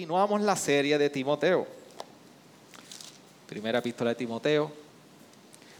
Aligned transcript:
Continuamos 0.00 0.40
la 0.40 0.56
serie 0.56 0.96
de 0.96 1.10
Timoteo. 1.10 1.66
Primera 3.46 3.80
epístola 3.80 4.08
de 4.08 4.16
Timoteo. 4.16 4.72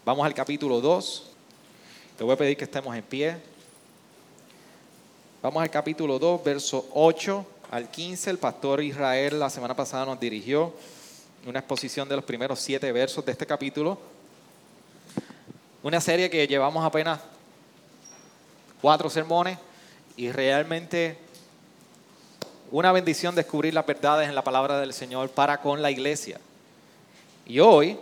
Vamos 0.04 0.26
al 0.26 0.34
capítulo 0.34 0.78
2. 0.78 1.30
Te 2.18 2.24
voy 2.24 2.34
a 2.34 2.36
pedir 2.36 2.54
que 2.54 2.64
estemos 2.64 2.94
en 2.94 3.02
pie. 3.02 3.38
Vamos 5.40 5.62
al 5.62 5.70
capítulo 5.70 6.18
2, 6.18 6.44
verso 6.44 6.90
8 6.92 7.46
al 7.70 7.90
15. 7.90 8.28
El 8.28 8.36
pastor 8.36 8.82
Israel 8.82 9.38
la 9.40 9.48
semana 9.48 9.74
pasada 9.74 10.04
nos 10.04 10.20
dirigió 10.20 10.74
una 11.46 11.60
exposición 11.60 12.06
de 12.06 12.16
los 12.16 12.24
primeros 12.26 12.60
siete 12.60 12.92
versos 12.92 13.24
de 13.24 13.32
este 13.32 13.46
capítulo. 13.46 13.98
Una 15.82 15.98
serie 15.98 16.28
que 16.28 16.46
llevamos 16.46 16.84
apenas 16.84 17.20
cuatro 18.82 19.08
sermones 19.08 19.56
y 20.14 20.30
realmente 20.30 21.16
una 22.70 22.92
bendición 22.92 23.34
descubrir 23.34 23.74
las 23.74 23.86
verdades 23.86 24.28
en 24.28 24.34
la 24.34 24.44
palabra 24.44 24.78
del 24.80 24.92
Señor 24.92 25.30
para 25.30 25.60
con 25.60 25.82
la 25.82 25.90
iglesia. 25.90 26.40
Y 27.46 27.58
hoy, 27.58 27.98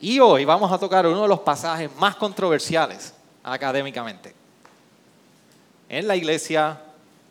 y 0.00 0.18
hoy 0.18 0.44
vamos 0.44 0.70
a 0.72 0.78
tocar 0.78 1.06
uno 1.06 1.22
de 1.22 1.28
los 1.28 1.40
pasajes 1.40 1.94
más 1.96 2.16
controversiales 2.16 3.14
académicamente 3.42 4.34
en 5.88 6.06
la 6.06 6.16
iglesia 6.16 6.80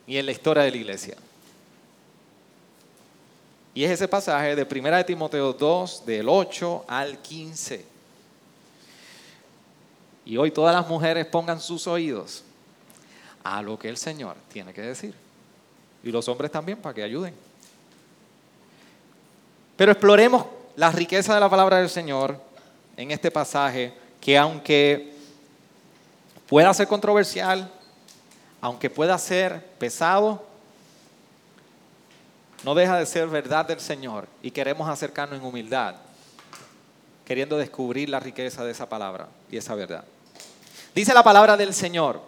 y 0.05 0.17
en 0.17 0.25
la 0.25 0.31
historia 0.31 0.63
de 0.63 0.71
la 0.71 0.77
iglesia. 0.77 1.15
Y 3.73 3.83
es 3.83 3.91
ese 3.91 4.07
pasaje 4.07 4.55
de 4.55 4.63
1 4.63 4.97
de 4.97 5.03
Timoteo 5.03 5.53
2, 5.53 6.05
del 6.05 6.27
8 6.27 6.85
al 6.87 7.19
15. 7.19 7.85
Y 10.25 10.37
hoy 10.37 10.49
todas 10.51 10.75
las 10.75 10.87
mujeres 10.87 11.27
pongan 11.27 11.61
sus 11.61 11.85
oídos 11.85 12.43
a 13.43 13.61
lo 13.61 13.77
que 13.77 13.87
el 13.87 13.97
Señor 13.97 14.35
tiene 14.51 14.73
que 14.73 14.81
decir. 14.81 15.26
Y 16.07 16.11
los 16.11 16.25
hombres 16.29 16.49
también, 16.49 16.77
para 16.77 16.95
que 16.95 17.03
ayuden. 17.03 17.33
Pero 19.75 19.91
exploremos 19.91 20.45
la 20.77 20.89
riqueza 20.89 21.33
de 21.33 21.41
la 21.41 21.49
palabra 21.49 21.79
del 21.79 21.89
Señor 21.89 22.39
en 22.95 23.11
este 23.11 23.29
pasaje, 23.29 23.93
que 24.21 24.37
aunque 24.37 25.13
pueda 26.47 26.73
ser 26.73 26.87
controversial, 26.87 27.69
aunque 28.61 28.89
pueda 28.89 29.17
ser 29.17 29.61
pesado, 29.79 30.45
no 32.63 32.73
deja 32.73 32.97
de 32.97 33.05
ser 33.05 33.27
verdad 33.27 33.65
del 33.65 33.81
Señor 33.81 34.29
y 34.41 34.51
queremos 34.51 34.87
acercarnos 34.87 35.39
en 35.39 35.45
humildad, 35.45 35.95
queriendo 37.25 37.57
descubrir 37.57 38.07
la 38.07 38.21
riqueza 38.21 38.63
de 38.63 38.71
esa 38.71 38.87
palabra 38.87 39.27
y 39.51 39.57
esa 39.57 39.75
verdad. 39.75 40.05
Dice 40.95 41.13
la 41.13 41.21
palabra 41.21 41.57
del 41.57 41.73
Señor 41.73 42.21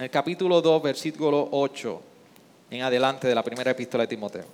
en 0.00 0.06
el 0.06 0.10
capítulo 0.10 0.60
2, 0.60 0.82
versículo 0.82 1.48
8 1.52 2.07
en 2.70 2.82
adelante 2.82 3.26
de 3.26 3.34
la 3.34 3.42
primera 3.42 3.70
epístola 3.70 4.04
de 4.04 4.08
Timoteo. 4.08 4.44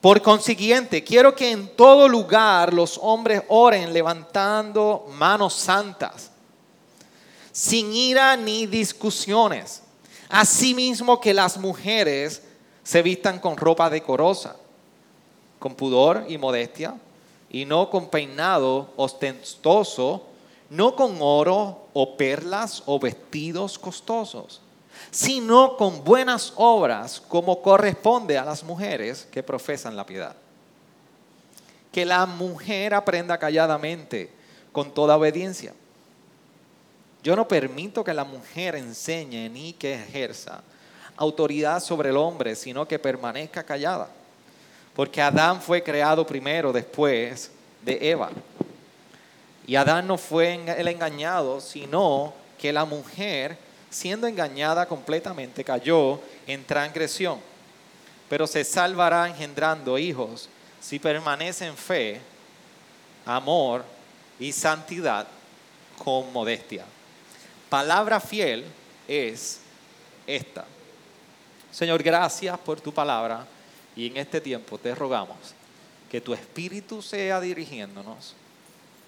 Por 0.00 0.22
consiguiente, 0.22 1.02
quiero 1.02 1.34
que 1.34 1.50
en 1.50 1.68
todo 1.74 2.08
lugar 2.08 2.72
los 2.72 2.98
hombres 3.02 3.42
oren 3.48 3.92
levantando 3.92 5.06
manos 5.14 5.54
santas, 5.54 6.30
sin 7.50 7.92
ira 7.92 8.36
ni 8.36 8.66
discusiones. 8.66 9.82
Asimismo 10.28 11.20
que 11.20 11.34
las 11.34 11.58
mujeres 11.58 12.42
se 12.84 13.02
vistan 13.02 13.40
con 13.40 13.56
ropa 13.56 13.90
decorosa, 13.90 14.56
con 15.58 15.74
pudor 15.74 16.26
y 16.28 16.38
modestia, 16.38 16.94
y 17.50 17.64
no 17.64 17.90
con 17.90 18.08
peinado 18.08 18.92
ostentoso, 18.96 20.26
no 20.70 20.94
con 20.94 21.16
oro 21.20 21.88
o 21.92 22.16
perlas 22.16 22.82
o 22.86 23.00
vestidos 23.00 23.78
costosos 23.78 24.60
sino 25.10 25.76
con 25.76 26.04
buenas 26.04 26.52
obras 26.56 27.20
como 27.20 27.62
corresponde 27.62 28.36
a 28.38 28.44
las 28.44 28.62
mujeres 28.62 29.26
que 29.30 29.42
profesan 29.42 29.96
la 29.96 30.06
piedad. 30.06 30.36
Que 31.92 32.04
la 32.04 32.26
mujer 32.26 32.94
aprenda 32.94 33.38
calladamente 33.38 34.30
con 34.72 34.92
toda 34.92 35.16
obediencia. 35.16 35.72
Yo 37.22 37.34
no 37.34 37.48
permito 37.48 38.04
que 38.04 38.14
la 38.14 38.24
mujer 38.24 38.76
enseñe 38.76 39.48
ni 39.48 39.72
que 39.72 39.94
ejerza 39.94 40.62
autoridad 41.16 41.82
sobre 41.82 42.10
el 42.10 42.16
hombre, 42.16 42.54
sino 42.54 42.86
que 42.86 42.98
permanezca 42.98 43.64
callada. 43.64 44.08
Porque 44.94 45.20
Adán 45.20 45.60
fue 45.60 45.82
creado 45.82 46.26
primero 46.26 46.72
después 46.72 47.50
de 47.82 48.10
Eva. 48.10 48.30
Y 49.66 49.76
Adán 49.76 50.06
no 50.06 50.16
fue 50.16 50.54
el 50.78 50.88
engañado, 50.88 51.60
sino 51.60 52.32
que 52.56 52.72
la 52.72 52.84
mujer 52.84 53.58
siendo 53.90 54.26
engañada 54.26 54.86
completamente, 54.86 55.64
cayó 55.64 56.20
en 56.46 56.64
transgresión. 56.64 57.40
Pero 58.28 58.46
se 58.46 58.64
salvará 58.64 59.28
engendrando 59.28 59.98
hijos 59.98 60.48
si 60.80 60.98
permanece 60.98 61.66
en 61.66 61.76
fe, 61.76 62.20
amor 63.24 63.84
y 64.38 64.52
santidad 64.52 65.26
con 65.96 66.32
modestia. 66.32 66.84
Palabra 67.68 68.20
fiel 68.20 68.64
es 69.06 69.60
esta. 70.26 70.64
Señor, 71.70 72.02
gracias 72.02 72.58
por 72.58 72.80
tu 72.80 72.92
palabra 72.92 73.46
y 73.96 74.06
en 74.06 74.16
este 74.16 74.40
tiempo 74.40 74.78
te 74.78 74.94
rogamos 74.94 75.36
que 76.10 76.20
tu 76.20 76.32
espíritu 76.32 77.02
sea 77.02 77.40
dirigiéndonos 77.40 78.34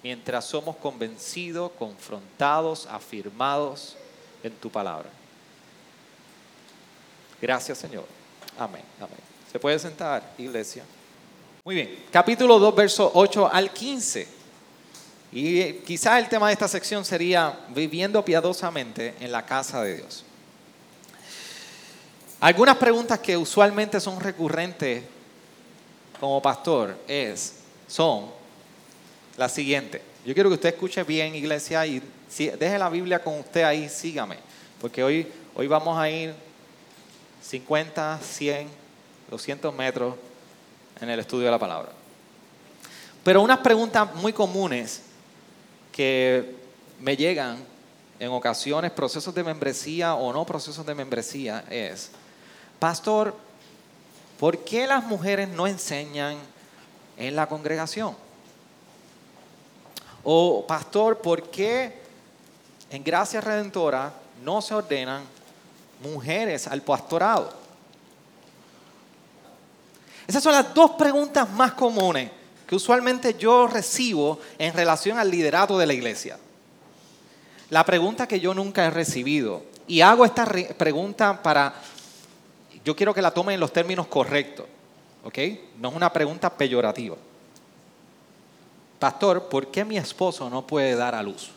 mientras 0.03 0.45
somos 0.45 0.75
convencidos, 0.77 1.71
confrontados, 1.77 2.87
afirmados 2.87 3.95
en 4.43 4.53
tu 4.53 4.69
palabra. 4.69 5.09
Gracias, 7.41 7.77
Señor. 7.77 8.05
Amén, 8.57 8.83
amén. 8.99 9.17
¿Se 9.51 9.59
puede 9.59 9.79
sentar, 9.79 10.33
iglesia? 10.37 10.83
Muy 11.63 11.75
bien, 11.75 12.05
capítulo 12.11 12.57
2, 12.59 12.75
verso 12.75 13.11
8 13.13 13.49
al 13.51 13.71
15. 13.71 14.27
Y 15.31 15.73
quizás 15.85 16.19
el 16.19 16.27
tema 16.27 16.47
de 16.47 16.53
esta 16.53 16.67
sección 16.67 17.05
sería 17.05 17.57
viviendo 17.69 18.23
piadosamente 18.23 19.15
en 19.19 19.31
la 19.31 19.45
casa 19.45 19.81
de 19.81 19.97
Dios. 19.97 20.25
Algunas 22.41 22.77
preguntas 22.77 23.19
que 23.19 23.37
usualmente 23.37 23.99
son 23.99 24.19
recurrentes 24.19 25.03
como 26.19 26.41
pastor 26.41 26.97
es, 27.07 27.55
son 27.87 28.31
las 29.37 29.53
siguientes. 29.53 30.01
Yo 30.25 30.35
quiero 30.35 30.49
que 30.49 30.55
usted 30.55 30.69
escuche 30.69 31.03
bien, 31.03 31.33
iglesia, 31.33 31.85
y 31.85 32.01
deje 32.37 32.77
la 32.77 32.89
Biblia 32.89 33.23
con 33.23 33.39
usted 33.39 33.63
ahí, 33.63 33.89
sígame. 33.89 34.37
Porque 34.79 35.03
hoy, 35.03 35.27
hoy 35.55 35.67
vamos 35.67 35.97
a 35.97 36.09
ir 36.09 36.35
50, 37.41 38.19
100, 38.21 38.67
200 39.31 39.73
metros 39.73 40.15
en 40.99 41.09
el 41.09 41.19
estudio 41.19 41.45
de 41.45 41.51
la 41.51 41.57
palabra. 41.57 41.91
Pero 43.23 43.41
unas 43.41 43.59
preguntas 43.59 44.13
muy 44.15 44.31
comunes 44.31 45.01
que 45.91 46.55
me 46.99 47.17
llegan 47.17 47.57
en 48.19 48.29
ocasiones, 48.29 48.91
procesos 48.91 49.33
de 49.33 49.43
membresía 49.43 50.13
o 50.13 50.31
no 50.31 50.45
procesos 50.45 50.85
de 50.85 50.93
membresía, 50.93 51.63
es, 51.69 52.11
pastor, 52.77 53.35
¿por 54.39 54.59
qué 54.59 54.85
las 54.85 55.03
mujeres 55.03 55.49
no 55.49 55.65
enseñan 55.65 56.37
en 57.17 57.35
la 57.35 57.47
congregación? 57.47 58.15
O, 60.23 60.65
pastor, 60.67 61.19
¿por 61.19 61.49
qué 61.49 61.93
en 62.89 63.03
Gracia 63.03 63.41
Redentora 63.41 64.13
no 64.43 64.61
se 64.61 64.75
ordenan 64.75 65.23
mujeres 66.03 66.67
al 66.67 66.81
pastorado? 66.81 67.51
Esas 70.27 70.43
son 70.43 70.53
las 70.53 70.73
dos 70.73 70.91
preguntas 70.91 71.49
más 71.51 71.73
comunes 71.73 72.29
que 72.67 72.75
usualmente 72.75 73.35
yo 73.37 73.67
recibo 73.67 74.39
en 74.57 74.73
relación 74.73 75.17
al 75.17 75.29
liderato 75.29 75.77
de 75.77 75.85
la 75.85 75.93
iglesia. 75.93 76.37
La 77.69 77.83
pregunta 77.83 78.27
que 78.27 78.39
yo 78.39 78.53
nunca 78.53 78.85
he 78.85 78.89
recibido, 78.91 79.63
y 79.87 80.01
hago 80.01 80.23
esta 80.23 80.45
pregunta 80.77 81.41
para, 81.41 81.73
yo 82.85 82.95
quiero 82.95 83.13
que 83.13 83.21
la 83.21 83.31
tomen 83.31 83.55
en 83.55 83.59
los 83.59 83.73
términos 83.73 84.07
correctos, 84.07 84.67
¿ok? 85.23 85.37
No 85.79 85.89
es 85.89 85.95
una 85.95 86.13
pregunta 86.13 86.49
peyorativa 86.49 87.17
pastor, 89.01 89.49
¿por 89.49 89.71
qué 89.71 89.83
mi 89.83 89.97
esposo 89.97 90.47
no 90.47 90.67
puede 90.67 90.95
dar 90.95 91.15
a 91.15 91.23
luz? 91.23 91.49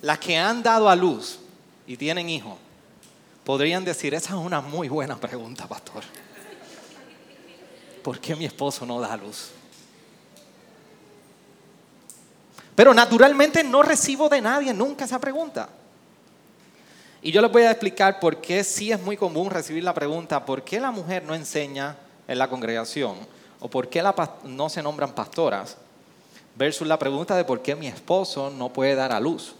Las 0.00 0.18
que 0.18 0.38
han 0.38 0.62
dado 0.62 0.88
a 0.88 0.96
luz 0.96 1.38
y 1.86 1.98
tienen 1.98 2.30
hijos, 2.30 2.56
podrían 3.44 3.84
decir, 3.84 4.14
esa 4.14 4.30
es 4.30 4.36
una 4.36 4.62
muy 4.62 4.88
buena 4.88 5.18
pregunta, 5.18 5.68
pastor. 5.68 6.02
¿Por 8.02 8.18
qué 8.18 8.34
mi 8.34 8.46
esposo 8.46 8.86
no 8.86 8.98
da 9.00 9.18
luz? 9.18 9.50
Pero 12.74 12.94
naturalmente 12.94 13.62
no 13.62 13.82
recibo 13.82 14.30
de 14.30 14.40
nadie 14.40 14.72
nunca 14.72 15.04
esa 15.04 15.20
pregunta. 15.20 15.68
Y 17.20 17.32
yo 17.32 17.42
les 17.42 17.52
voy 17.52 17.64
a 17.64 17.70
explicar 17.70 18.18
por 18.18 18.40
qué 18.40 18.64
sí 18.64 18.90
es 18.90 19.00
muy 19.02 19.18
común 19.18 19.50
recibir 19.50 19.84
la 19.84 19.92
pregunta, 19.92 20.42
¿por 20.46 20.64
qué 20.64 20.80
la 20.80 20.90
mujer 20.90 21.22
no 21.24 21.34
enseña 21.34 21.98
en 22.32 22.38
la 22.38 22.48
congregación? 22.48 23.16
¿O 23.60 23.68
por 23.68 23.88
qué 23.88 24.02
no 24.44 24.68
se 24.68 24.82
nombran 24.82 25.12
pastoras? 25.12 25.76
Versus 26.56 26.86
la 26.86 26.98
pregunta 26.98 27.36
de 27.36 27.44
por 27.44 27.62
qué 27.62 27.76
mi 27.76 27.86
esposo 27.86 28.50
no 28.50 28.72
puede 28.72 28.94
dar 28.94 29.12
a 29.12 29.20
luz. 29.20 29.54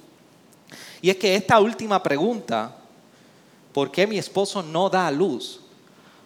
Y 1.00 1.10
es 1.10 1.16
que 1.16 1.34
esta 1.36 1.60
última 1.60 2.02
pregunta, 2.02 2.74
¿por 3.72 3.90
qué 3.90 4.06
mi 4.06 4.18
esposo 4.18 4.62
no 4.62 4.90
da 4.90 5.06
a 5.06 5.10
luz? 5.10 5.60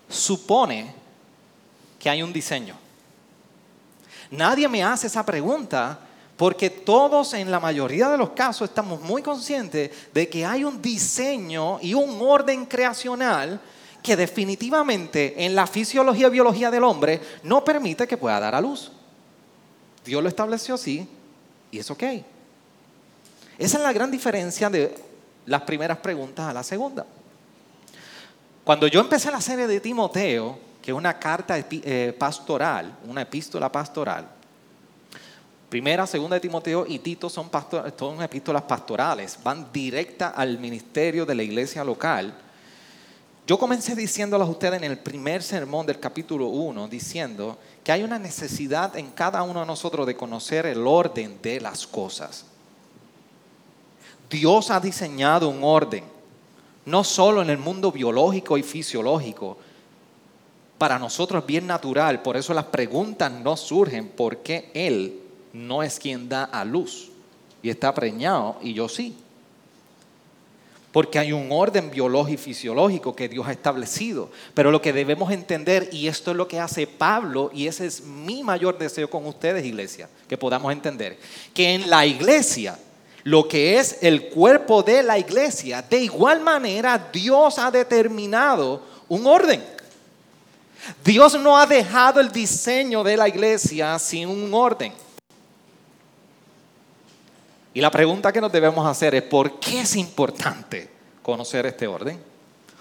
Supone 0.08 0.94
que 1.98 2.08
hay 2.08 2.22
un 2.22 2.32
diseño. 2.32 2.76
Nadie 4.30 4.68
me 4.68 4.82
hace 4.82 5.06
esa 5.06 5.24
pregunta 5.24 6.00
porque 6.36 6.68
todos 6.68 7.32
en 7.34 7.50
la 7.50 7.60
mayoría 7.60 8.08
de 8.08 8.18
los 8.18 8.30
casos 8.30 8.68
estamos 8.68 9.00
muy 9.00 9.22
conscientes 9.22 9.90
de 10.12 10.28
que 10.28 10.44
hay 10.44 10.64
un 10.64 10.82
diseño 10.82 11.78
y 11.80 11.94
un 11.94 12.18
orden 12.20 12.66
creacional 12.66 13.60
que 14.06 14.16
definitivamente 14.16 15.44
en 15.44 15.56
la 15.56 15.66
fisiología 15.66 16.28
y 16.28 16.30
biología 16.30 16.70
del 16.70 16.84
hombre 16.84 17.20
no 17.42 17.64
permite 17.64 18.06
que 18.06 18.16
pueda 18.16 18.38
dar 18.38 18.54
a 18.54 18.60
luz. 18.60 18.92
Dios 20.04 20.22
lo 20.22 20.28
estableció 20.28 20.76
así 20.76 21.08
y 21.72 21.80
es 21.80 21.90
ok. 21.90 22.04
Esa 23.58 23.78
es 23.78 23.82
la 23.82 23.92
gran 23.92 24.12
diferencia 24.12 24.70
de 24.70 24.94
las 25.44 25.62
primeras 25.62 25.98
preguntas 25.98 26.46
a 26.48 26.52
la 26.52 26.62
segunda. 26.62 27.04
Cuando 28.62 28.86
yo 28.86 29.00
empecé 29.00 29.28
la 29.32 29.40
serie 29.40 29.66
de 29.66 29.80
Timoteo, 29.80 30.56
que 30.80 30.92
es 30.92 30.96
una 30.96 31.18
carta 31.18 31.56
eh, 31.58 32.14
pastoral, 32.16 32.96
una 33.08 33.22
epístola 33.22 33.72
pastoral, 33.72 34.28
Primera, 35.68 36.06
segunda 36.06 36.34
de 36.36 36.40
Timoteo 36.40 36.86
y 36.86 37.00
Tito 37.00 37.28
son, 37.28 37.50
son 37.98 38.22
epístolas 38.22 38.62
pastorales, 38.62 39.36
van 39.42 39.66
directa 39.72 40.28
al 40.28 40.60
ministerio 40.60 41.26
de 41.26 41.34
la 41.34 41.42
iglesia 41.42 41.82
local. 41.82 42.32
Yo 43.46 43.58
comencé 43.58 43.94
diciéndoles 43.94 44.48
a 44.48 44.50
ustedes 44.50 44.82
en 44.82 44.90
el 44.90 44.98
primer 44.98 45.40
sermón 45.40 45.86
del 45.86 46.00
capítulo 46.00 46.48
1, 46.48 46.88
diciendo 46.88 47.56
que 47.84 47.92
hay 47.92 48.02
una 48.02 48.18
necesidad 48.18 48.96
en 48.96 49.12
cada 49.12 49.44
uno 49.44 49.60
de 49.60 49.66
nosotros 49.66 50.04
de 50.04 50.16
conocer 50.16 50.66
el 50.66 50.84
orden 50.84 51.38
de 51.40 51.60
las 51.60 51.86
cosas. 51.86 52.44
Dios 54.28 54.72
ha 54.72 54.80
diseñado 54.80 55.48
un 55.48 55.62
orden, 55.62 56.02
no 56.86 57.04
solo 57.04 57.40
en 57.40 57.50
el 57.50 57.58
mundo 57.58 57.92
biológico 57.92 58.58
y 58.58 58.64
fisiológico, 58.64 59.58
para 60.76 60.98
nosotros 60.98 61.42
es 61.42 61.46
bien 61.46 61.68
natural, 61.68 62.22
por 62.22 62.36
eso 62.36 62.52
las 62.52 62.64
preguntas 62.64 63.30
no 63.30 63.56
surgen, 63.56 64.08
¿por 64.08 64.38
qué 64.38 64.72
Él 64.74 65.20
no 65.52 65.84
es 65.84 66.00
quien 66.00 66.28
da 66.28 66.44
a 66.44 66.64
luz 66.64 67.10
y 67.62 67.70
está 67.70 67.94
preñado 67.94 68.56
y 68.60 68.74
yo 68.74 68.88
sí. 68.88 69.16
Porque 70.96 71.18
hay 71.18 71.30
un 71.30 71.48
orden 71.52 71.90
biológico 71.90 72.40
y 72.40 72.42
fisiológico 72.42 73.14
que 73.14 73.28
Dios 73.28 73.46
ha 73.46 73.52
establecido. 73.52 74.30
Pero 74.54 74.70
lo 74.70 74.80
que 74.80 74.94
debemos 74.94 75.30
entender, 75.30 75.90
y 75.92 76.08
esto 76.08 76.30
es 76.30 76.38
lo 76.38 76.48
que 76.48 76.58
hace 76.58 76.86
Pablo, 76.86 77.50
y 77.52 77.66
ese 77.66 77.84
es 77.84 78.00
mi 78.00 78.42
mayor 78.42 78.78
deseo 78.78 79.10
con 79.10 79.26
ustedes, 79.26 79.66
iglesia, 79.66 80.08
que 80.26 80.38
podamos 80.38 80.72
entender, 80.72 81.18
que 81.52 81.74
en 81.74 81.90
la 81.90 82.06
iglesia, 82.06 82.78
lo 83.24 83.46
que 83.46 83.78
es 83.78 83.98
el 84.00 84.30
cuerpo 84.30 84.82
de 84.82 85.02
la 85.02 85.18
iglesia, 85.18 85.82
de 85.82 86.00
igual 86.00 86.40
manera 86.40 87.10
Dios 87.12 87.58
ha 87.58 87.70
determinado 87.70 88.80
un 89.06 89.26
orden. 89.26 89.62
Dios 91.04 91.38
no 91.38 91.58
ha 91.58 91.66
dejado 91.66 92.20
el 92.20 92.32
diseño 92.32 93.04
de 93.04 93.18
la 93.18 93.28
iglesia 93.28 93.98
sin 93.98 94.30
un 94.30 94.54
orden. 94.54 94.94
Y 97.76 97.82
la 97.82 97.90
pregunta 97.90 98.32
que 98.32 98.40
nos 98.40 98.50
debemos 98.50 98.86
hacer 98.86 99.14
es, 99.14 99.22
¿por 99.24 99.60
qué 99.60 99.80
es 99.80 99.96
importante 99.96 100.88
conocer 101.22 101.66
este 101.66 101.86
orden? 101.86 102.18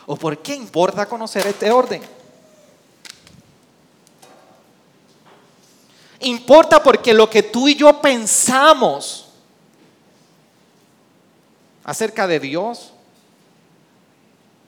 ¿O 0.05 0.15
por 0.15 0.37
qué 0.37 0.55
importa 0.55 1.05
conocer 1.05 1.45
este 1.47 1.69
orden? 1.69 2.01
Importa 6.21 6.81
porque 6.81 7.13
lo 7.13 7.29
que 7.29 7.43
tú 7.43 7.67
y 7.67 7.75
yo 7.75 8.01
pensamos 8.01 9.27
acerca 11.83 12.25
de 12.25 12.39
Dios, 12.39 12.93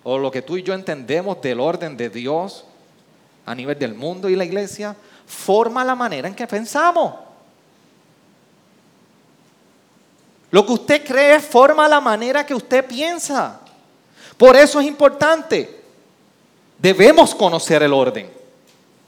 o 0.04 0.18
lo 0.18 0.30
que 0.30 0.42
tú 0.42 0.58
y 0.58 0.64
yo 0.64 0.74
entendemos 0.74 1.42
del 1.42 1.62
orden 1.62 1.96
de 1.96 2.10
Dios 2.10 2.66
a 3.46 3.56
nivel 3.56 3.80
del 3.80 3.96
mundo 3.96 4.28
y 4.28 4.36
la 4.36 4.44
iglesia, 4.44 4.94
forma 5.26 5.86
la 5.86 5.96
manera 5.96 6.28
en 6.28 6.36
que 6.36 6.48
pensamos. 6.48 7.27
Lo 10.52 10.66
que 10.66 10.74
usted 10.74 11.06
cree 11.06 11.40
forma 11.40 11.88
la 11.88 12.00
manera 12.00 12.46
que 12.46 12.54
usted 12.54 12.86
piensa. 12.86 13.60
Por 14.38 14.56
eso 14.56 14.80
es 14.80 14.88
importante. 14.88 15.82
Debemos 16.78 17.36
conocer 17.36 17.84
el 17.84 17.94
orden. 17.94 18.30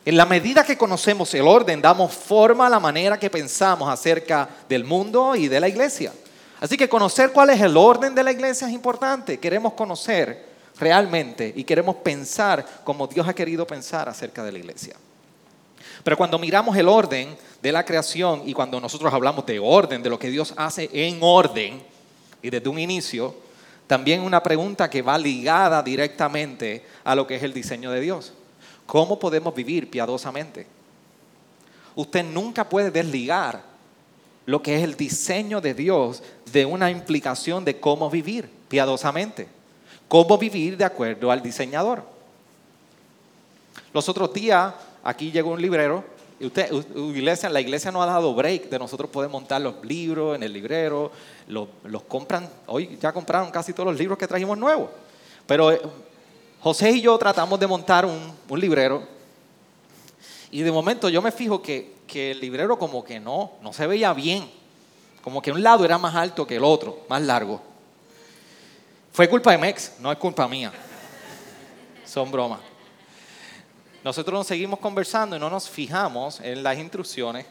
En 0.06 0.18
la 0.18 0.26
medida 0.26 0.64
que 0.64 0.78
conocemos 0.78 1.34
el 1.34 1.48
orden, 1.48 1.82
damos 1.82 2.12
forma 2.14 2.68
a 2.68 2.70
la 2.70 2.80
manera 2.80 3.20
que 3.20 3.30
pensamos 3.30 3.88
acerca 3.88 4.50
del 4.68 4.84
mundo 4.84 5.36
y 5.36 5.48
de 5.48 5.60
la 5.60 5.68
iglesia. 5.68 6.12
Así 6.60 6.76
que 6.76 6.90
conocer 6.90 7.32
cuál 7.32 7.52
es 7.52 7.62
el 7.62 7.78
orden 7.78 8.16
de 8.16 8.24
la 8.24 8.32
iglesia 8.32 8.68
es 8.68 8.74
importante. 8.74 9.40
Queremos 9.40 9.74
conocer 9.74 10.50
realmente 10.78 11.54
y 11.56 11.64
queremos 11.64 11.98
pensar 11.98 12.66
como 12.84 13.08
Dios 13.08 13.28
ha 13.28 13.34
querido 13.34 13.68
pensar 13.68 14.10
acerca 14.10 14.44
de 14.44 14.52
la 14.52 14.58
iglesia. 14.58 14.96
Pero 16.04 16.18
cuando 16.18 16.40
miramos 16.40 16.76
el 16.78 16.88
orden 16.88 17.38
de 17.62 17.72
la 17.72 17.84
creación 17.84 18.44
y 18.46 18.54
cuando 18.54 18.80
nosotros 18.80 19.14
hablamos 19.14 19.46
de 19.46 19.60
orden, 19.60 20.02
de 20.02 20.10
lo 20.10 20.20
que 20.20 20.30
Dios 20.30 20.54
hace 20.56 20.90
en 20.94 21.20
orden 21.22 21.82
y 22.42 22.50
desde 22.50 22.70
un 22.70 22.80
inicio, 22.80 23.36
también 23.88 24.22
una 24.22 24.42
pregunta 24.42 24.90
que 24.90 25.02
va 25.02 25.18
ligada 25.18 25.82
directamente 25.82 26.86
a 27.04 27.16
lo 27.16 27.26
que 27.26 27.36
es 27.36 27.44
el 27.44 27.54
diseño 27.54 27.92
de 27.92 28.02
Dios. 28.02 28.34
¿Cómo 28.86 29.20
podemos 29.20 29.54
vivir 29.54 29.90
piadosamente? 29.90 30.68
Usted 31.96 32.24
nunca 32.24 32.70
puede 32.70 32.92
desligar 32.92 33.62
lo 34.46 34.62
que 34.62 34.78
es 34.78 34.84
el 34.84 34.96
diseño 34.96 35.60
de 35.60 35.74
Dios 35.74 36.24
de 36.52 36.66
una 36.66 36.90
implicación 36.90 37.66
de 37.66 37.80
cómo 37.80 38.10
vivir 38.10 38.50
piadosamente. 38.68 39.48
Cómo 40.08 40.38
vivir 40.38 40.76
de 40.78 40.86
acuerdo 40.86 41.30
al 41.30 41.42
diseñador. 41.42 42.04
Los 43.94 44.10
otros 44.10 44.34
días 44.34 44.74
aquí 45.04 45.32
llegó 45.32 45.52
un 45.52 45.62
librero. 45.62 46.04
Y 46.40 46.46
usted, 46.46 46.72
la 47.52 47.60
iglesia 47.60 47.92
no 47.92 48.02
ha 48.02 48.06
dado 48.06 48.34
break 48.34 48.70
de 48.70 48.80
nosotros 48.80 49.10
poder 49.10 49.30
montar 49.30 49.62
los 49.62 49.84
libros 49.84 50.36
en 50.36 50.44
el 50.44 50.54
librero. 50.54 51.12
Los, 51.48 51.68
compran, 52.08 52.50
hoy 52.68 52.98
ya 53.02 53.12
compraron 53.12 53.52
casi 53.52 53.74
todos 53.74 53.88
los 53.88 53.98
libros 53.98 54.18
que 54.18 54.28
trajimos 54.28 54.58
nuevos. 54.58 54.90
Pero 55.46 55.72
eh, 55.72 55.82
José 56.62 56.92
y 56.92 57.02
yo 57.02 57.18
tratamos 57.18 57.60
de 57.60 57.68
montar 57.68 58.06
un, 58.06 58.34
un, 58.48 58.60
librero. 58.60 59.04
Y 60.52 60.62
de 60.62 60.72
momento 60.72 61.10
yo 61.10 61.22
me 61.22 61.32
fijo 61.32 61.62
que, 61.62 61.96
que 62.08 62.32
el 62.32 62.40
librero 62.40 62.80
como 62.80 63.04
que 63.04 63.20
no, 63.20 63.52
no 63.62 63.74
se 63.74 63.86
veía 63.86 64.14
bien. 64.14 64.50
Como 65.22 65.42
que 65.42 65.52
un 65.52 65.62
lado 65.62 65.84
era 65.84 65.98
más 65.98 66.16
alto 66.16 66.48
que 66.48 66.56
el 66.56 66.64
otro, 66.64 67.00
más 67.10 67.22
largo. 67.22 67.62
Fue 69.12 69.28
culpa 69.28 69.52
de 69.52 69.58
Mex, 69.58 69.94
no 70.00 70.10
es 70.10 70.18
culpa 70.18 70.48
mía. 70.48 70.72
Son 72.06 72.32
bromas. 72.32 72.69
Nosotros 74.04 74.40
nos 74.40 74.48
seguimos 74.48 74.80
conversando 74.80 75.36
y 75.36 75.40
no 75.40 75.50
nos 75.50 75.70
fijamos 75.70 76.40
en 76.42 76.64
las 76.64 76.78
instrucciones. 76.78 77.46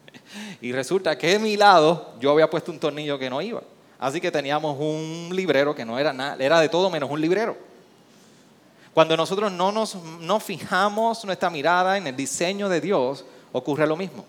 y 0.60 0.72
resulta 0.72 1.16
que 1.16 1.28
de 1.28 1.38
mi 1.38 1.56
lado 1.56 2.14
yo 2.20 2.30
había 2.32 2.50
puesto 2.50 2.72
un 2.72 2.80
tornillo 2.80 3.18
que 3.18 3.30
no 3.30 3.40
iba. 3.40 3.62
Así 3.98 4.20
que 4.20 4.30
teníamos 4.30 4.76
un 4.78 5.30
librero 5.32 5.74
que 5.74 5.84
no 5.84 5.98
era 5.98 6.12
nada, 6.12 6.36
era 6.38 6.60
de 6.60 6.68
todo 6.68 6.90
menos 6.90 7.10
un 7.10 7.20
librero. 7.20 7.56
Cuando 8.92 9.16
nosotros 9.16 9.50
no 9.50 9.72
nos 9.72 9.96
no 10.20 10.38
fijamos 10.40 11.24
nuestra 11.24 11.50
mirada 11.50 11.96
en 11.96 12.06
el 12.06 12.16
diseño 12.16 12.68
de 12.68 12.80
Dios, 12.80 13.24
ocurre 13.52 13.86
lo 13.86 13.96
mismo. 13.96 14.24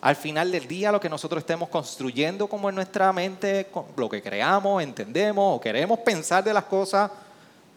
Al 0.00 0.16
final 0.16 0.50
del 0.50 0.66
día, 0.66 0.90
lo 0.90 1.00
que 1.00 1.10
nosotros 1.10 1.40
estemos 1.42 1.68
construyendo 1.68 2.46
como 2.46 2.70
en 2.70 2.74
nuestra 2.74 3.12
mente, 3.12 3.70
lo 3.96 4.08
que 4.08 4.22
creamos, 4.22 4.82
entendemos 4.82 5.56
o 5.56 5.60
queremos 5.60 5.98
pensar 6.00 6.42
de 6.42 6.54
las 6.54 6.64
cosas 6.64 7.10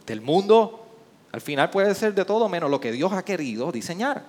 del 0.06 0.22
mundo, 0.22 0.83
al 1.34 1.42
final 1.42 1.72
puede 1.72 1.94
ser 1.96 2.14
de 2.14 2.26
todo 2.26 2.48
menos 2.48 2.70
lo 2.70 2.80
que 2.80 2.92
Dios 2.92 3.12
ha 3.12 3.26
querido 3.26 3.72
diseñar. 3.72 4.24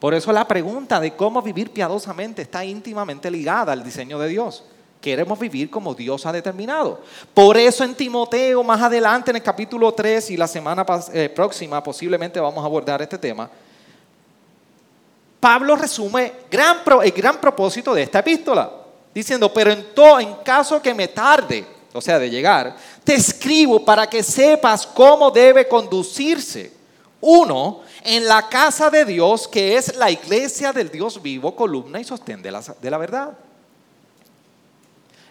Por 0.00 0.14
eso 0.14 0.32
la 0.32 0.46
pregunta 0.48 0.98
de 0.98 1.14
cómo 1.14 1.40
vivir 1.40 1.70
piadosamente 1.70 2.42
está 2.42 2.64
íntimamente 2.64 3.30
ligada 3.30 3.72
al 3.72 3.84
diseño 3.84 4.18
de 4.18 4.28
Dios. 4.28 4.64
Queremos 5.00 5.38
vivir 5.38 5.70
como 5.70 5.94
Dios 5.94 6.26
ha 6.26 6.32
determinado. 6.32 7.00
Por 7.32 7.56
eso 7.56 7.84
en 7.84 7.94
Timoteo, 7.94 8.64
más 8.64 8.82
adelante 8.82 9.30
en 9.30 9.36
el 9.36 9.42
capítulo 9.44 9.92
3 9.92 10.32
y 10.32 10.36
la 10.36 10.48
semana 10.48 10.84
eh, 11.12 11.28
próxima 11.28 11.80
posiblemente 11.84 12.40
vamos 12.40 12.62
a 12.64 12.66
abordar 12.66 13.00
este 13.00 13.16
tema, 13.16 13.48
Pablo 15.38 15.76
resume 15.76 16.32
el 16.50 17.12
gran 17.12 17.40
propósito 17.40 17.94
de 17.94 18.02
esta 18.02 18.18
epístola, 18.18 18.70
diciendo, 19.14 19.52
pero 19.54 19.70
en, 19.70 19.86
en 20.20 20.34
caso 20.44 20.82
que 20.82 20.92
me 20.92 21.08
tarde, 21.08 21.64
o 21.92 22.00
sea, 22.00 22.18
de 22.18 22.30
llegar, 22.30 22.76
te 23.02 23.14
escribo 23.14 23.84
para 23.84 24.08
que 24.08 24.22
sepas 24.22 24.86
cómo 24.86 25.30
debe 25.30 25.66
conducirse 25.66 26.72
uno 27.20 27.82
en 28.04 28.26
la 28.26 28.48
casa 28.48 28.90
de 28.90 29.04
Dios, 29.04 29.48
que 29.48 29.76
es 29.76 29.96
la 29.96 30.10
iglesia 30.10 30.72
del 30.72 30.90
Dios 30.90 31.20
vivo, 31.20 31.54
columna 31.54 32.00
y 32.00 32.04
sostén 32.04 32.40
de 32.42 32.50
la, 32.50 32.60
de 32.60 32.90
la 32.90 32.98
verdad. 32.98 33.36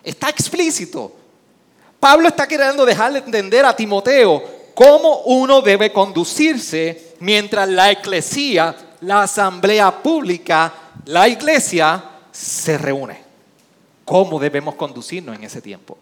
Está 0.04 0.30
explícito. 0.30 1.14
Pablo 2.00 2.28
está 2.28 2.48
queriendo 2.48 2.86
dejarle 2.86 3.20
entender 3.20 3.66
a 3.66 3.76
Timoteo 3.76 4.44
cómo 4.74 5.22
uno 5.26 5.62
debe 5.62 5.92
conducirse 5.92 7.16
mientras 7.20 7.68
la 7.68 7.92
iglesia, 7.92 8.76
la 9.02 9.24
asamblea 9.24 9.92
pública, 10.02 10.74
la 11.06 11.28
iglesia 11.28 12.04
se 12.32 12.78
reúne. 12.78 13.22
¿Cómo 14.06 14.40
debemos 14.40 14.76
conducirnos 14.76 15.36
en 15.36 15.44
ese 15.44 15.62
tiempo? 15.62 15.98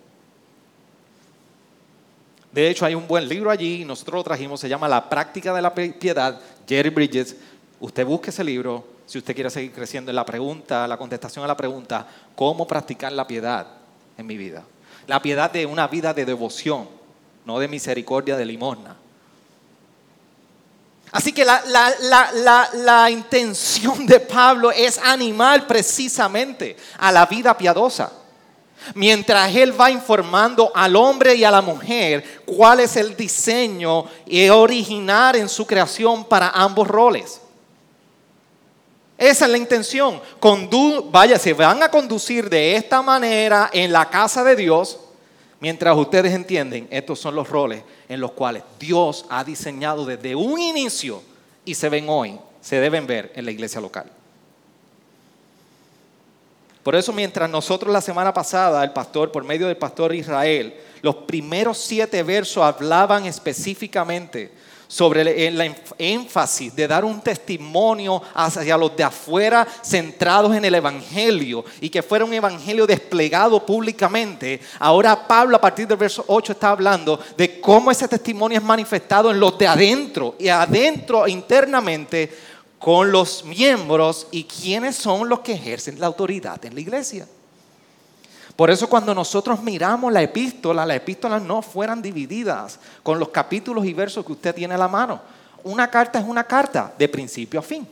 De 2.57 2.71
hecho, 2.71 2.87
hay 2.87 2.95
un 2.95 3.07
buen 3.07 3.29
libro 3.29 3.51
allí, 3.51 3.85
nosotros 3.85 4.15
lo 4.15 4.23
trajimos, 4.23 4.59
se 4.59 4.67
llama 4.67 4.87
La 4.87 5.07
práctica 5.07 5.53
de 5.53 5.61
la 5.61 5.75
piedad, 5.75 6.41
Jerry 6.67 6.89
Bridges. 6.89 7.35
Usted 7.79 8.03
busque 8.03 8.31
ese 8.31 8.43
libro 8.43 8.83
si 9.05 9.19
usted 9.19 9.35
quiere 9.35 9.51
seguir 9.51 9.71
creciendo 9.71 10.09
en 10.09 10.15
la 10.15 10.25
pregunta, 10.25 10.87
la 10.87 10.97
contestación 10.97 11.45
a 11.45 11.47
la 11.47 11.55
pregunta, 11.55 12.07
¿cómo 12.35 12.65
practicar 12.65 13.11
la 13.11 13.27
piedad 13.27 13.67
en 14.17 14.25
mi 14.25 14.37
vida? 14.37 14.63
La 15.05 15.21
piedad 15.21 15.51
de 15.51 15.67
una 15.67 15.87
vida 15.87 16.15
de 16.15 16.25
devoción, 16.25 16.89
no 17.45 17.59
de 17.59 17.67
misericordia, 17.67 18.35
de 18.35 18.45
limosna. 18.45 18.95
Así 21.11 21.33
que 21.33 21.45
la, 21.45 21.61
la, 22.73 23.11
intención 23.11 24.07
de 24.07 24.19
Pablo 24.19 24.71
es 24.71 24.97
animar 24.97 25.67
precisamente 25.67 26.75
a 26.97 27.11
la 27.11 27.27
vida 27.27 27.55
piadosa. 27.55 28.11
Mientras 28.93 29.53
él 29.55 29.79
va 29.79 29.91
informando 29.91 30.71
al 30.73 30.95
hombre 30.95 31.35
y 31.35 31.43
a 31.43 31.51
la 31.51 31.61
mujer 31.61 32.41
cuál 32.45 32.79
es 32.79 32.95
el 32.95 33.15
diseño 33.15 34.05
original 34.51 35.35
en 35.35 35.49
su 35.49 35.65
creación 35.65 36.25
para 36.25 36.49
ambos 36.49 36.87
roles. 36.87 37.41
Esa 39.17 39.45
es 39.45 39.51
la 39.51 39.57
intención. 39.57 40.21
vaya, 41.11 41.39
se 41.39 41.53
van 41.53 41.81
a 41.81 41.89
conducir 41.89 42.49
de 42.49 42.75
esta 42.75 43.01
manera 43.01 43.69
en 43.73 43.91
la 43.91 44.09
casa 44.09 44.43
de 44.43 44.55
Dios, 44.55 44.99
mientras 45.59 45.97
ustedes 45.97 46.33
entienden, 46.33 46.87
estos 46.91 47.19
son 47.19 47.35
los 47.35 47.49
roles 47.49 47.81
en 48.07 48.21
los 48.21 48.31
cuales 48.31 48.63
Dios 48.79 49.25
ha 49.29 49.43
diseñado 49.43 50.05
desde 50.05 50.35
un 50.35 50.59
inicio 50.59 51.23
y 51.65 51.73
se 51.73 51.89
ven 51.89 52.05
hoy, 52.09 52.39
se 52.61 52.79
deben 52.79 53.07
ver 53.07 53.31
en 53.35 53.45
la 53.45 53.51
iglesia 53.51 53.81
local. 53.81 54.11
Por 56.87 56.95
eso 56.95 57.11
mientras 57.11 57.49
nosotros 57.49 57.91
la 57.91 57.99
semana 57.99 58.33
pasada, 58.33 58.81
el 58.81 58.91
pastor, 58.91 59.29
por 59.29 59.43
medio 59.43 59.67
del 59.67 59.75
pastor 59.75 60.15
Israel, 60.15 60.73
los 61.01 61.15
primeros 61.15 61.79
siete 61.79 62.23
versos 62.23 62.63
hablaban 62.63 63.25
específicamente 63.25 64.53
sobre 64.87 65.47
el 65.47 65.75
énfasis 65.97 66.73
de 66.73 66.87
dar 66.87 67.03
un 67.03 67.19
testimonio 67.19 68.21
hacia 68.33 68.77
los 68.77 68.95
de 68.95 69.03
afuera 69.03 69.67
centrados 69.83 70.55
en 70.55 70.63
el 70.63 70.75
Evangelio 70.75 71.65
y 71.81 71.89
que 71.89 72.01
fuera 72.01 72.23
un 72.23 72.33
Evangelio 72.33 72.87
desplegado 72.87 73.65
públicamente. 73.65 74.61
Ahora 74.79 75.27
Pablo 75.27 75.57
a 75.57 75.61
partir 75.61 75.89
del 75.89 75.97
verso 75.97 76.23
8 76.25 76.53
está 76.53 76.69
hablando 76.69 77.19
de 77.35 77.59
cómo 77.59 77.91
ese 77.91 78.07
testimonio 78.07 78.59
es 78.59 78.63
manifestado 78.63 79.29
en 79.29 79.41
los 79.41 79.57
de 79.57 79.67
adentro 79.67 80.35
y 80.39 80.47
adentro 80.47 81.27
internamente 81.27 82.31
con 82.79 83.11
los 83.11 83.43
miembros 83.43 84.27
y 84.31 84.43
quiénes 84.43 84.95
son 84.95 85.29
los 85.29 85.39
que 85.39 85.53
ejercen 85.53 85.99
la 85.99 86.07
autoridad 86.07 86.63
en 86.65 86.75
la 86.75 86.81
iglesia. 86.81 87.27
Por 88.55 88.71
eso 88.71 88.89
cuando 88.89 89.13
nosotros 89.13 89.61
miramos 89.61 90.11
la 90.11 90.21
epístola, 90.21 90.85
las 90.85 90.97
epístolas 90.97 91.41
no 91.41 91.61
fueran 91.61 92.01
divididas 92.01 92.79
con 93.03 93.19
los 93.19 93.29
capítulos 93.29 93.85
y 93.85 93.93
versos 93.93 94.25
que 94.25 94.31
usted 94.31 94.55
tiene 94.55 94.73
a 94.73 94.79
la 94.79 94.87
mano. 94.87 95.21
Una 95.63 95.89
carta 95.89 96.19
es 96.19 96.25
una 96.25 96.43
carta, 96.43 96.93
de 96.97 97.07
principio 97.07 97.59
a 97.59 97.63
fin. 97.63 97.87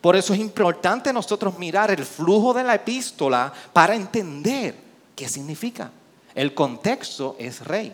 Por 0.00 0.16
eso 0.16 0.34
es 0.34 0.40
importante 0.40 1.12
nosotros 1.12 1.58
mirar 1.58 1.92
el 1.92 2.04
flujo 2.04 2.52
de 2.52 2.64
la 2.64 2.74
epístola 2.74 3.52
para 3.72 3.94
entender 3.94 4.74
qué 5.14 5.28
significa. 5.28 5.92
El 6.34 6.54
contexto 6.54 7.36
es 7.38 7.64
rey. 7.64 7.92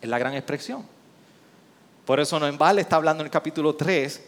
Es 0.00 0.08
la 0.08 0.18
gran 0.18 0.34
expresión. 0.34 0.84
Por 2.06 2.18
eso 2.18 2.40
no 2.40 2.46
en 2.46 2.56
vale 2.56 2.80
está 2.80 2.96
hablando 2.96 3.22
en 3.22 3.26
el 3.26 3.30
capítulo 3.30 3.74
3 3.74 4.22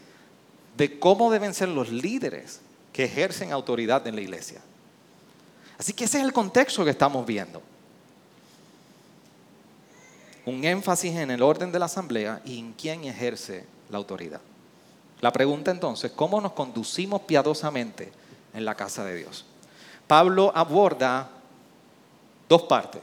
de 0.78 1.00
cómo 1.00 1.30
deben 1.32 1.54
ser 1.54 1.68
los 1.68 1.90
líderes 1.90 2.60
que 2.92 3.04
ejercen 3.04 3.52
autoridad 3.52 4.06
en 4.06 4.14
la 4.14 4.20
iglesia. 4.20 4.60
Así 5.76 5.92
que 5.92 6.04
ese 6.04 6.18
es 6.18 6.24
el 6.24 6.32
contexto 6.32 6.84
que 6.84 6.92
estamos 6.92 7.26
viendo. 7.26 7.60
Un 10.46 10.64
énfasis 10.64 11.16
en 11.16 11.32
el 11.32 11.42
orden 11.42 11.72
de 11.72 11.80
la 11.80 11.86
asamblea 11.86 12.40
y 12.44 12.60
en 12.60 12.72
quién 12.74 13.04
ejerce 13.04 13.64
la 13.90 13.98
autoridad. 13.98 14.40
La 15.20 15.32
pregunta 15.32 15.72
entonces, 15.72 16.12
¿cómo 16.12 16.40
nos 16.40 16.52
conducimos 16.52 17.22
piadosamente 17.22 18.12
en 18.54 18.64
la 18.64 18.76
casa 18.76 19.04
de 19.04 19.16
Dios? 19.16 19.44
Pablo 20.06 20.52
aborda 20.54 21.28
dos 22.48 22.62
partes. 22.62 23.02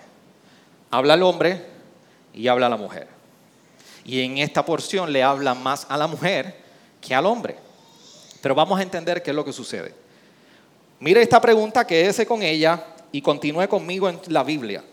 Habla 0.92 1.16
al 1.16 1.24
hombre 1.24 1.66
y 2.34 2.48
habla 2.48 2.68
a 2.68 2.70
la 2.70 2.78
mujer. 2.78 3.10
Y 4.06 4.22
en 4.22 4.38
esta 4.38 4.64
porción 4.64 5.12
le 5.12 5.24
habla 5.24 5.54
más 5.56 5.86
a 5.90 5.98
la 5.98 6.08
mujer 6.08 6.64
que 7.02 7.14
al 7.14 7.26
hombre. 7.26 7.65
Pero 8.46 8.54
vamos 8.54 8.78
a 8.78 8.84
entender 8.84 9.24
qué 9.24 9.32
es 9.32 9.36
lo 9.36 9.44
que 9.44 9.52
sucede. 9.52 9.92
Mire 11.00 11.20
esta 11.20 11.42
pregunta, 11.42 11.88
quédese 11.88 12.28
con 12.28 12.44
ella 12.44 12.80
y 13.12 13.20
continúe 13.20 13.68
conmigo 13.68 14.08
en 14.08 14.20
la 14.28 14.44
Biblia. 14.44 14.84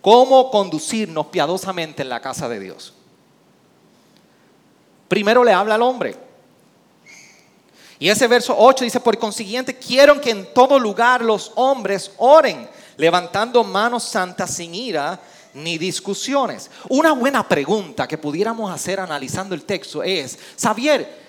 ¿Cómo 0.00 0.50
conducirnos 0.50 1.26
piadosamente 1.26 2.00
en 2.00 2.08
la 2.08 2.20
casa 2.20 2.48
de 2.48 2.58
Dios? 2.58 2.94
Primero 5.08 5.44
le 5.44 5.52
habla 5.52 5.74
al 5.74 5.82
hombre. 5.82 6.16
Y 7.98 8.08
ese 8.08 8.26
verso 8.28 8.56
8 8.56 8.82
dice, 8.82 9.00
por 9.00 9.18
consiguiente, 9.18 9.76
quiero 9.76 10.18
que 10.18 10.30
en 10.30 10.54
todo 10.54 10.78
lugar 10.78 11.20
los 11.20 11.52
hombres 11.56 12.12
oren, 12.16 12.66
levantando 12.96 13.62
manos 13.62 14.04
santas 14.04 14.54
sin 14.54 14.74
ira 14.74 15.20
ni 15.52 15.76
discusiones. 15.76 16.70
Una 16.88 17.12
buena 17.12 17.46
pregunta 17.46 18.08
que 18.08 18.16
pudiéramos 18.16 18.72
hacer 18.72 19.00
analizando 19.00 19.54
el 19.54 19.64
texto 19.64 20.02
es, 20.02 20.38
Xavier, 20.58 21.21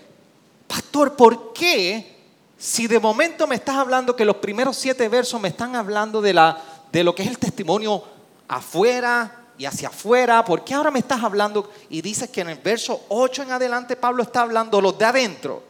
pastor, 0.74 1.16
¿por 1.16 1.54
qué 1.54 2.18
si 2.58 2.88
de 2.88 3.00
momento 3.00 3.46
me 3.46 3.54
estás 3.54 3.76
hablando 3.76 4.16
que 4.16 4.26
los 4.26 4.38
primeros 4.38 4.76
siete 4.76 5.08
versos 5.08 5.40
me 5.40 5.50
están 5.50 5.76
hablando 5.76 6.20
de, 6.20 6.34
la, 6.34 6.58
de 6.92 7.04
lo 7.04 7.14
que 7.14 7.22
es 7.22 7.30
el 7.30 7.38
testimonio 7.38 8.04
afuera 8.48 9.50
y 9.56 9.66
hacia 9.66 9.90
afuera, 9.90 10.44
¿por 10.44 10.64
qué 10.64 10.74
ahora 10.74 10.90
me 10.90 10.98
estás 10.98 11.24
hablando 11.24 11.70
y 11.92 12.02
dices 12.02 12.28
que 12.32 12.42
en 12.42 12.50
el 12.50 12.58
verso 12.58 13.02
8 13.10 13.44
en 13.44 13.52
adelante 13.52 13.96
Pablo 13.96 14.24
está 14.24 14.42
hablando 14.42 14.82
los 14.82 14.98
de 14.98 15.06
adentro? 15.06 15.62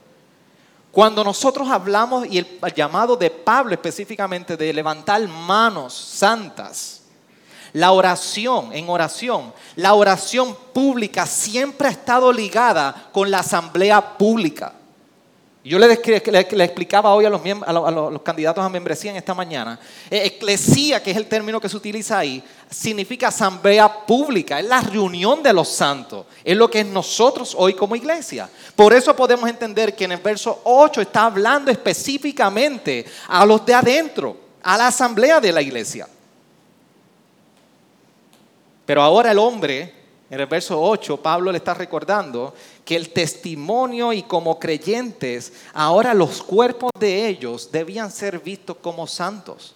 Cuando 0.89 1.21
nosotros 1.21 1.67
hablamos 1.69 2.25
y 2.25 2.37
el 2.37 2.47
llamado 2.73 3.17
de 3.17 3.29
Pablo 3.29 3.73
específicamente 3.73 4.55
de 4.55 4.71
levantar 4.71 5.27
manos 5.27 5.93
santas, 5.93 7.01
la 7.73 7.91
oración, 7.91 8.71
en 8.71 8.87
oración, 8.87 9.53
la 9.75 9.95
oración 9.95 10.55
pública 10.73 11.25
siempre 11.25 11.89
ha 11.89 11.91
estado 11.91 12.31
ligada 12.31 13.09
con 13.11 13.29
la 13.29 13.39
asamblea 13.39 14.17
pública. 14.17 14.75
Yo 15.65 15.79
le, 15.79 15.93
explicaba 15.93 17.13
hoy 17.13 17.23
a 17.23 17.29
los, 17.29 18.21
candidatos 18.21 18.61
a 18.61 18.67
membresía 18.67 19.11
en 19.11 19.17
esta 19.17 19.33
mañana. 19.33 19.79
Eh, 20.11 20.23
eclesía, 20.25 21.01
que 21.01 21.11
es 21.11 21.15
el 21.15 21.27
término 21.27 21.61
que 21.61 21.69
se 21.69 21.77
utiliza 21.77 22.17
ahí, 22.17 22.43
significa 22.69 23.29
asamblea 23.29 24.05
pública, 24.05 24.59
es 24.59 24.65
la 24.65 24.81
reunión 24.81 25.41
de 25.41 25.53
los 25.53 25.69
santos, 25.69 26.25
es 26.43 26.57
lo 26.57 26.69
que 26.69 26.81
es 26.81 26.85
nosotros 26.85 27.55
hoy 27.57 27.75
como 27.75 27.95
iglesia. 27.95 28.49
Por 28.75 28.93
eso 28.93 29.15
podemos 29.15 29.49
entender 29.49 29.95
que 29.95 30.03
en 30.03 30.11
el 30.11 30.19
verso 30.19 30.59
8 30.65 30.99
está 30.99 31.25
hablando 31.27 31.71
específicamente 31.71 33.05
a 33.29 33.45
los 33.45 33.65
de 33.65 33.73
adentro, 33.73 34.35
a 34.63 34.77
la 34.77 34.87
asamblea 34.87 35.39
de 35.39 35.53
la 35.53 35.61
iglesia. 35.61 36.09
Pero 38.85 39.01
ahora 39.01 39.31
el 39.31 39.39
hombre 39.39 40.03
en 40.33 40.39
el 40.39 40.47
verso 40.47 40.81
8, 40.81 41.17
Pablo 41.21 41.51
le 41.51 41.59
está 41.59 41.75
recordando 41.75 42.55
que 42.85 42.95
el 42.95 43.09
testimonio 43.09 44.11
y 44.11 44.23
como 44.23 44.59
creyentes, 44.59 45.53
ahora 45.73 46.13
los 46.13 46.43
cuerpos 46.43 46.91
de 46.99 47.27
ellos 47.27 47.69
debían 47.71 48.11
ser 48.11 48.39
vistos 48.39 48.77
como 48.77 49.07
santos. 49.07 49.75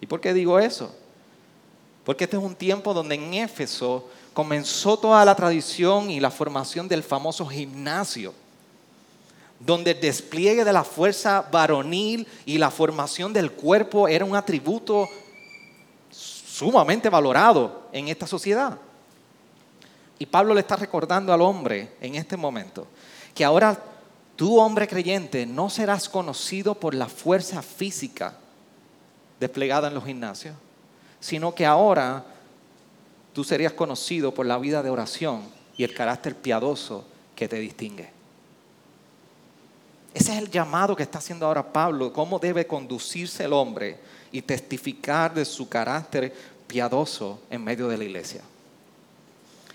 ¿Y 0.00 0.06
por 0.06 0.20
qué 0.20 0.34
digo 0.34 0.58
eso? 0.58 0.94
Porque 2.04 2.24
este 2.24 2.36
es 2.36 2.42
un 2.42 2.54
tiempo 2.54 2.92
donde 2.92 3.14
en 3.14 3.34
Éfeso 3.34 4.08
comenzó 4.34 4.98
toda 4.98 5.24
la 5.24 5.34
tradición 5.34 6.10
y 6.10 6.20
la 6.20 6.30
formación 6.30 6.88
del 6.88 7.02
famoso 7.02 7.46
gimnasio, 7.46 8.34
donde 9.60 9.92
el 9.92 10.00
despliegue 10.00 10.64
de 10.64 10.72
la 10.72 10.84
fuerza 10.84 11.48
varonil 11.52 12.26
y 12.44 12.58
la 12.58 12.70
formación 12.70 13.32
del 13.32 13.52
cuerpo 13.52 14.08
era 14.08 14.24
un 14.24 14.34
atributo 14.34 15.08
sumamente 16.10 17.08
valorado 17.08 17.88
en 17.92 18.08
esta 18.08 18.26
sociedad. 18.26 18.78
Y 20.22 20.26
Pablo 20.26 20.54
le 20.54 20.60
está 20.60 20.76
recordando 20.76 21.32
al 21.32 21.40
hombre 21.40 21.94
en 22.00 22.14
este 22.14 22.36
momento 22.36 22.86
que 23.34 23.44
ahora 23.44 23.76
tú, 24.36 24.60
hombre 24.60 24.86
creyente, 24.86 25.46
no 25.46 25.68
serás 25.68 26.08
conocido 26.08 26.76
por 26.76 26.94
la 26.94 27.08
fuerza 27.08 27.60
física 27.60 28.36
desplegada 29.40 29.88
en 29.88 29.94
los 29.94 30.04
gimnasios, 30.04 30.54
sino 31.18 31.52
que 31.56 31.66
ahora 31.66 32.24
tú 33.32 33.42
serías 33.42 33.72
conocido 33.72 34.32
por 34.32 34.46
la 34.46 34.58
vida 34.58 34.80
de 34.80 34.90
oración 34.90 35.42
y 35.76 35.82
el 35.82 35.92
carácter 35.92 36.36
piadoso 36.36 37.04
que 37.34 37.48
te 37.48 37.56
distingue. 37.56 38.08
Ese 40.14 40.34
es 40.34 40.38
el 40.38 40.52
llamado 40.52 40.94
que 40.94 41.02
está 41.02 41.18
haciendo 41.18 41.46
ahora 41.46 41.72
Pablo, 41.72 42.12
cómo 42.12 42.38
debe 42.38 42.64
conducirse 42.64 43.42
el 43.42 43.52
hombre 43.52 43.98
y 44.30 44.40
testificar 44.40 45.34
de 45.34 45.44
su 45.44 45.68
carácter 45.68 46.32
piadoso 46.68 47.40
en 47.50 47.64
medio 47.64 47.88
de 47.88 47.98
la 47.98 48.04
iglesia. 48.04 48.42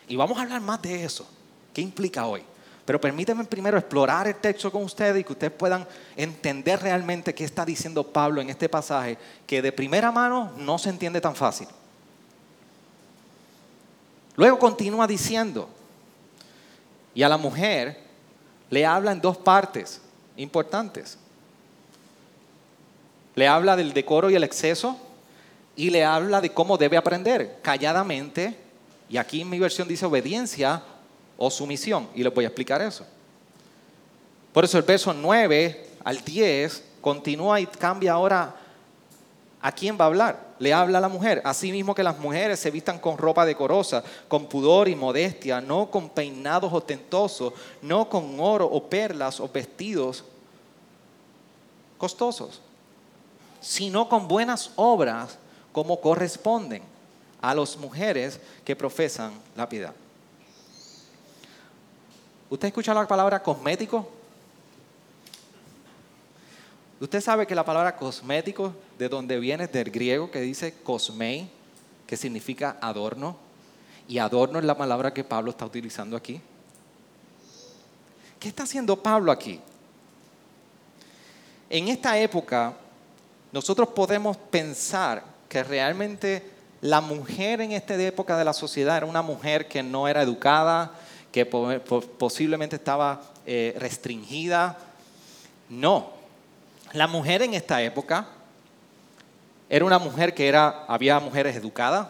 Y 0.07 0.15
vamos 0.15 0.37
a 0.37 0.41
hablar 0.41 0.61
más 0.61 0.81
de 0.81 1.03
eso. 1.03 1.27
¿Qué 1.73 1.81
implica 1.81 2.25
hoy? 2.25 2.43
Pero 2.85 3.01
permítanme 3.01 3.43
primero 3.43 3.77
explorar 3.77 4.27
el 4.27 4.35
texto 4.35 4.71
con 4.71 4.83
ustedes 4.83 5.19
y 5.19 5.23
que 5.23 5.33
ustedes 5.33 5.51
puedan 5.51 5.85
entender 6.15 6.81
realmente 6.81 7.35
qué 7.35 7.43
está 7.43 7.65
diciendo 7.65 8.03
Pablo 8.03 8.39
en 8.39 8.49
este 8.49 8.69
pasaje, 8.69 9.17
que 9.45 9.61
de 9.61 9.73
primera 9.73 10.11
mano 10.11 10.53
no 10.57 10.77
se 10.77 10.89
entiende 10.89 11.19
tan 11.19 11.35
fácil. 11.35 11.67
Luego 14.37 14.57
continúa 14.57 15.05
diciendo, 15.05 15.67
y 17.13 17.23
a 17.23 17.29
la 17.29 17.37
mujer 17.37 17.99
le 18.69 18.85
habla 18.85 19.11
en 19.11 19.19
dos 19.19 19.35
partes 19.35 19.99
importantes. 20.37 21.17
Le 23.35 23.47
habla 23.47 23.75
del 23.75 23.93
decoro 23.93 24.29
y 24.29 24.35
el 24.35 24.43
exceso 24.43 24.97
y 25.75 25.89
le 25.89 26.05
habla 26.05 26.41
de 26.41 26.53
cómo 26.53 26.77
debe 26.77 26.95
aprender 26.95 27.59
calladamente, 27.61 28.57
y 29.09 29.17
aquí 29.17 29.41
en 29.41 29.49
mi 29.49 29.59
versión 29.59 29.87
dice 29.87 30.05
obediencia 30.05 30.81
o 31.37 31.49
sumisión. 31.49 32.09
Y 32.13 32.23
les 32.23 32.33
voy 32.33 32.45
a 32.45 32.49
explicar 32.49 32.81
eso. 32.81 33.05
Por 34.51 34.65
eso 34.65 34.77
el 34.77 34.83
verso 34.83 35.13
9 35.13 35.87
al 36.03 36.23
10 36.23 36.83
continúa 36.99 37.59
y 37.59 37.67
cambia 37.67 38.13
ahora 38.13 38.55
a 39.61 39.71
quién 39.71 39.97
va 39.99 40.05
a 40.05 40.07
hablar. 40.07 40.47
Le 40.59 40.73
habla 40.73 40.97
a 40.97 41.01
la 41.01 41.09
mujer. 41.09 41.41
Asimismo 41.45 41.95
que 41.95 42.03
las 42.03 42.19
mujeres 42.19 42.59
se 42.59 42.71
vistan 42.71 42.99
con 42.99 43.17
ropa 43.17 43.45
decorosa, 43.45 44.03
con 44.27 44.47
pudor 44.47 44.89
y 44.89 44.95
modestia, 44.95 45.61
no 45.61 45.89
con 45.89 46.09
peinados 46.09 46.73
ostentosos, 46.73 47.53
no 47.81 48.09
con 48.09 48.39
oro 48.39 48.65
o 48.65 48.83
perlas 48.89 49.39
o 49.39 49.47
vestidos 49.47 50.25
costosos, 51.97 52.61
sino 53.61 54.09
con 54.09 54.27
buenas 54.27 54.71
obras 54.75 55.37
como 55.71 56.01
corresponden 56.01 56.96
a 57.41 57.53
las 57.53 57.77
mujeres 57.77 58.39
que 58.65 58.75
profesan 58.75 59.33
la 59.55 59.67
piedad. 59.67 59.93
¿Usted 62.49 62.67
escucha 62.69 62.93
la 62.93 63.07
palabra 63.07 63.41
cosmético? 63.43 64.09
Usted 66.99 67.21
sabe 67.21 67.45
que 67.45 67.53
la 67.53 67.65
palabra 67.65 67.95
cosmético, 67.95 68.73
de 68.97 69.07
donde 69.07 69.39
viene 69.39 69.67
del 69.67 69.91
griego 69.91 70.31
que 70.31 70.41
dice 70.41 70.73
cosmei, 70.83 71.49
que 72.07 72.17
significa 72.17 72.77
adorno, 72.81 73.37
y 74.07 74.17
adorno 74.17 74.57
es 74.59 74.65
la 74.65 74.77
palabra 74.77 75.13
que 75.13 75.23
Pablo 75.23 75.51
está 75.51 75.65
utilizando 75.65 76.15
aquí. 76.15 76.41
¿Qué 78.39 78.47
está 78.47 78.63
haciendo 78.63 79.01
Pablo 79.01 79.31
aquí? 79.31 79.59
En 81.69 81.89
esta 81.89 82.17
época, 82.17 82.73
nosotros 83.51 83.89
podemos 83.89 84.37
pensar 84.37 85.23
que 85.49 85.63
realmente 85.63 86.56
la 86.81 87.01
mujer 87.01 87.61
en 87.61 87.71
esta 87.71 87.95
época 87.95 88.37
de 88.37 88.45
la 88.45 88.53
sociedad 88.53 88.97
era 88.97 89.05
una 89.05 89.21
mujer 89.21 89.67
que 89.67 89.81
no 89.81 90.07
era 90.07 90.21
educada, 90.21 90.91
que 91.31 91.45
posiblemente 91.45 92.75
estaba 92.75 93.21
eh, 93.45 93.75
restringida. 93.79 94.77
No, 95.69 96.11
la 96.93 97.07
mujer 97.07 97.41
en 97.41 97.53
esta 97.53 97.81
época 97.81 98.27
era 99.69 99.85
una 99.85 99.99
mujer 99.99 100.33
que 100.33 100.47
era, 100.47 100.85
había 100.87 101.19
mujeres 101.19 101.55
educadas. 101.55 102.07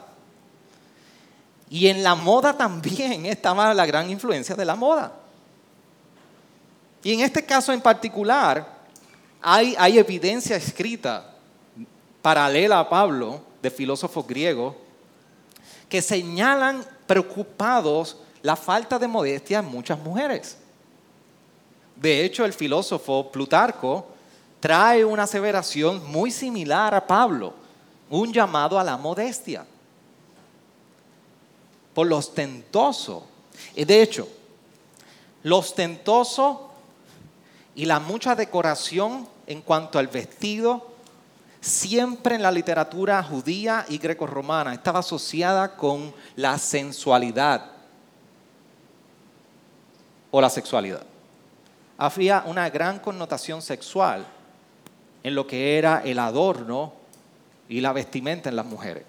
Y 1.69 1.87
en 1.87 2.03
la 2.03 2.15
moda 2.15 2.55
también 2.55 3.25
estaba 3.25 3.73
la 3.73 3.85
gran 3.85 4.09
influencia 4.09 4.55
de 4.55 4.65
la 4.65 4.75
moda. 4.75 5.13
Y 7.03 7.13
en 7.13 7.21
este 7.21 7.45
caso 7.45 7.71
en 7.71 7.81
particular, 7.81 8.67
hay, 9.41 9.75
hay 9.77 9.97
evidencia 9.97 10.57
escrita 10.57 11.33
paralela 12.21 12.79
a 12.79 12.89
Pablo 12.89 13.41
filósofos 13.69 14.25
griegos 14.25 14.75
que 15.89 16.01
señalan 16.01 16.83
preocupados 17.05 18.17
la 18.41 18.55
falta 18.55 18.99
de 18.99 19.07
modestia 19.07 19.59
en 19.59 19.65
muchas 19.65 19.99
mujeres. 19.99 20.57
De 21.95 22.23
hecho, 22.23 22.45
el 22.45 22.53
filósofo 22.53 23.31
Plutarco 23.31 24.07
trae 24.59 25.03
una 25.03 25.23
aseveración 25.23 26.05
muy 26.11 26.31
similar 26.31 26.93
a 26.93 27.05
Pablo, 27.05 27.53
un 28.09 28.31
llamado 28.31 28.79
a 28.79 28.83
la 28.83 28.97
modestia, 28.97 29.65
por 31.93 32.07
lo 32.07 32.17
ostentoso. 32.17 33.25
De 33.75 34.01
hecho, 34.01 34.27
lo 35.43 35.57
ostentoso 35.57 36.69
y 37.75 37.85
la 37.85 37.99
mucha 37.99 38.35
decoración 38.35 39.27
en 39.47 39.61
cuanto 39.61 39.97
al 39.97 40.07
vestido, 40.07 40.87
siempre 41.67 42.35
en 42.35 42.41
la 42.41 42.51
literatura 42.51 43.21
judía 43.21 43.85
y 43.89 43.97
grecorromana 43.97 44.73
estaba 44.73 44.99
asociada 44.99 45.75
con 45.75 46.13
la 46.35 46.57
sensualidad, 46.57 47.71
o 50.31 50.41
la 50.41 50.49
sexualidad. 50.49 51.03
Había 51.97 52.43
una 52.45 52.69
gran 52.69 52.99
connotación 52.99 53.61
sexual 53.61 54.25
en 55.23 55.35
lo 55.35 55.47
que 55.47 55.77
era 55.77 56.01
el 56.03 56.19
adorno 56.19 56.93
y 57.69 57.81
la 57.81 57.91
vestimenta 57.93 58.49
en 58.49 58.55
las 58.55 58.65
mujeres. 58.65 59.03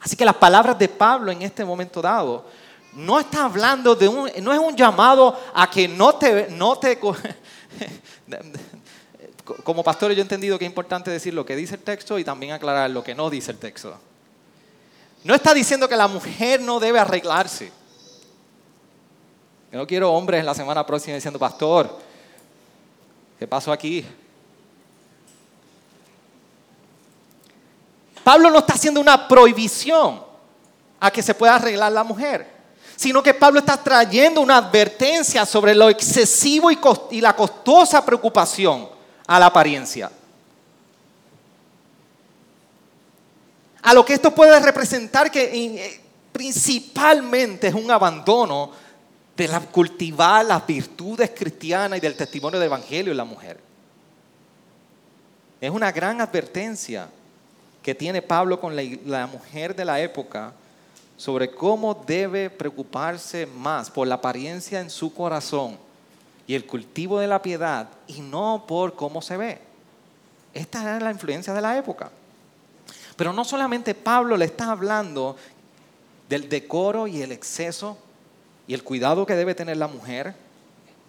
Así 0.00 0.16
que 0.16 0.24
las 0.24 0.36
palabras 0.36 0.78
de 0.78 0.88
Pablo 0.88 1.30
en 1.30 1.42
este 1.42 1.64
momento 1.64 2.00
dado 2.00 2.46
no 2.94 3.20
está 3.20 3.44
hablando 3.44 3.94
de 3.94 4.08
un, 4.08 4.30
no 4.42 4.52
es 4.52 4.58
un 4.58 4.74
llamado 4.74 5.38
a 5.54 5.70
que 5.70 5.86
no 5.88 6.14
te, 6.14 6.48
no 6.50 6.78
te, 6.78 6.98
como 9.64 9.82
pastor 9.82 10.12
yo 10.12 10.18
he 10.18 10.22
entendido 10.22 10.58
que 10.58 10.64
es 10.64 10.70
importante 10.70 11.10
decir 11.10 11.32
lo 11.32 11.46
que 11.46 11.56
dice 11.56 11.76
el 11.76 11.82
texto 11.82 12.18
y 12.18 12.24
también 12.24 12.52
aclarar 12.52 12.90
lo 12.90 13.02
que 13.02 13.14
no 13.14 13.30
dice 13.30 13.50
el 13.50 13.58
texto. 13.58 13.96
No 15.24 15.34
está 15.34 15.54
diciendo 15.54 15.88
que 15.88 15.96
la 15.96 16.08
mujer 16.08 16.60
no 16.60 16.78
debe 16.78 16.98
arreglarse. 16.98 17.72
Yo 19.72 19.78
no 19.78 19.86
quiero 19.86 20.12
hombres 20.12 20.40
en 20.40 20.46
la 20.46 20.54
semana 20.54 20.84
próxima 20.86 21.14
diciendo, 21.14 21.38
pastor, 21.38 21.98
¿qué 23.38 23.46
pasó 23.46 23.72
aquí? 23.72 24.04
Pablo 28.22 28.50
no 28.50 28.58
está 28.58 28.74
haciendo 28.74 29.00
una 29.00 29.26
prohibición 29.26 30.22
a 31.00 31.10
que 31.10 31.22
se 31.22 31.34
pueda 31.34 31.56
arreglar 31.56 31.92
la 31.92 32.04
mujer, 32.04 32.46
sino 32.96 33.22
que 33.22 33.34
Pablo 33.34 33.60
está 33.60 33.76
trayendo 33.82 34.40
una 34.40 34.58
advertencia 34.58 35.46
sobre 35.46 35.74
lo 35.74 35.88
excesivo 35.88 36.70
y, 36.70 36.78
y 37.10 37.20
la 37.20 37.34
costosa 37.34 38.04
preocupación 38.04 38.97
a 39.28 39.38
la 39.38 39.46
apariencia. 39.46 40.10
A 43.82 43.94
lo 43.94 44.04
que 44.04 44.14
esto 44.14 44.34
puede 44.34 44.58
representar 44.58 45.30
que 45.30 45.44
eh, 45.44 46.00
principalmente 46.32 47.68
es 47.68 47.74
un 47.74 47.90
abandono 47.90 48.72
de 49.36 49.46
la, 49.46 49.60
cultivar 49.60 50.44
las 50.44 50.66
virtudes 50.66 51.30
cristianas 51.30 51.98
y 51.98 52.00
del 52.00 52.16
testimonio 52.16 52.58
del 52.58 52.66
Evangelio 52.66 53.12
en 53.12 53.16
la 53.18 53.24
mujer. 53.24 53.60
Es 55.60 55.70
una 55.70 55.92
gran 55.92 56.20
advertencia 56.20 57.08
que 57.82 57.94
tiene 57.94 58.22
Pablo 58.22 58.58
con 58.58 58.74
la, 58.74 58.82
la 59.04 59.26
mujer 59.26 59.76
de 59.76 59.84
la 59.84 60.00
época 60.00 60.52
sobre 61.16 61.50
cómo 61.50 61.94
debe 62.06 62.48
preocuparse 62.48 63.46
más 63.46 63.90
por 63.90 64.08
la 64.08 64.14
apariencia 64.14 64.80
en 64.80 64.88
su 64.88 65.12
corazón 65.12 65.87
y 66.48 66.54
el 66.54 66.66
cultivo 66.66 67.20
de 67.20 67.28
la 67.28 67.42
piedad 67.42 67.88
y 68.08 68.20
no 68.22 68.64
por 68.66 68.94
cómo 68.94 69.22
se 69.22 69.36
ve. 69.36 69.60
Esta 70.54 70.82
era 70.82 70.98
la 70.98 71.12
influencia 71.12 71.52
de 71.52 71.60
la 71.60 71.76
época. 71.76 72.10
Pero 73.16 73.34
no 73.34 73.44
solamente 73.44 73.94
Pablo 73.94 74.36
le 74.36 74.46
está 74.46 74.70
hablando 74.70 75.36
del 76.26 76.48
decoro 76.48 77.06
y 77.06 77.20
el 77.20 77.32
exceso 77.32 77.98
y 78.66 78.72
el 78.72 78.82
cuidado 78.82 79.26
que 79.26 79.36
debe 79.36 79.54
tener 79.54 79.76
la 79.76 79.88
mujer 79.88 80.34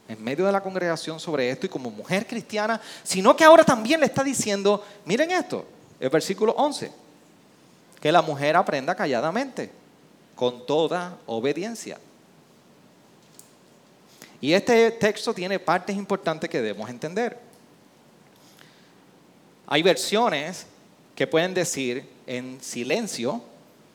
en 0.10 0.22
medio 0.22 0.46
de 0.46 0.52
la 0.52 0.62
congregación 0.62 1.22
sobre 1.22 1.50
esto 1.50 1.68
y 1.68 1.70
como 1.70 1.90
mujer 1.90 2.28
cristiana, 2.28 2.82
sino 3.04 3.36
que 3.36 3.46
ahora 3.46 3.64
también 3.64 4.02
le 4.02 4.08
está 4.08 4.24
diciendo, 4.24 4.84
miren 5.06 5.32
esto, 5.32 5.66
el 6.02 6.10
versículo 6.10 6.52
11, 6.54 6.92
que 8.02 8.12
la 8.12 8.22
mujer 8.22 8.58
aprenda 8.58 8.94
calladamente, 8.94 9.72
con 10.36 10.66
toda 10.66 11.18
obediencia. 11.28 11.98
Y 14.42 14.54
este 14.54 14.92
texto 14.92 15.34
tiene 15.34 15.60
partes 15.60 15.96
importantes 15.96 16.50
que 16.50 16.62
debemos 16.62 16.90
entender. 16.90 17.38
Hay 19.68 19.84
versiones 19.84 20.66
que 21.16 21.28
pueden 21.28 21.54
decir 21.54 22.08
en 22.26 22.62
silencio, 22.62 23.44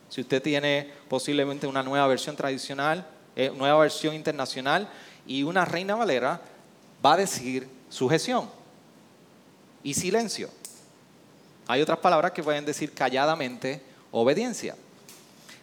si 0.09 0.21
usted 0.21 0.43
tiene 0.43 0.91
posiblemente 1.09 1.67
una 1.67 1.83
nueva 1.83 2.07
versión 2.07 2.37
tradicional, 2.37 3.07
eh, 3.35 3.51
nueva 3.57 3.81
versión 3.81 4.15
internacional, 4.15 4.89
y 5.27 5.43
una 5.43 5.65
reina 5.65 5.95
valera 5.95 6.41
va 7.05 7.15
a 7.15 7.17
decir 7.17 7.69
sujeción 7.89 8.49
y 9.83 9.95
silencio. 9.95 10.51
Hay 11.67 11.81
otras 11.81 11.99
palabras 11.99 12.33
que 12.33 12.43
pueden 12.43 12.65
decir 12.65 12.93
calladamente 12.93 13.83
obediencia. 14.11 14.77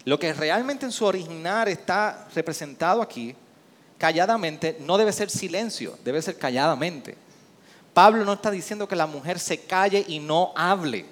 Lo 0.04 0.18
que 0.18 0.34
realmente 0.34 0.86
en 0.86 0.92
su 0.92 1.06
original 1.06 1.68
está 1.68 2.28
representado 2.34 3.02
aquí, 3.02 3.36
calladamente, 4.02 4.78
no 4.80 4.98
debe 4.98 5.14
ser 5.14 5.30
silencio, 5.30 5.96
debe 6.04 6.24
ser 6.24 6.36
calladamente. 6.36 7.16
Pablo 7.94 8.26
no 8.26 8.34
está 8.34 8.50
diciendo 8.50 8.88
que 8.88 8.96
la 8.96 9.06
mujer 9.06 9.38
se 9.38 9.60
calle 9.60 10.04
y 10.08 10.18
no 10.18 10.54
hable. 10.56 11.06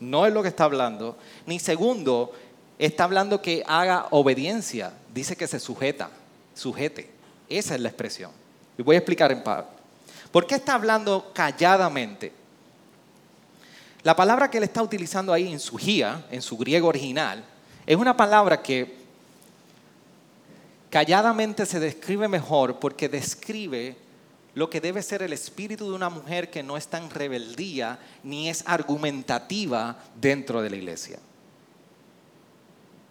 No 0.00 0.26
es 0.26 0.32
lo 0.34 0.42
que 0.42 0.48
está 0.48 0.64
hablando. 0.64 1.16
Ni 1.46 1.58
segundo, 1.58 2.32
está 2.78 3.04
hablando 3.04 3.40
que 3.40 3.64
haga 3.66 4.06
obediencia. 4.10 4.92
Dice 5.14 5.34
que 5.34 5.46
se 5.46 5.58
sujeta, 5.58 6.10
sujete. 6.54 7.10
Esa 7.48 7.74
es 7.74 7.80
la 7.80 7.88
expresión. 7.88 8.32
Y 8.76 8.82
voy 8.82 8.96
a 8.96 8.98
explicar 8.98 9.32
en 9.32 9.42
Pablo. 9.42 9.68
¿Por 10.30 10.46
qué 10.46 10.56
está 10.56 10.74
hablando 10.74 11.30
calladamente? 11.32 12.34
La 14.02 14.14
palabra 14.14 14.50
que 14.50 14.58
él 14.58 14.64
está 14.64 14.82
utilizando 14.82 15.32
ahí 15.32 15.50
en 15.50 15.58
su 15.58 15.78
en 16.30 16.42
su 16.42 16.58
griego 16.58 16.88
original, 16.88 17.42
es 17.86 17.96
una 17.96 18.14
palabra 18.14 18.60
que 18.60 18.99
calladamente 20.90 21.64
se 21.64 21.80
describe 21.80 22.28
mejor 22.28 22.78
porque 22.78 23.08
describe 23.08 23.96
lo 24.54 24.68
que 24.68 24.80
debe 24.80 25.02
ser 25.02 25.22
el 25.22 25.32
espíritu 25.32 25.88
de 25.88 25.94
una 25.94 26.10
mujer 26.10 26.50
que 26.50 26.62
no 26.62 26.76
está 26.76 26.98
en 26.98 27.08
rebeldía 27.08 27.98
ni 28.24 28.48
es 28.48 28.64
argumentativa 28.66 29.96
dentro 30.20 30.60
de 30.60 30.70
la 30.70 30.76
iglesia. 30.76 31.20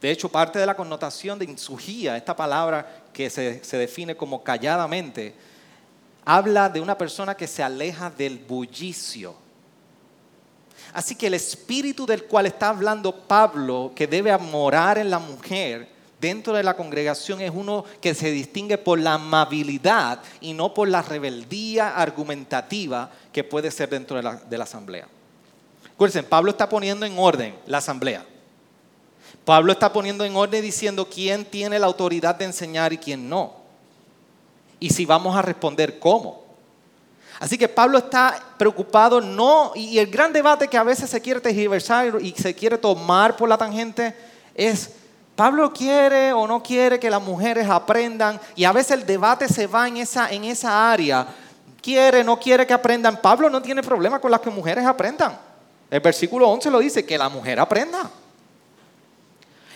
De 0.02 0.12
hecho, 0.12 0.30
parte 0.30 0.60
de 0.60 0.66
la 0.66 0.76
connotación 0.76 1.40
de 1.40 1.46
insugía, 1.46 2.16
esta 2.16 2.36
palabra 2.36 3.04
que 3.12 3.30
se, 3.30 3.64
se 3.64 3.78
define 3.78 4.16
como 4.16 4.44
calladamente, 4.44 5.34
habla 6.26 6.70
de 6.70 6.80
una 6.80 6.98
persona 6.98 7.36
que 7.36 7.48
se 7.48 7.64
aleja 7.64 8.10
del 8.10 8.38
bullicio. 8.40 9.36
Así 10.94 11.16
que 11.16 11.28
el 11.28 11.34
espíritu 11.34 12.06
del 12.06 12.26
cual 12.26 12.46
está 12.46 12.70
hablando 12.70 13.28
Pablo, 13.28 13.92
que 13.96 14.08
debe 14.08 14.38
morar 14.38 14.98
en 14.98 15.10
la 15.10 15.20
mujer 15.20 15.99
dentro 16.20 16.54
de 16.54 16.64
la 16.64 16.76
congregación, 16.76 17.42
es 17.42 17.52
uno 17.54 17.86
que 18.02 18.14
se 18.14 18.32
distingue 18.32 18.78
por 18.78 19.00
la 19.00 19.14
amabilidad 19.14 20.22
y 20.42 20.54
no 20.54 20.74
por 20.74 20.88
la 20.88 21.02
rebeldía 21.02 21.96
argumentativa 21.96 23.12
que 23.32 23.44
puede 23.44 23.72
ser 23.72 23.90
dentro 23.90 24.18
de 24.18 24.58
la, 24.58 24.64
asamblea. 24.64 25.08
Acuérdense, 25.94 26.24
Pablo 26.24 26.52
está 26.52 26.70
poniendo 26.70 27.06
en 27.06 27.18
orden 27.18 27.56
la 27.66 27.80
asamblea. 27.80 28.26
Pablo 29.46 29.72
está 29.72 29.92
poniendo 29.92 30.26
en 30.26 30.36
orden 30.36 30.62
diciendo 30.62 31.08
quién 31.10 31.46
tiene 31.46 31.80
la 31.80 31.88
autoridad 31.88 32.36
de 32.36 32.46
enseñar 32.46 32.94
y 32.94 32.98
quién 32.98 33.30
no 33.30 33.60
y 34.80 34.90
si 34.90 35.06
vamos 35.06 35.36
a 35.36 35.42
responder 35.42 36.00
cómo. 36.00 36.44
Así 37.40 37.58
que 37.58 37.70
Pablo 37.70 37.98
está 37.98 38.42
preocupado, 38.58 39.22
no, 39.22 39.72
y 39.76 39.98
el 39.98 40.08
gran 40.08 40.34
debate 40.34 40.68
que 40.68 40.78
a 40.78 40.84
veces 40.84 41.10
se 41.10 41.22
quiere 41.22 41.40
tergiversar 41.40 42.22
y 42.22 42.32
se 42.32 42.54
quiere 42.54 42.78
tomar 42.78 43.38
por 43.38 43.48
la 43.48 43.58
tangente 43.58 44.14
es, 44.56 44.96
Pablo 45.40 45.72
quiere 45.72 46.34
o 46.34 46.46
no 46.46 46.62
quiere 46.62 47.00
que 47.00 47.10
las 47.10 47.22
mujeres 47.22 47.66
aprendan, 47.70 48.42
y 48.58 48.66
a 48.66 48.74
veces 48.74 49.00
el 49.00 49.06
debate 49.06 49.48
se 49.48 49.68
va 49.68 49.88
en 49.88 49.96
esa, 49.96 50.30
en 50.30 50.44
esa 50.44 50.92
área, 50.92 51.28
quiere, 51.82 52.26
no 52.26 52.38
quiere 52.38 52.68
que 52.68 52.74
aprendan. 52.74 53.22
Pablo 53.22 53.50
no 53.50 53.62
tiene 53.62 53.82
problema 53.82 54.20
con 54.20 54.32
las 54.32 54.42
que 54.42 54.50
mujeres 54.50 54.86
aprendan. 54.86 55.40
El 55.90 56.02
versículo 56.02 56.50
11 56.50 56.70
lo 56.70 56.80
dice, 56.80 57.06
que 57.06 57.18
la 57.18 57.30
mujer 57.30 57.58
aprenda. 57.58 58.12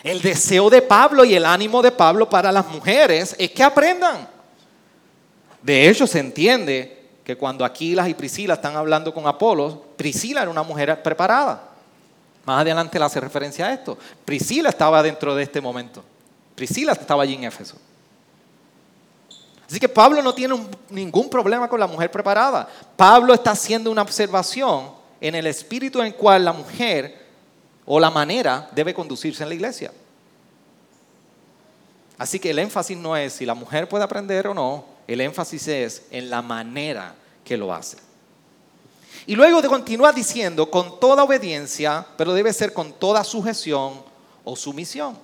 El 0.03 0.21
deseo 0.21 0.69
de 0.69 0.81
Pablo 0.81 1.23
y 1.23 1.33
el 1.33 1.45
ánimo 1.45 1.81
de 1.81 1.91
Pablo 1.91 2.29
para 2.29 2.51
las 2.51 2.67
mujeres 2.67 3.33
es 3.39 3.51
que 3.51 3.63
aprendan. 3.63 4.27
De 5.61 5.87
hecho, 5.87 6.05
se 6.07 6.19
entiende 6.19 7.05
que 7.23 7.37
cuando 7.37 7.63
Aquilas 7.63 8.09
y 8.09 8.15
Priscila 8.15 8.55
están 8.55 8.75
hablando 8.75 9.13
con 9.13 9.27
Apolo, 9.27 9.81
Priscila 9.95 10.41
era 10.41 10.51
una 10.51 10.63
mujer 10.63 11.01
preparada. 11.01 11.72
Más 12.45 12.61
adelante 12.61 12.99
le 12.99 13.05
hace 13.05 13.19
referencia 13.19 13.67
a 13.67 13.73
esto. 13.73 13.97
Priscila 14.25 14.69
estaba 14.69 15.01
dentro 15.01 15.33
de 15.35 15.43
este 15.43 15.61
momento. 15.61 16.03
Priscila 16.55 16.91
estaba 16.91 17.23
allí 17.23 17.35
en 17.35 17.45
Éfeso. 17.45 17.77
Así 19.67 19.79
que 19.79 19.89
Pablo 19.89 20.21
no 20.21 20.33
tiene 20.33 20.55
ningún 20.89 21.29
problema 21.29 21.67
con 21.67 21.79
la 21.79 21.87
mujer 21.87 22.11
preparada. 22.11 22.67
Pablo 22.95 23.33
está 23.33 23.51
haciendo 23.51 23.89
una 23.89 24.01
observación 24.01 24.91
en 25.19 25.35
el 25.35 25.47
espíritu 25.47 25.99
en 25.99 26.07
el 26.07 26.15
cual 26.15 26.43
la 26.43 26.53
mujer 26.53 27.23
o 27.85 27.99
la 27.99 28.11
manera 28.11 28.69
debe 28.73 28.93
conducirse 28.93 29.41
en 29.43 29.49
la 29.49 29.55
iglesia. 29.55 29.91
Así 32.17 32.39
que 32.39 32.51
el 32.51 32.59
énfasis 32.59 32.97
no 32.97 33.17
es 33.17 33.33
si 33.33 33.45
la 33.45 33.55
mujer 33.55 33.89
puede 33.89 34.03
aprender 34.03 34.47
o 34.47 34.53
no, 34.53 34.85
el 35.07 35.21
énfasis 35.21 35.67
es 35.67 36.03
en 36.11 36.29
la 36.29 36.41
manera 36.41 37.15
que 37.43 37.57
lo 37.57 37.73
hace. 37.73 37.97
Y 39.25 39.35
luego 39.35 39.61
de 39.61 39.67
continuar 39.67 40.13
diciendo 40.13 40.69
con 40.69 40.99
toda 40.99 41.23
obediencia, 41.23 42.05
pero 42.17 42.33
debe 42.33 42.51
ser 42.51 42.73
con 42.73 42.93
toda 42.93 43.23
sujeción 43.23 44.01
o 44.43 44.55
sumisión. 44.55 45.17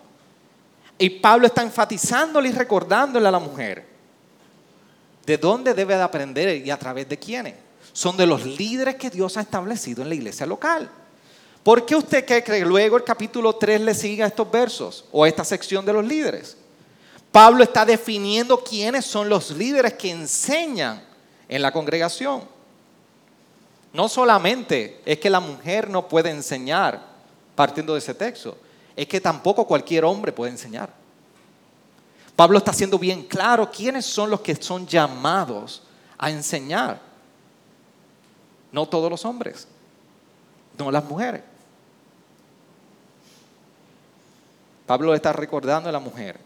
Y 0.98 1.10
Pablo 1.10 1.48
está 1.48 1.62
enfatizándole 1.62 2.50
y 2.50 2.52
recordándole 2.52 3.28
a 3.28 3.32
la 3.32 3.40
mujer 3.40 3.88
de 5.26 5.38
dónde 5.38 5.74
debe 5.74 5.96
de 5.96 6.02
aprender 6.02 6.66
y 6.66 6.72
a 6.72 6.78
través 6.78 7.08
de 7.08 7.18
quiénes. 7.18 7.56
Son 7.94 8.18
de 8.18 8.26
los 8.26 8.46
líderes 8.46 8.96
que 8.96 9.10
Dios 9.10 9.38
ha 9.38 9.42
establecido 9.42 10.02
en 10.02 10.10
la 10.10 10.16
iglesia 10.16 10.46
local. 10.46 10.90
¿Por 11.64 11.86
qué 11.86 11.96
usted 11.96 12.26
cree 12.26 12.44
que 12.44 12.66
luego 12.66 12.98
el 12.98 13.04
capítulo 13.04 13.56
3 13.56 13.82
le 13.82 13.94
siga 13.94 14.26
estos 14.26 14.50
versos 14.50 15.06
o 15.12 15.26
esta 15.26 15.44
sección 15.44 15.86
de 15.86 15.94
los 15.94 16.06
líderes? 16.06 16.58
Pablo 17.32 17.64
está 17.64 17.86
definiendo 17.86 18.64
quiénes 18.64 19.06
son 19.06 19.30
los 19.30 19.52
líderes 19.52 19.94
que 19.94 20.10
enseñan 20.10 21.04
en 21.48 21.62
la 21.62 21.72
congregación. 21.72 22.44
No 23.94 24.08
solamente 24.08 25.02
es 25.06 25.20
que 25.20 25.30
la 25.30 25.40
mujer 25.40 25.90
no 25.90 26.08
puede 26.08 26.30
enseñar 26.30 27.02
partiendo 27.56 27.94
de 27.94 28.00
ese 28.00 28.14
texto, 28.14 28.58
es 28.96 29.08
que 29.08 29.20
tampoco 29.20 29.66
cualquier 29.66 30.06
hombre 30.06 30.32
puede 30.32 30.52
enseñar. 30.52 30.94
Pablo 32.36 32.58
está 32.58 32.72
haciendo 32.72 32.98
bien 32.98 33.24
claro 33.24 33.70
quiénes 33.70 34.06
son 34.06 34.30
los 34.30 34.42
que 34.42 34.56
son 34.56 34.88
llamados 34.88 35.84
a 36.18 36.30
enseñar. 36.30 37.02
No 38.72 38.88
todos 38.88 39.10
los 39.10 39.26
hombres, 39.26 39.68
no 40.78 40.92
las 40.92 41.04
mujeres. 41.04 41.42
Pablo 44.86 45.14
está 45.14 45.34
recordando 45.34 45.90
a 45.90 45.92
la 45.92 46.00
mujer 46.00 46.40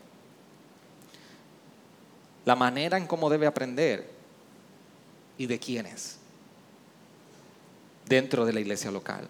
la 2.45 2.56
manera 2.56 2.97
en 2.97 3.08
cómo 3.08 3.29
debe 3.29 3.47
aprender 3.47 4.10
y 5.38 5.45
de 5.45 5.60
quiénes 5.60 6.17
dentro 8.06 8.46
de 8.46 8.54
la 8.54 8.60
iglesia 8.60 8.92
local. 8.92 9.28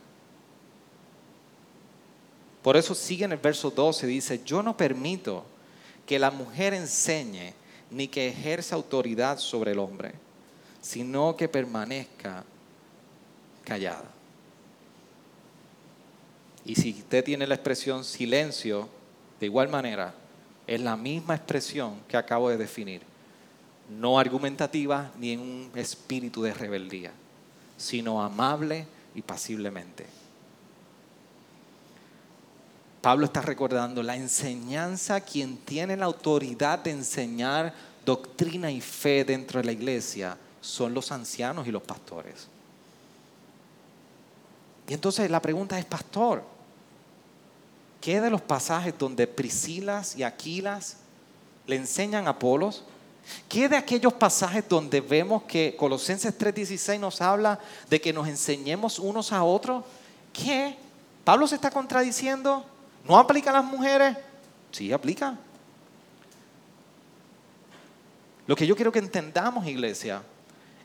Por 2.61 2.77
eso 2.77 2.95
sigue 2.95 3.25
en 3.25 3.33
el 3.33 3.37
verso 3.37 3.71
12, 3.71 4.07
dice, 4.07 4.41
yo 4.45 4.63
no 4.63 4.77
permito 4.77 5.43
que 6.05 6.17
la 6.17 6.31
mujer 6.31 6.73
enseñe 6.73 7.53
ni 7.91 8.07
que 8.07 8.29
ejerza 8.29 8.75
autoridad 8.75 9.37
sobre 9.37 9.71
el 9.71 9.79
hombre, 9.79 10.13
sino 10.81 11.35
que 11.35 11.47
permanezca 11.47 12.43
callada. 13.63 14.09
Y 16.65 16.75
si 16.75 16.91
usted 16.91 17.23
tiene 17.23 17.45
la 17.45 17.55
expresión 17.55 18.03
silencio, 18.03 18.87
de 19.39 19.45
igual 19.45 19.67
manera, 19.67 20.13
es 20.65 20.79
la 20.79 20.95
misma 20.95 21.35
expresión 21.35 21.99
que 22.07 22.15
acabo 22.15 22.49
de 22.49 22.57
definir. 22.57 23.01
No 23.89 24.17
argumentativa 24.17 25.11
ni 25.19 25.31
en 25.31 25.41
un 25.41 25.71
espíritu 25.75 26.41
de 26.41 26.53
rebeldía, 26.53 27.11
sino 27.83 28.21
amable 28.21 28.87
y 29.13 29.21
pasiblemente. 29.21 30.05
Pablo 33.01 33.25
está 33.25 33.41
recordando 33.41 34.01
la 34.01 34.15
enseñanza, 34.15 35.19
quien 35.21 35.57
tiene 35.57 35.97
la 35.97 36.05
autoridad 36.05 36.79
de 36.79 36.91
enseñar 36.91 37.73
doctrina 38.05 38.71
y 38.71 38.79
fe 38.79 39.25
dentro 39.25 39.59
de 39.59 39.65
la 39.65 39.71
iglesia, 39.73 40.37
son 40.61 40.93
los 40.93 41.11
ancianos 41.11 41.67
y 41.67 41.71
los 41.71 41.83
pastores. 41.83 42.47
Y 44.87 44.93
entonces 44.93 45.29
la 45.29 45.41
pregunta 45.41 45.77
es, 45.77 45.85
pastor, 45.85 46.43
¿Qué 48.03 48.19
de 48.19 48.29
los 48.29 48.41
pasajes 48.41 48.93
donde 48.99 49.27
Priscilas 49.27 50.17
y 50.17 50.23
Aquilas 50.23 50.97
le 51.65 51.77
enseñan 51.77 52.27
a 52.27 52.31
Apolos? 52.31 52.83
¿Qué 53.47 53.69
de 53.69 53.77
aquellos 53.77 54.13
pasajes 54.13 54.67
donde 54.67 55.01
vemos 55.01 55.43
que 55.43 55.75
Colosenses 55.77 56.37
3:16 56.37 56.99
nos 56.99 57.21
habla 57.21 57.59
de 57.89 58.01
que 58.01 58.13
nos 58.13 58.27
enseñemos 58.27 58.99
unos 58.99 59.31
a 59.31 59.43
otros? 59.43 59.83
¿Qué? 60.31 60.75
¿Pablo 61.23 61.47
se 61.47 61.55
está 61.55 61.69
contradiciendo? 61.71 62.65
¿No 63.07 63.17
aplica 63.17 63.49
a 63.49 63.53
las 63.53 63.65
mujeres? 63.65 64.17
Sí, 64.71 64.91
aplica. 64.91 65.37
Lo 68.45 68.55
que 68.55 68.67
yo 68.67 68.75
quiero 68.75 68.91
que 68.91 68.99
entendamos, 68.99 69.65
iglesia, 69.67 70.21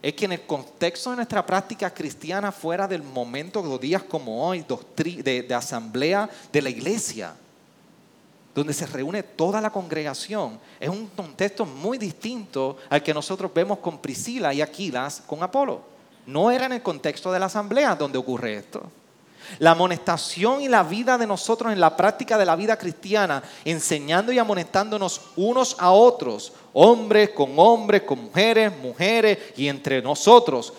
es 0.01 0.13
que 0.13 0.25
en 0.25 0.31
el 0.33 0.45
contexto 0.45 1.09
de 1.09 1.17
nuestra 1.17 1.45
práctica 1.45 1.93
cristiana, 1.93 2.51
fuera 2.51 2.87
del 2.87 3.03
momento 3.03 3.61
de 3.61 3.77
días 3.79 4.03
como 4.03 4.47
hoy, 4.47 4.65
de, 4.95 5.43
de 5.43 5.53
asamblea 5.53 6.29
de 6.53 6.61
la 6.61 6.69
iglesia, 6.69 7.35
donde 8.53 8.73
se 8.73 8.85
reúne 8.85 9.23
toda 9.23 9.61
la 9.61 9.69
congregación, 9.69 10.59
es 10.79 10.89
un 10.89 11.07
contexto 11.07 11.65
muy 11.65 11.97
distinto 11.97 12.77
al 12.89 13.03
que 13.03 13.13
nosotros 13.13 13.51
vemos 13.53 13.79
con 13.79 13.99
Priscila 13.99 14.53
y 14.53 14.61
Aquilas 14.61 15.23
con 15.25 15.43
Apolo. 15.43 15.81
No 16.25 16.51
era 16.51 16.65
en 16.65 16.73
el 16.73 16.81
contexto 16.81 17.31
de 17.31 17.39
la 17.39 17.45
asamblea 17.45 17.95
donde 17.95 18.17
ocurre 18.17 18.55
esto. 18.55 18.83
La 19.57 19.71
amonestación 19.71 20.61
y 20.61 20.67
la 20.67 20.83
vida 20.83 21.17
de 21.17 21.25
nosotros 21.25 21.73
en 21.73 21.79
la 21.79 21.95
práctica 21.95 22.37
de 22.37 22.45
la 22.45 22.55
vida 22.55 22.77
cristiana, 22.77 23.41
enseñando 23.65 24.31
y 24.31 24.37
amonestándonos 24.37 25.21
unos 25.35 25.75
a 25.79 25.91
otros, 25.91 26.53
hombres 26.73 27.29
con 27.31 27.53
hombres, 27.57 28.03
con 28.03 28.25
mujeres, 28.25 28.77
mujeres 28.77 29.39
y 29.57 29.67
entre 29.67 30.01
nosotros, 30.01 30.73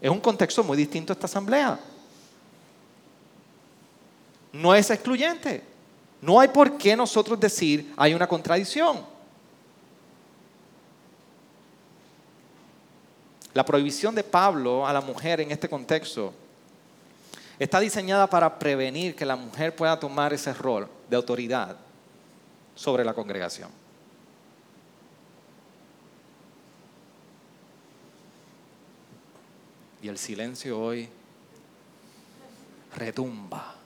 es 0.00 0.10
un 0.10 0.20
contexto 0.20 0.64
muy 0.64 0.76
distinto 0.76 1.12
a 1.12 1.14
esta 1.14 1.26
asamblea. 1.26 1.78
No 4.52 4.74
es 4.74 4.90
excluyente. 4.90 5.69
No 6.22 6.38
hay 6.38 6.48
por 6.48 6.76
qué 6.76 6.96
nosotros 6.96 7.38
decir 7.40 7.92
hay 7.96 8.14
una 8.14 8.26
contradicción. 8.26 9.04
La 13.52 13.64
prohibición 13.64 14.14
de 14.14 14.22
Pablo 14.22 14.86
a 14.86 14.92
la 14.92 15.00
mujer 15.00 15.40
en 15.40 15.50
este 15.50 15.68
contexto 15.68 16.32
está 17.58 17.80
diseñada 17.80 18.28
para 18.28 18.58
prevenir 18.58 19.16
que 19.16 19.26
la 19.26 19.36
mujer 19.36 19.74
pueda 19.74 19.98
tomar 19.98 20.32
ese 20.32 20.54
rol 20.54 20.88
de 21.08 21.16
autoridad 21.16 21.76
sobre 22.74 23.04
la 23.04 23.12
congregación. 23.12 23.70
Y 30.02 30.08
el 30.08 30.16
silencio 30.16 30.80
hoy 30.80 31.08
retumba. 32.96 33.79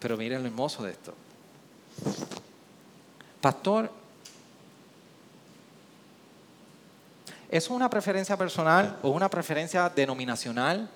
Pero 0.00 0.16
miren 0.16 0.42
lo 0.42 0.48
hermoso 0.48 0.82
de 0.82 0.92
esto. 0.92 1.14
Pastor, 3.40 3.90
¿Es 7.48 7.70
una 7.70 7.88
preferencia 7.88 8.36
personal 8.36 8.98
o 9.02 9.10
una 9.10 9.30
preferencia 9.30 9.88
denominacional? 9.88 10.90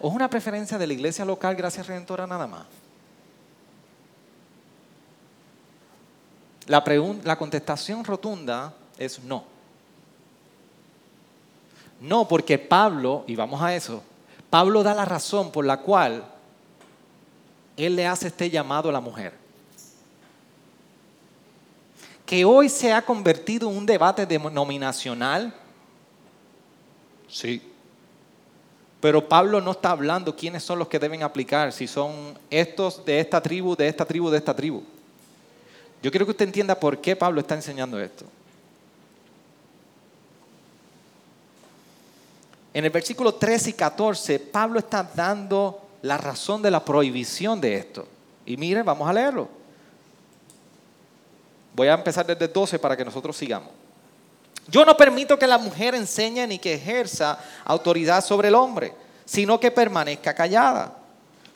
¿O 0.00 0.08
es 0.08 0.14
una 0.14 0.28
preferencia 0.28 0.76
de 0.76 0.86
la 0.86 0.92
iglesia 0.92 1.24
local, 1.24 1.54
gracias 1.54 1.86
Redentora, 1.86 2.26
nada 2.26 2.46
más? 2.46 2.66
La, 6.66 6.82
la 7.22 7.38
contestación 7.38 8.04
rotunda 8.04 8.74
es 8.98 9.22
no. 9.22 9.44
No, 12.00 12.26
porque 12.26 12.58
Pablo, 12.58 13.24
y 13.26 13.36
vamos 13.36 13.62
a 13.62 13.74
eso, 13.74 14.02
Pablo 14.50 14.82
da 14.82 14.94
la 14.94 15.04
razón 15.04 15.52
por 15.52 15.64
la 15.64 15.78
cual 15.78 16.24
él 17.76 17.96
le 17.96 18.06
hace 18.06 18.28
este 18.28 18.50
llamado 18.50 18.88
a 18.88 18.92
la 18.92 19.00
mujer. 19.00 19.32
Que 22.26 22.44
hoy 22.44 22.68
se 22.68 22.92
ha 22.92 23.02
convertido 23.02 23.70
en 23.70 23.76
un 23.76 23.86
debate 23.86 24.26
denominacional 24.26 25.54
Sí. 27.34 27.60
Pero 29.00 29.28
Pablo 29.28 29.60
no 29.60 29.72
está 29.72 29.90
hablando 29.90 30.36
quiénes 30.36 30.62
son 30.62 30.78
los 30.78 30.86
que 30.86 31.00
deben 31.00 31.24
aplicar, 31.24 31.72
si 31.72 31.88
son 31.88 32.38
estos 32.48 33.04
de 33.04 33.18
esta 33.18 33.42
tribu, 33.42 33.74
de 33.74 33.88
esta 33.88 34.04
tribu, 34.04 34.30
de 34.30 34.38
esta 34.38 34.54
tribu. 34.54 34.84
Yo 36.00 36.12
quiero 36.12 36.24
que 36.26 36.30
usted 36.30 36.44
entienda 36.44 36.78
por 36.78 37.00
qué 37.00 37.16
Pablo 37.16 37.40
está 37.40 37.56
enseñando 37.56 37.98
esto. 37.98 38.24
En 42.72 42.84
el 42.84 42.90
versículo 42.90 43.34
13 43.34 43.70
y 43.70 43.72
14, 43.72 44.38
Pablo 44.38 44.78
está 44.78 45.02
dando 45.02 45.83
la 46.04 46.18
razón 46.18 46.60
de 46.60 46.70
la 46.70 46.84
prohibición 46.84 47.58
de 47.62 47.76
esto. 47.76 48.06
Y 48.44 48.58
miren, 48.58 48.84
vamos 48.84 49.08
a 49.08 49.12
leerlo. 49.12 49.48
Voy 51.74 51.88
a 51.88 51.94
empezar 51.94 52.26
desde 52.26 52.46
12 52.46 52.78
para 52.78 52.94
que 52.94 53.06
nosotros 53.06 53.34
sigamos. 53.34 53.70
Yo 54.68 54.84
no 54.84 54.94
permito 54.98 55.38
que 55.38 55.46
la 55.46 55.56
mujer 55.56 55.94
enseñe 55.94 56.46
ni 56.46 56.58
que 56.58 56.74
ejerza 56.74 57.38
autoridad 57.64 58.22
sobre 58.22 58.48
el 58.48 58.54
hombre, 58.54 58.92
sino 59.24 59.58
que 59.58 59.70
permanezca 59.70 60.34
callada. 60.34 60.94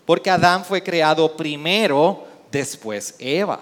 Porque 0.06 0.30
Adán 0.30 0.64
fue 0.64 0.82
creado 0.82 1.36
primero, 1.36 2.26
después 2.50 3.16
Eva. 3.18 3.60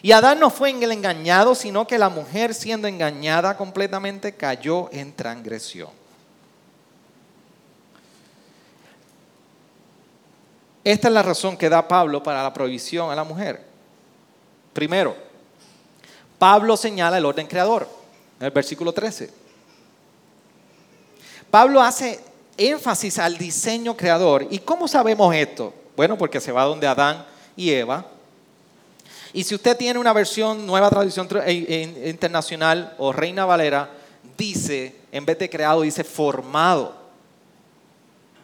Y 0.00 0.12
Adán 0.12 0.40
no 0.40 0.48
fue 0.48 0.70
el 0.70 0.92
engañado, 0.92 1.54
sino 1.54 1.86
que 1.86 1.98
la 1.98 2.08
mujer 2.08 2.54
siendo 2.54 2.88
engañada 2.88 3.54
completamente 3.58 4.34
cayó 4.34 4.88
en 4.92 5.12
transgresión. 5.14 6.01
Esta 10.84 11.08
es 11.08 11.14
la 11.14 11.22
razón 11.22 11.56
que 11.56 11.68
da 11.68 11.86
Pablo 11.86 12.22
para 12.22 12.42
la 12.42 12.52
prohibición 12.52 13.10
a 13.10 13.14
la 13.14 13.24
mujer. 13.24 13.64
Primero, 14.72 15.14
Pablo 16.38 16.76
señala 16.76 17.18
el 17.18 17.24
orden 17.24 17.46
creador 17.46 17.88
en 18.40 18.46
el 18.46 18.52
versículo 18.52 18.92
13. 18.92 19.30
Pablo 21.50 21.80
hace 21.82 22.18
énfasis 22.56 23.18
al 23.18 23.38
diseño 23.38 23.96
creador. 23.96 24.46
¿Y 24.50 24.58
cómo 24.58 24.88
sabemos 24.88 25.34
esto? 25.34 25.72
Bueno, 25.96 26.18
porque 26.18 26.40
se 26.40 26.50
va 26.50 26.64
donde 26.64 26.86
Adán 26.86 27.24
y 27.54 27.70
Eva. 27.70 28.06
Y 29.32 29.44
si 29.44 29.54
usted 29.54 29.76
tiene 29.76 29.98
una 29.98 30.12
versión 30.12 30.66
nueva 30.66 30.90
traducción 30.90 31.28
internacional 32.04 32.94
o 32.98 33.12
Reina 33.12 33.44
Valera, 33.44 33.90
dice, 34.36 34.96
en 35.12 35.24
vez 35.24 35.38
de 35.38 35.48
creado, 35.48 35.82
dice 35.82 36.04
formado. 36.04 36.94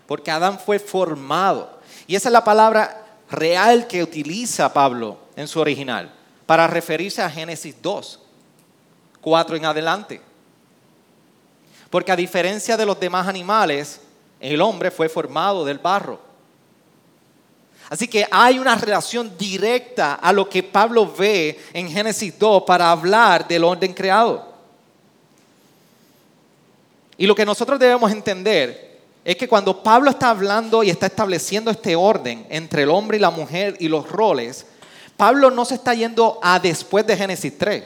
Porque 0.06 0.30
Adán 0.30 0.58
fue 0.58 0.78
formado. 0.78 1.77
Y 2.08 2.16
esa 2.16 2.30
es 2.30 2.32
la 2.32 2.42
palabra 2.42 3.04
real 3.30 3.86
que 3.86 4.02
utiliza 4.02 4.72
Pablo 4.72 5.18
en 5.36 5.46
su 5.46 5.60
original 5.60 6.10
para 6.46 6.66
referirse 6.66 7.22
a 7.22 7.30
Génesis 7.30 7.76
2. 7.80 8.20
4 9.20 9.56
en 9.56 9.66
adelante. 9.66 10.20
Porque 11.90 12.10
a 12.10 12.16
diferencia 12.16 12.78
de 12.78 12.86
los 12.86 12.98
demás 12.98 13.28
animales, 13.28 14.00
el 14.40 14.60
hombre 14.62 14.90
fue 14.90 15.10
formado 15.10 15.66
del 15.66 15.78
barro. 15.78 16.18
Así 17.90 18.08
que 18.08 18.26
hay 18.30 18.58
una 18.58 18.74
relación 18.74 19.36
directa 19.36 20.14
a 20.14 20.32
lo 20.32 20.48
que 20.48 20.62
Pablo 20.62 21.12
ve 21.12 21.60
en 21.74 21.90
Génesis 21.90 22.38
2 22.38 22.62
para 22.66 22.90
hablar 22.90 23.46
del 23.46 23.64
orden 23.64 23.92
creado. 23.92 24.48
Y 27.18 27.26
lo 27.26 27.34
que 27.34 27.44
nosotros 27.44 27.78
debemos 27.78 28.10
entender 28.12 28.87
es 29.28 29.36
que 29.36 29.46
cuando 29.46 29.82
Pablo 29.82 30.08
está 30.08 30.30
hablando 30.30 30.82
y 30.82 30.88
está 30.88 31.04
estableciendo 31.04 31.70
este 31.70 31.94
orden 31.94 32.46
entre 32.48 32.84
el 32.84 32.88
hombre 32.88 33.18
y 33.18 33.20
la 33.20 33.30
mujer 33.30 33.76
y 33.78 33.86
los 33.86 34.08
roles, 34.08 34.64
Pablo 35.18 35.50
no 35.50 35.66
se 35.66 35.74
está 35.74 35.92
yendo 35.92 36.40
a 36.42 36.58
después 36.58 37.06
de 37.06 37.14
Génesis 37.14 37.58
3. 37.58 37.84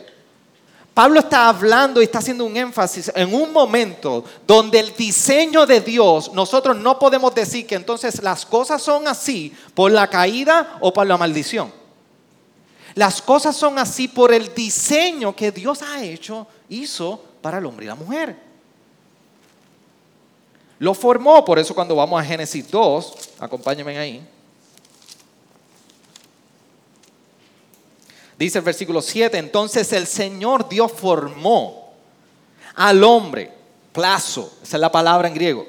Pablo 0.94 1.18
está 1.18 1.48
hablando 1.48 2.00
y 2.00 2.05
está 2.05 2.20
haciendo 2.20 2.44
un 2.44 2.57
énfasis 2.57 3.11
en 3.16 3.35
un 3.35 3.52
momento 3.52 4.24
donde 4.46 4.78
el 4.78 4.94
diseño 4.94 5.66
de 5.66 5.81
Dios, 5.81 6.33
nosotros 6.33 6.76
no 6.76 6.96
podemos 6.96 7.35
decir 7.35 7.66
que 7.66 7.74
entonces 7.74 8.22
las 8.22 8.46
cosas 8.46 8.81
son 8.81 9.09
así 9.09 9.52
por 9.74 9.90
la 9.90 10.07
caída 10.07 10.76
o 10.78 10.92
por 10.92 11.09
la 11.09 11.16
maldición. 11.16 11.72
Las 12.94 13.20
cosas 13.20 13.57
son 13.57 13.81
así 13.81 14.07
por 14.07 14.33
el 14.33 14.55
diseño 14.55 15.35
que 15.35 15.50
Dios 15.50 15.83
ha 15.83 16.05
hecho, 16.05 16.46
hizo 16.68 17.20
para 17.40 17.59
el 17.59 17.66
hombre 17.66 17.87
y 17.87 17.88
la 17.88 17.96
mujer. 17.96 18.52
Lo 20.83 20.95
formó, 20.95 21.45
por 21.45 21.61
eso 21.61 21.77
cuando 21.77 21.95
vamos 21.95 22.21
a 22.21 22.25
Génesis 22.25 22.68
2, 22.68 23.14
acompáñenme 23.38 23.97
ahí. 23.97 24.21
Dice 28.37 28.59
el 28.59 28.64
versículo 28.64 29.01
7, 29.01 29.38
entonces 29.38 29.92
el 29.92 30.09
Señor 30.09 30.68
Dios 30.68 30.90
formó 30.90 31.95
al 32.75 33.05
hombre, 33.05 33.53
plazo, 33.92 34.55
esa 34.61 34.77
es 34.77 34.81
la 34.81 34.90
palabra 34.90 35.29
en 35.29 35.35
griego, 35.35 35.64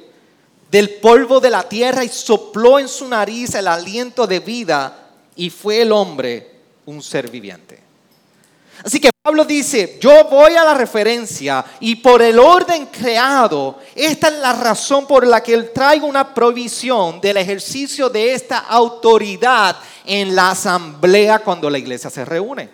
del 0.72 0.96
polvo 0.96 1.40
de 1.40 1.52
la 1.52 1.70
tierra 1.70 2.04
y 2.04 2.10
sopló 2.10 2.80
en 2.80 2.88
su 2.88 3.08
nariz 3.08 3.54
el 3.54 3.68
aliento 3.68 4.26
de 4.26 4.40
vida 4.40 5.12
y 5.36 5.52
fue 5.52 5.84
el 5.84 5.92
hombre 5.92 6.56
un 6.88 7.04
ser 7.04 7.30
viviente. 7.30 7.83
Así 8.84 9.00
que 9.00 9.12
Pablo 9.22 9.46
dice, 9.46 9.98
yo 10.02 10.26
voy 10.26 10.56
a 10.56 10.66
la 10.66 10.74
referencia 10.74 11.64
y 11.80 11.96
por 11.96 12.22
el 12.22 12.38
orden 12.38 12.88
creado, 12.88 13.80
esta 13.96 14.28
es 14.28 14.40
la 14.40 14.52
razón 14.52 15.08
por 15.08 15.26
la 15.26 15.42
que 15.42 15.54
él 15.54 15.72
traigo 15.74 16.06
una 16.06 16.34
provisión 16.34 17.22
del 17.22 17.38
ejercicio 17.38 18.10
de 18.10 18.34
esta 18.34 18.58
autoridad 18.60 19.78
en 20.06 20.36
la 20.36 20.52
asamblea 20.52 21.40
cuando 21.40 21.70
la 21.70 21.78
iglesia 21.78 22.10
se 22.10 22.26
reúne. 22.26 22.70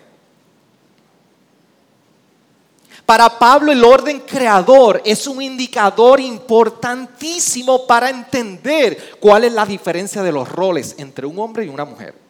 Para 3.06 3.38
Pablo 3.38 3.70
el 3.70 3.84
orden 3.84 4.20
creador 4.20 5.00
es 5.04 5.28
un 5.28 5.40
indicador 5.40 6.18
importantísimo 6.18 7.86
para 7.86 8.10
entender 8.10 9.16
cuál 9.20 9.44
es 9.44 9.52
la 9.52 9.64
diferencia 9.66 10.22
de 10.22 10.32
los 10.32 10.48
roles 10.48 10.96
entre 10.98 11.26
un 11.26 11.38
hombre 11.38 11.64
y 11.64 11.68
una 11.68 11.84
mujer. 11.84 12.29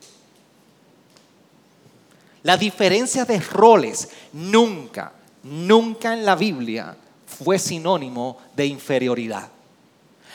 La 2.42 2.57
diferencia 2.57 3.24
de 3.24 3.38
roles 3.40 4.09
nunca, 4.33 5.12
nunca 5.42 6.12
en 6.12 6.24
la 6.24 6.37
Biblia 6.37 6.96
fue 7.26 7.59
sinónimo 7.59 8.38
de 8.57 8.66
inferioridad. 8.66 9.48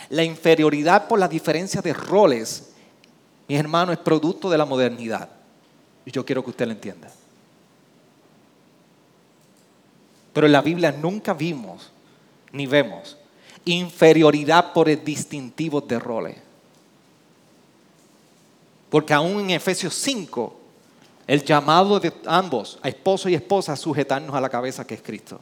La 0.09 0.23
inferioridad 0.23 1.07
por 1.07 1.19
la 1.19 1.27
diferencia 1.27 1.81
de 1.81 1.93
roles 1.93 2.75
mi 3.47 3.55
hermano, 3.55 3.91
es 3.91 3.99
producto 3.99 4.49
de 4.49 4.57
la 4.57 4.65
modernidad. 4.65 5.29
Y 6.05 6.11
yo 6.11 6.25
quiero 6.25 6.43
que 6.43 6.49
usted 6.49 6.65
lo 6.65 6.71
entienda. 6.71 7.11
Pero 10.33 10.47
en 10.47 10.53
la 10.53 10.61
Biblia 10.61 10.91
nunca 10.91 11.33
vimos 11.33 11.91
ni 12.51 12.65
vemos 12.67 13.17
inferioridad 13.65 14.73
por 14.73 14.89
el 14.89 15.03
distintivo 15.03 15.81
de 15.81 15.97
roles. 15.97 16.37
Porque 18.89 19.13
aún 19.13 19.41
en 19.41 19.49
Efesios 19.51 19.95
5, 19.95 20.59
el 21.27 21.43
llamado 21.43 21.99
de 21.99 22.13
ambos, 22.25 22.77
a 22.81 22.89
esposo 22.89 23.29
y 23.29 23.35
esposa, 23.35 23.73
a 23.73 23.75
sujetarnos 23.75 24.35
a 24.35 24.41
la 24.41 24.49
cabeza 24.49 24.85
que 24.85 24.93
es 24.93 25.01
Cristo. 25.01 25.39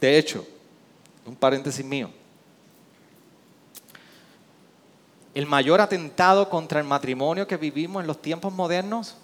De 0.00 0.16
hecho, 0.16 0.46
un 1.26 1.34
paréntesis 1.34 1.84
mío, 1.84 2.08
el 5.34 5.46
mayor 5.46 5.80
atentado 5.80 6.48
contra 6.48 6.78
el 6.78 6.86
matrimonio 6.86 7.46
que 7.46 7.56
vivimos 7.56 8.00
en 8.00 8.06
los 8.06 8.22
tiempos 8.22 8.52
modernos 8.52 9.16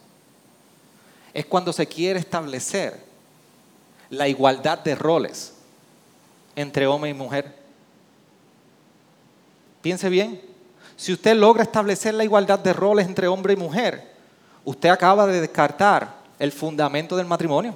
es 1.33 1.47
cuando 1.47 1.73
se 1.73 1.87
quiere 1.87 2.19
establecer 2.19 3.05
la 4.11 4.29
igualdad 4.29 4.81
de 4.81 4.95
roles 4.97 5.54
entre 6.57 6.87
hombre 6.87 7.11
y 7.11 7.15
mujer. 7.15 7.55
Piense 9.83 10.09
bien, 10.09 10.41
si 10.97 11.13
usted 11.13 11.37
logra 11.37 11.63
establecer 11.63 12.15
la 12.15 12.25
igualdad 12.25 12.59
de 12.59 12.73
roles 12.73 13.07
entre 13.07 13.29
hombre 13.29 13.55
y 13.55 13.57
mujer, 13.57 14.13
usted 14.65 14.89
acaba 14.89 15.27
de 15.27 15.41
descartar 15.41 16.17
el 16.39 16.53
fundamento 16.53 17.17
del 17.17 17.27
matrimonio. 17.27 17.75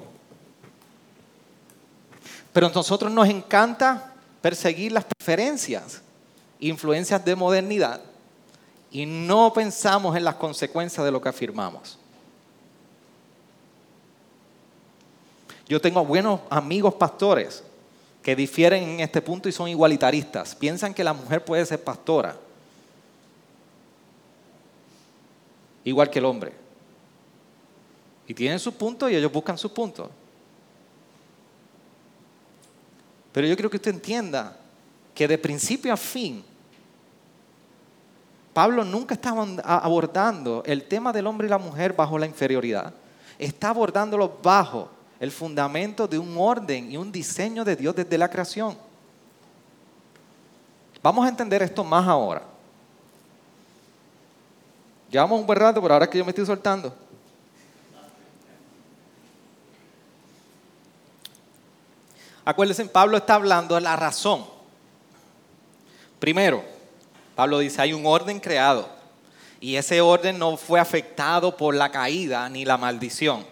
Pero 2.53 2.71
nosotros 2.71 3.13
nos 3.13 3.29
encanta 3.29 4.15
perseguir 4.41 4.93
las 4.93 5.05
preferencias, 5.05 6.01
influencias 6.61 7.25
de 7.25 7.37
modernidad, 7.37 8.01
y 8.91 9.05
no 9.05 9.53
pensamos 9.53 10.17
en 10.17 10.25
las 10.25 10.37
consecuencias 10.37 11.05
de 11.05 11.13
lo 11.13 11.21
que 11.21 11.29
afirmamos. 11.29 11.99
Yo 15.69 15.79
tengo 15.79 16.03
buenos 16.05 16.41
amigos 16.49 16.95
pastores 16.95 17.63
que 18.23 18.37
difieren 18.37 18.83
en 18.83 19.01
este 19.01 19.23
punto 19.23 19.49
y 19.49 19.53
son 19.53 19.69
igualitaristas. 19.69 20.55
Piensan 20.55 20.93
que 20.93 21.05
la 21.05 21.13
mujer 21.13 21.45
puede 21.45 21.65
ser 21.65 21.83
pastora, 21.83 22.37
igual 25.85 26.11
que 26.11 26.19
el 26.19 26.25
hombre. 26.25 26.53
Y 28.27 28.35
tienen 28.35 28.59
sus 28.59 28.75
puntos 28.75 29.11
y 29.11 29.17
ellos 29.17 29.33
buscan 29.33 29.57
sus 29.57 29.73
puntos. 29.73 30.11
Pero 33.33 33.47
yo 33.47 33.57
quiero 33.57 33.71
que 33.71 33.77
usted 33.77 33.95
entienda 33.95 34.57
que 35.15 35.29
de 35.29 35.39
principio 35.39 35.93
a 35.93 35.97
fin, 35.97 36.45
Pablo 38.53 38.85
nunca 38.85 39.15
está 39.15 39.31
abordando 39.65 40.63
el 40.67 40.85
tema 40.85 41.13
del 41.13 41.27
hombre 41.27 41.47
y 41.47 41.51
la 41.51 41.59
mujer 41.59 41.93
bajo 41.93 42.19
la 42.19 42.27
inferioridad. 42.27 42.93
Está 43.39 43.71
abordándolo 43.71 44.39
bajo 44.43 44.91
el 45.21 45.33
fundamento 45.33 46.07
de 46.07 46.19
un 46.19 46.37
orden 46.39 46.91
y 46.91 46.97
un 46.97 47.11
diseño 47.11 47.65
de 47.65 47.77
Dios 47.77 47.95
desde 47.95 48.19
la 48.19 48.29
creación. 48.29 48.77
Vamos 51.03 51.25
a 51.25 51.29
entender 51.29 51.63
esto 51.63 51.83
más 51.85 52.07
ahora. 52.07 52.43
Llevamos 55.11 55.41
un 55.41 55.47
buen 55.47 55.59
rato, 55.59 55.81
pero 55.81 55.95
ahora 55.95 56.09
que 56.09 56.19
yo 56.19 56.25
me 56.25 56.31
estoy 56.31 56.47
soltando. 56.47 56.95
Acuérdense, 62.45 62.85
Pablo 62.87 63.17
está 63.17 63.35
hablando 63.35 63.75
de 63.75 63.81
la 63.83 63.97
razón. 63.97 64.45
Primero, 66.19 66.65
Pablo 67.35 67.59
dice, 67.59 67.81
hay 67.83 67.93
un 67.93 68.07
orden 68.07 68.41
creado 68.41 68.89
y 69.61 69.77
ese 69.77 70.01
orden 70.01 70.39
no 70.39 70.57
fue 70.57 70.81
afectado 70.81 71.57
por 71.57 71.75
la 71.75 71.91
caída 71.91 72.49
ni 72.49 72.65
la 72.65 72.77
maldición. 72.77 73.45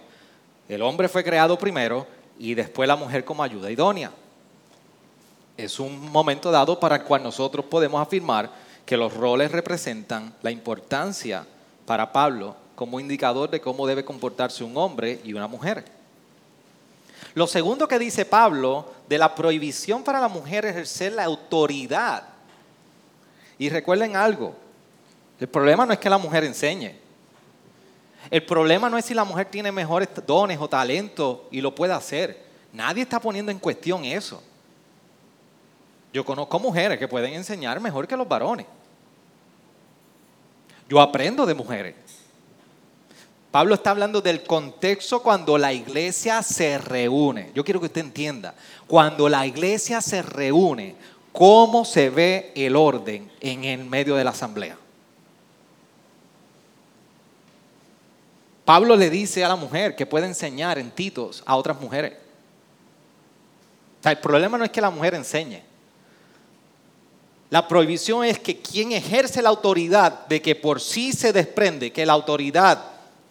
El 0.69 0.83
hombre 0.83 1.09
fue 1.09 1.23
creado 1.23 1.59
primero 1.59 2.07
y 2.39 2.55
después 2.55 2.89
la 2.89 2.97
mujer 2.97 3.25
como 3.25 3.43
ayuda 3.43 3.71
idónea. 3.71 4.11
Es 5.57 5.81
un 5.81 6.11
momento 6.11 6.51
dado 6.51 6.79
para 6.79 6.97
el 6.97 7.03
cual 7.05 7.23
nosotros 7.23 7.65
podemos 7.67 8.01
afirmar 8.01 8.51
que 8.85 8.97
los 8.97 9.15
roles 9.15 9.53
representan 9.53 10.35
la 10.43 10.51
importancia 10.51 11.47
para 11.87 12.13
Pablo 12.13 12.57
como 12.75 13.01
indicador 13.01 13.51
de 13.51 13.61
cómo 13.61 13.87
debe 13.87 14.05
comportarse 14.05 14.63
un 14.63 14.77
hombre 14.77 15.21
y 15.25 15.33
una 15.33 15.49
mujer. 15.49 15.85
Lo 17.35 17.47
segundo 17.47 17.89
que 17.89 17.99
dice 17.99 18.25
Pablo 18.25 18.93
de 19.09 19.19
la 19.19 19.35
prohibición 19.35 20.03
para 20.03 20.21
la 20.21 20.29
mujer 20.29 20.65
ejercer 20.67 21.13
la 21.13 21.25
autoridad. 21.25 22.25
Y 23.59 23.69
recuerden 23.71 24.17
algo, 24.17 24.55
el 25.41 25.49
problema 25.49 25.87
no 25.87 25.93
es 25.93 25.99
que 25.99 26.11
la 26.11 26.19
mujer 26.19 26.45
enseñe, 26.45 26.99
el 28.31 28.45
problema 28.45 28.89
no 28.89 28.99
es 28.99 29.05
si 29.05 29.15
la 29.15 29.25
mujer 29.25 29.47
tiene 29.47 29.71
mejores 29.73 30.09
dones 30.27 30.59
o 30.61 30.69
talentos 30.69 31.41
y 31.51 31.61
lo 31.61 31.75
puede 31.75 31.93
hacer. 31.93 32.45
Nadie 32.73 33.03
está 33.03 33.21
poniendo 33.21 33.53
en 33.53 33.59
cuestión 33.59 34.05
eso. 34.05 34.43
Yo 36.13 36.25
conozco 36.25 36.59
mujeres 36.59 36.99
que 36.99 37.09
pueden 37.09 37.35
enseñar 37.35 37.79
mejor 37.81 38.07
que 38.09 38.17
los 38.17 38.27
varones. 38.27 38.67
Yo 40.89 41.01
aprendo 41.01 41.47
de 41.47 41.55
mujeres. 41.55 41.95
Pablo 43.51 43.75
está 43.75 43.91
hablando 43.91 44.21
del 44.21 44.43
contexto 44.43 45.23
cuando 45.23 45.57
la 45.57 45.73
iglesia 45.73 46.43
se 46.43 46.79
reúne. 46.79 47.51
Yo 47.55 47.65
quiero 47.65 47.81
que 47.81 47.87
usted 47.87 48.03
entienda, 48.03 48.55
cuando 48.87 49.29
la 49.29 49.47
iglesia 49.47 50.01
se 50.01 50.21
reúne, 50.23 50.95
¿cómo 51.33 51.85
se 51.85 52.11
ve 52.11 52.53
el 52.55 52.77
orden 52.77 53.31
en 53.41 53.65
el 53.65 53.85
medio 53.85 54.15
de 54.17 54.25
la 54.25 54.31
asamblea? 54.31 54.77
Pablo 58.67 58.97
le 58.97 59.09
dice 59.11 59.45
a 59.45 59.49
la 59.49 59.55
mujer 59.55 59.95
que 59.95 60.07
puede 60.07 60.27
enseñar 60.27 60.77
en 60.77 60.91
Titos 60.91 61.41
a 61.47 61.55
otras 61.55 61.81
mujeres. 61.81 62.15
el 64.03 64.19
problema 64.19 64.59
no 64.59 64.65
es 64.65 64.71
que 64.73 64.81
la 64.81 64.91
mujer 64.91 65.15
enseñe. 65.15 65.63
La 67.49 67.69
prohibición 67.69 68.25
es 68.25 68.41
que 68.41 68.61
quien 68.61 68.91
ejerce 68.91 69.41
la 69.41 69.51
autoridad 69.51 70.27
de 70.27 70.43
que 70.43 70.57
por 70.57 70.81
sí 70.81 71.13
se 71.13 71.33
desprende 71.33 71.93
que 71.93 72.05
la 72.05 72.15
autoridad 72.15 72.83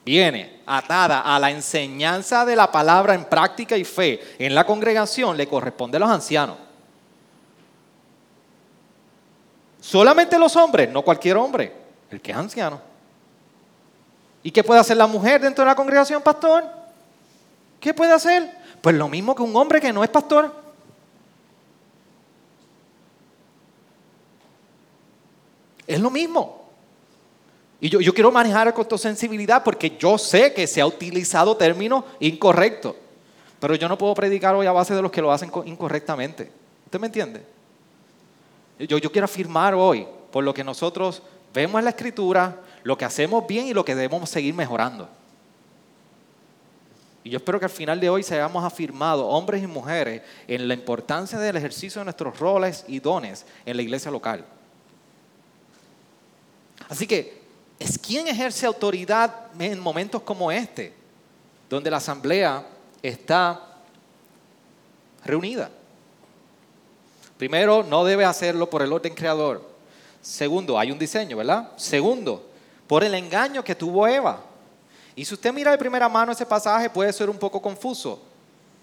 viene 0.06 0.62
atada 0.66 1.20
a 1.20 1.38
la 1.38 1.52
enseñanza 1.52 2.46
de 2.46 2.56
la 2.56 2.72
palabra 2.72 3.14
en 3.14 3.26
práctica 3.26 3.76
y 3.76 3.84
fe 3.84 4.22
en 4.40 4.56
la 4.56 4.66
congregación 4.66 5.36
le 5.36 5.50
corresponde 5.50 5.98
a 5.98 6.00
los 6.00 6.10
ancianos. 6.10 6.56
Solamente 9.82 10.40
los 10.40 10.56
hombres, 10.56 10.90
no 10.90 11.02
cualquier 11.02 11.36
hombre, 11.36 11.74
el 12.10 12.22
que 12.22 12.32
es 12.32 12.38
anciano. 12.38 12.95
¿Y 14.46 14.52
qué 14.52 14.64
puede 14.64 14.80
hacer 14.80 14.96
la 14.96 15.08
mujer 15.08 15.42
dentro 15.42 15.64
de 15.64 15.72
la 15.72 15.76
congregación, 15.76 16.22
pastor? 16.22 16.64
¿Qué 17.80 17.96
puede 17.96 18.14
hacer? 18.14 18.48
Pues 18.80 18.96
lo 18.96 19.10
mismo 19.10 19.34
que 19.34 19.42
un 19.42 19.56
hombre 19.56 19.82
que 19.82 19.92
no 19.92 20.04
es 20.04 20.10
pastor. 20.12 20.54
Es 25.88 26.00
lo 26.00 26.12
mismo. 26.12 26.64
Y 27.82 27.90
yo, 27.90 28.00
yo 28.00 28.14
quiero 28.14 28.32
manejar 28.32 28.72
con 28.72 28.88
tu 28.88 29.00
sensibilidad 29.00 29.64
porque 29.64 29.98
yo 29.98 30.16
sé 30.20 30.54
que 30.54 30.68
se 30.68 30.80
ha 30.80 30.86
utilizado 30.86 31.58
términos 31.58 32.04
incorrectos. 32.20 32.94
Pero 33.60 33.74
yo 33.74 33.90
no 33.90 33.98
puedo 33.98 34.14
predicar 34.14 34.54
hoy 34.54 34.68
a 34.68 34.72
base 34.72 34.94
de 34.94 35.02
los 35.02 35.10
que 35.10 35.24
lo 35.24 35.32
hacen 35.32 35.52
incorrectamente. 35.66 36.52
¿Usted 36.86 37.00
me 37.00 37.08
entiende? 37.08 37.44
Yo, 38.78 39.00
yo 39.00 39.12
quiero 39.12 39.26
afirmar 39.26 39.74
hoy, 39.74 40.06
por 40.32 40.44
lo 40.44 40.54
que 40.54 40.64
nosotros 40.64 41.24
vemos 41.52 41.80
en 41.80 41.86
la 41.86 41.90
escritura, 41.90 42.62
lo 42.86 42.96
que 42.96 43.04
hacemos 43.04 43.46
bien 43.48 43.66
y 43.66 43.74
lo 43.74 43.84
que 43.84 43.96
debemos 43.96 44.30
seguir 44.30 44.54
mejorando. 44.54 45.10
Y 47.24 47.32
yo 47.32 47.38
espero 47.38 47.58
que 47.58 47.66
al 47.66 47.72
final 47.72 48.00
de 48.00 48.12
hoy 48.12 48.22
seamos 48.22 48.64
afirmados, 48.64 49.26
hombres 49.28 49.64
y 49.64 49.66
mujeres, 49.66 50.22
en 50.48 50.68
la 50.68 50.76
importancia 50.76 51.40
del 51.40 51.56
ejercicio 51.56 52.00
de 52.00 52.06
nuestros 52.06 52.38
roles 52.38 52.86
y 52.88 53.00
dones 53.00 53.48
en 53.66 53.76
la 53.76 53.82
iglesia 53.82 54.12
local. 54.12 54.46
Así 56.88 57.08
que, 57.08 57.42
¿es 57.80 57.98
quién 57.98 58.28
ejerce 58.28 58.68
autoridad 58.68 59.34
en 59.58 59.80
momentos 59.80 60.22
como 60.22 60.52
este, 60.52 60.94
donde 61.68 61.90
la 61.90 61.98
asamblea 61.98 62.68
está 63.02 63.80
reunida? 65.24 65.72
Primero, 67.40 67.82
no 67.82 68.06
debe 68.06 68.26
hacerlo 68.26 68.70
por 68.70 68.84
el 68.84 68.94
orden 68.94 69.16
creador. 69.16 69.68
Segundo, 70.22 70.78
hay 70.78 70.92
un 70.92 71.00
diseño, 71.00 71.38
¿verdad? 71.38 71.72
Segundo, 71.78 72.52
por 72.88 73.04
el 73.04 73.14
engaño 73.14 73.64
que 73.64 73.76
tuvo 73.76 74.08
Eva. 74.08 74.40
Y 75.16 75.26
si 75.26 75.34
usted 75.34 75.54
mira 75.54 75.72
de 75.72 75.78
primera 75.78 76.10
mano 76.10 76.32
ese 76.32 76.46
pasaje 76.46 76.90
puede 76.90 77.12
ser 77.14 77.30
un 77.30 77.38
poco 77.38 77.62
confuso. 77.62 78.22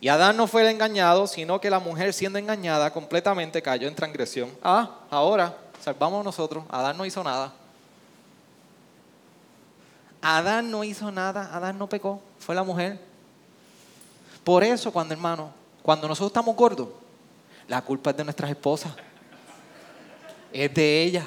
Y 0.00 0.08
Adán 0.08 0.36
no 0.36 0.48
fue 0.48 0.62
el 0.62 0.68
engañado, 0.68 1.26
sino 1.26 1.60
que 1.60 1.70
la 1.70 1.78
mujer 1.78 2.12
siendo 2.12 2.38
engañada 2.38 2.92
completamente 2.92 3.62
cayó 3.62 3.86
en 3.86 3.94
transgresión. 3.94 4.50
Ah, 4.62 4.98
ahora, 5.10 5.56
salvamos 5.80 6.24
nosotros, 6.24 6.64
Adán 6.70 6.96
no 6.96 7.06
hizo 7.06 7.22
nada. 7.22 7.52
Adán 10.20 10.70
no 10.70 10.82
hizo 10.82 11.10
nada, 11.12 11.50
Adán 11.54 11.78
no 11.78 11.88
pecó, 11.88 12.20
fue 12.38 12.54
la 12.54 12.62
mujer. 12.62 12.98
Por 14.42 14.64
eso, 14.64 14.92
cuando 14.92 15.14
hermano, 15.14 15.50
cuando 15.82 16.08
nosotros 16.08 16.30
estamos 16.30 16.56
gordos, 16.56 16.88
la 17.68 17.80
culpa 17.82 18.10
es 18.10 18.16
de 18.16 18.24
nuestras 18.24 18.50
esposas. 18.50 18.92
Es 20.52 20.72
de 20.74 21.02
ellas. 21.02 21.26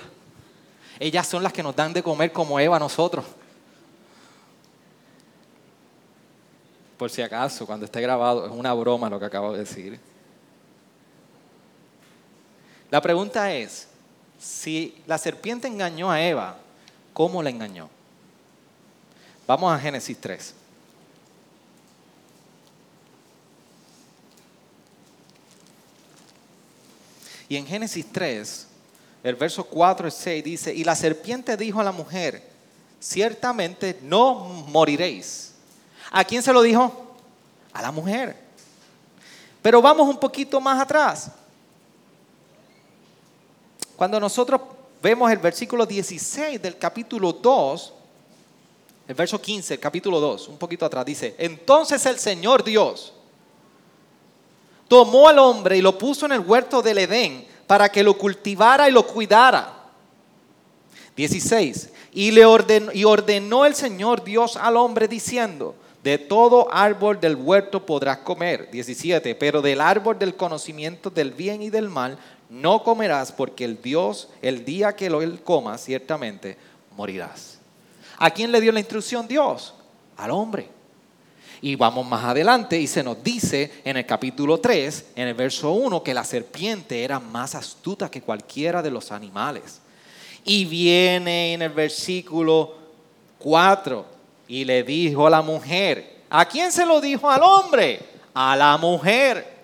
Ellas 0.99 1.27
son 1.27 1.43
las 1.43 1.51
que 1.51 1.63
nos 1.63 1.75
dan 1.75 1.93
de 1.93 2.01
comer 2.01 2.31
como 2.31 2.59
Eva 2.59 2.77
a 2.77 2.79
nosotros. 2.79 3.25
Por 6.97 7.09
si 7.09 7.21
acaso, 7.21 7.65
cuando 7.65 7.85
esté 7.85 7.99
grabado, 8.01 8.45
es 8.45 8.51
una 8.51 8.73
broma 8.73 9.09
lo 9.09 9.19
que 9.19 9.25
acabo 9.25 9.51
de 9.51 9.59
decir. 9.59 9.99
La 12.89 13.01
pregunta 13.01 13.53
es, 13.53 13.87
si 14.39 15.01
la 15.05 15.17
serpiente 15.17 15.67
engañó 15.67 16.09
a 16.09 16.21
Eva, 16.21 16.57
¿cómo 17.13 17.43
la 17.43 17.49
engañó? 17.49 17.89
Vamos 19.45 19.73
a 19.73 19.79
Génesis 19.79 20.17
3. 20.19 20.53
Y 27.49 27.57
en 27.57 27.67
Génesis 27.67 28.05
3, 28.11 28.64
el 29.25 29.35
verso 29.35 29.63
4 29.63 30.07
y 30.07 30.11
6 30.11 30.43
dice, 30.43 30.75
y 30.75 30.83
la 30.83 30.95
serpiente 30.95 31.57
dijo 31.57 31.79
a 31.79 31.83
la 31.83 31.91
mujer, 31.91 32.43
ciertamente 32.99 33.97
no 34.03 34.35
moriréis. 34.67 35.55
¿A 36.11 36.23
quién 36.23 36.43
se 36.43 36.53
lo 36.53 36.61
dijo? 36.61 37.15
A 37.73 37.81
la 37.81 37.91
mujer. 37.91 38.35
Pero 39.63 39.81
vamos 39.81 40.07
un 40.07 40.19
poquito 40.19 40.61
más 40.61 40.79
atrás. 40.79 41.31
Cuando 43.95 44.19
nosotros 44.19 44.61
vemos 45.01 45.31
el 45.31 45.39
versículo 45.39 45.87
16 45.87 46.61
del 46.61 46.77
capítulo 46.77 47.33
2, 47.33 47.93
el 49.07 49.15
verso 49.15 49.41
15, 49.41 49.73
el 49.73 49.79
capítulo 49.79 50.19
2, 50.19 50.49
un 50.49 50.57
poquito 50.59 50.85
atrás, 50.85 51.03
dice, 51.03 51.33
entonces 51.39 52.05
el 52.05 52.19
Señor 52.19 52.63
Dios 52.63 53.11
tomó 54.87 55.27
al 55.27 55.39
hombre 55.39 55.77
y 55.77 55.81
lo 55.81 55.97
puso 55.97 56.27
en 56.27 56.33
el 56.33 56.41
huerto 56.41 56.83
del 56.83 56.99
Edén 56.99 57.54
para 57.67 57.89
que 57.89 58.03
lo 58.03 58.17
cultivara 58.17 58.87
y 58.87 58.91
lo 58.91 59.05
cuidara. 59.05 59.73
16. 61.15 61.89
Y, 62.11 62.31
le 62.31 62.45
ordenó, 62.45 62.91
y 62.93 63.03
ordenó 63.03 63.65
el 63.65 63.75
Señor 63.75 64.23
Dios 64.23 64.57
al 64.57 64.77
hombre 64.77 65.07
diciendo, 65.07 65.75
de 66.03 66.17
todo 66.19 66.71
árbol 66.71 67.19
del 67.19 67.35
huerto 67.35 67.85
podrás 67.85 68.19
comer. 68.19 68.69
17. 68.69 69.33
Pero 69.35 69.61
del 69.61 69.81
árbol 69.81 70.19
del 70.19 70.35
conocimiento 70.35 71.09
del 71.09 71.31
bien 71.31 71.61
y 71.61 71.69
del 71.69 71.89
mal 71.89 72.19
no 72.49 72.83
comerás 72.83 73.31
porque 73.31 73.65
el 73.65 73.81
Dios, 73.81 74.29
el 74.41 74.65
día 74.65 74.95
que 74.95 75.09
lo 75.09 75.19
comas, 75.43 75.83
ciertamente 75.83 76.57
morirás. 76.95 77.59
¿A 78.17 78.29
quién 78.29 78.51
le 78.51 78.61
dio 78.61 78.71
la 78.71 78.79
instrucción 78.79 79.27
Dios? 79.27 79.73
Al 80.17 80.31
hombre. 80.31 80.74
Y 81.61 81.75
vamos 81.75 82.05
más 82.07 82.23
adelante 82.23 82.79
y 82.79 82.87
se 82.87 83.03
nos 83.03 83.23
dice 83.23 83.81
en 83.83 83.97
el 83.97 84.05
capítulo 84.05 84.59
3, 84.59 85.11
en 85.15 85.27
el 85.27 85.33
verso 85.33 85.71
1, 85.71 86.03
que 86.03 86.13
la 86.13 86.23
serpiente 86.23 87.03
era 87.03 87.19
más 87.19 87.55
astuta 87.55 88.09
que 88.09 88.21
cualquiera 88.21 88.81
de 88.81 88.91
los 88.91 89.11
animales. 89.11 89.81
Y 90.43 90.65
viene 90.65 91.53
en 91.53 91.61
el 91.61 91.71
versículo 91.71 92.75
4 93.39 94.05
y 94.47 94.65
le 94.65 94.83
dijo 94.83 95.25
a 95.25 95.29
la 95.29 95.41
mujer, 95.41 96.23
¿a 96.29 96.45
quién 96.45 96.71
se 96.71 96.85
lo 96.85 97.01
dijo 97.01 97.29
al 97.29 97.41
hombre? 97.43 97.99
A 98.33 98.55
la 98.55 98.77
mujer. 98.77 99.55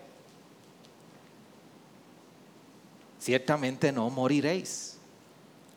Ciertamente 3.19 3.91
no 3.91 4.09
moriréis 4.09 4.91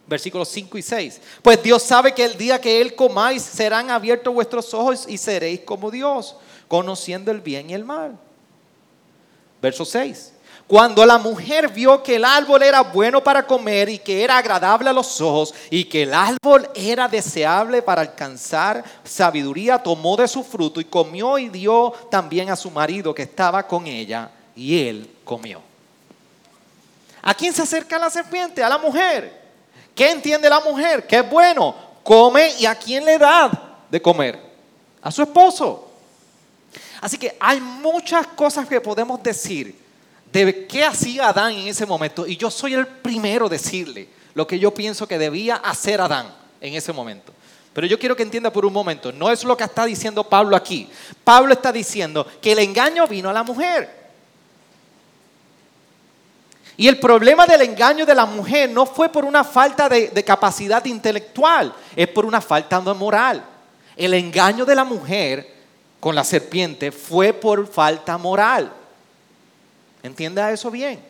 versículos 0.06 0.48
5 0.48 0.78
y 0.78 0.82
6. 0.82 1.20
Pues 1.42 1.62
Dios 1.62 1.82
sabe 1.82 2.12
que 2.12 2.24
el 2.24 2.36
día 2.36 2.60
que 2.60 2.80
Él 2.80 2.94
comáis 2.94 3.42
serán 3.42 3.90
abiertos 3.90 4.32
vuestros 4.32 4.72
ojos 4.74 5.06
y 5.08 5.18
seréis 5.18 5.60
como 5.60 5.90
Dios, 5.90 6.36
conociendo 6.68 7.30
el 7.30 7.40
bien 7.40 7.70
y 7.70 7.74
el 7.74 7.84
mal. 7.84 8.18
Verso 9.60 9.84
6. 9.84 10.32
Cuando 10.66 11.04
la 11.04 11.18
mujer 11.18 11.68
vio 11.68 12.02
que 12.02 12.16
el 12.16 12.24
árbol 12.24 12.62
era 12.62 12.80
bueno 12.80 13.22
para 13.22 13.46
comer 13.46 13.90
y 13.90 13.98
que 13.98 14.24
era 14.24 14.38
agradable 14.38 14.88
a 14.88 14.94
los 14.94 15.20
ojos 15.20 15.54
y 15.68 15.84
que 15.84 16.04
el 16.04 16.14
árbol 16.14 16.68
era 16.74 17.06
deseable 17.06 17.82
para 17.82 18.00
alcanzar 18.00 18.82
sabiduría, 19.04 19.78
tomó 19.78 20.16
de 20.16 20.26
su 20.26 20.42
fruto 20.42 20.80
y 20.80 20.86
comió 20.86 21.36
y 21.36 21.50
dio 21.50 21.92
también 22.10 22.48
a 22.48 22.56
su 22.56 22.70
marido 22.70 23.14
que 23.14 23.22
estaba 23.22 23.66
con 23.66 23.86
ella 23.86 24.30
y 24.56 24.86
él 24.88 25.10
comió. 25.22 25.60
¿A 27.20 27.34
quién 27.34 27.52
se 27.52 27.62
acerca 27.62 27.98
la 27.98 28.08
serpiente? 28.08 28.62
A 28.62 28.68
la 28.68 28.78
mujer. 28.78 29.43
¿Qué 29.94 30.10
entiende 30.10 30.48
la 30.48 30.60
mujer? 30.60 31.06
¿Qué 31.06 31.18
es 31.18 31.30
bueno? 31.30 31.74
Come 32.02 32.52
y 32.58 32.66
a 32.66 32.74
quién 32.74 33.04
le 33.04 33.18
da 33.18 33.78
de 33.90 34.02
comer? 34.02 34.38
A 35.00 35.10
su 35.10 35.22
esposo. 35.22 35.90
Así 37.00 37.18
que 37.18 37.36
hay 37.38 37.60
muchas 37.60 38.26
cosas 38.28 38.66
que 38.66 38.80
podemos 38.80 39.22
decir 39.22 39.78
de 40.32 40.66
qué 40.66 40.84
hacía 40.84 41.28
Adán 41.28 41.52
en 41.52 41.68
ese 41.68 41.86
momento. 41.86 42.26
Y 42.26 42.36
yo 42.36 42.50
soy 42.50 42.74
el 42.74 42.86
primero 42.86 43.46
a 43.46 43.48
decirle 43.48 44.08
lo 44.34 44.46
que 44.46 44.58
yo 44.58 44.74
pienso 44.74 45.06
que 45.06 45.18
debía 45.18 45.56
hacer 45.56 46.00
Adán 46.00 46.34
en 46.60 46.74
ese 46.74 46.92
momento. 46.92 47.32
Pero 47.72 47.86
yo 47.86 47.98
quiero 47.98 48.16
que 48.16 48.22
entienda 48.22 48.52
por 48.52 48.64
un 48.64 48.72
momento, 48.72 49.12
no 49.12 49.30
es 49.30 49.44
lo 49.44 49.56
que 49.56 49.64
está 49.64 49.84
diciendo 49.84 50.24
Pablo 50.24 50.56
aquí. 50.56 50.88
Pablo 51.24 51.52
está 51.52 51.72
diciendo 51.72 52.26
que 52.40 52.52
el 52.52 52.60
engaño 52.60 53.06
vino 53.06 53.28
a 53.28 53.32
la 53.32 53.42
mujer. 53.42 54.03
Y 56.76 56.88
el 56.88 56.98
problema 56.98 57.46
del 57.46 57.62
engaño 57.62 58.04
de 58.04 58.14
la 58.14 58.26
mujer 58.26 58.68
no 58.70 58.84
fue 58.84 59.08
por 59.08 59.24
una 59.24 59.44
falta 59.44 59.88
de, 59.88 60.24
capacidad 60.24 60.84
intelectual, 60.84 61.72
es 61.94 62.08
por 62.08 62.24
una 62.24 62.40
falta 62.40 62.80
de 62.80 62.94
moral. 62.94 63.44
El 63.96 64.14
engaño 64.14 64.64
de 64.64 64.74
la 64.74 64.84
mujer 64.84 65.54
con 66.00 66.14
la 66.14 66.24
serpiente 66.24 66.90
fue 66.90 67.32
por 67.32 67.66
falta 67.68 68.18
moral. 68.18 68.72
Entienda 70.02 70.50
eso 70.50 70.70
bien. 70.70 71.00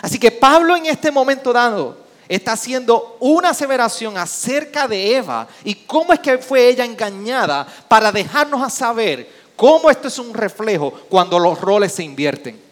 Así 0.00 0.18
que 0.18 0.30
Pablo 0.30 0.76
en 0.76 0.86
este 0.86 1.10
momento 1.10 1.52
dado 1.52 1.98
está 2.28 2.52
haciendo 2.52 3.16
una 3.18 3.50
aseveración 3.50 4.16
acerca 4.16 4.86
de 4.86 5.16
Eva 5.16 5.48
y 5.64 5.74
cómo 5.74 6.12
es 6.12 6.20
que 6.20 6.38
fue 6.38 6.68
ella 6.68 6.84
engañada 6.84 7.66
para 7.88 8.12
dejarnos 8.12 8.62
a 8.62 8.70
saber 8.70 9.28
cómo 9.56 9.90
esto 9.90 10.06
es 10.06 10.18
un 10.20 10.32
reflejo 10.32 10.92
cuando 11.08 11.40
los 11.40 11.60
roles 11.60 11.92
se 11.92 12.04
invierten. 12.04 12.67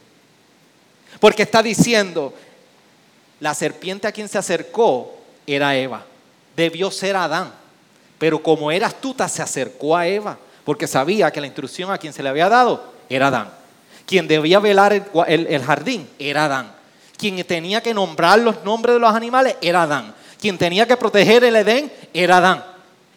Porque 1.20 1.42
está 1.42 1.62
diciendo, 1.62 2.32
la 3.40 3.54
serpiente 3.54 4.06
a 4.06 4.12
quien 4.12 4.28
se 4.28 4.38
acercó 4.38 5.14
era 5.46 5.76
Eva. 5.76 6.04
Debió 6.56 6.90
ser 6.90 7.16
Adán. 7.16 7.52
Pero 8.18 8.42
como 8.42 8.70
era 8.70 8.86
astuta, 8.86 9.28
se 9.28 9.42
acercó 9.42 9.96
a 9.96 10.06
Eva. 10.06 10.38
Porque 10.64 10.86
sabía 10.86 11.30
que 11.30 11.40
la 11.40 11.46
instrucción 11.46 11.90
a 11.90 11.98
quien 11.98 12.12
se 12.12 12.22
le 12.22 12.28
había 12.28 12.48
dado 12.48 12.92
era 13.08 13.28
Adán. 13.28 13.50
Quien 14.06 14.28
debía 14.28 14.60
velar 14.60 14.92
el, 14.92 15.62
jardín 15.64 16.08
era 16.18 16.46
Adán. 16.46 16.72
Quien 17.16 17.42
tenía 17.44 17.80
que 17.80 17.94
nombrar 17.94 18.38
los 18.38 18.62
nombres 18.64 18.94
de 18.94 19.00
los 19.00 19.14
animales 19.14 19.56
era 19.60 19.82
Adán. 19.82 20.14
Quien 20.40 20.58
tenía 20.58 20.86
que 20.86 20.96
proteger 20.96 21.44
el 21.44 21.56
Edén 21.56 21.92
era 22.12 22.38
Adán. 22.38 22.64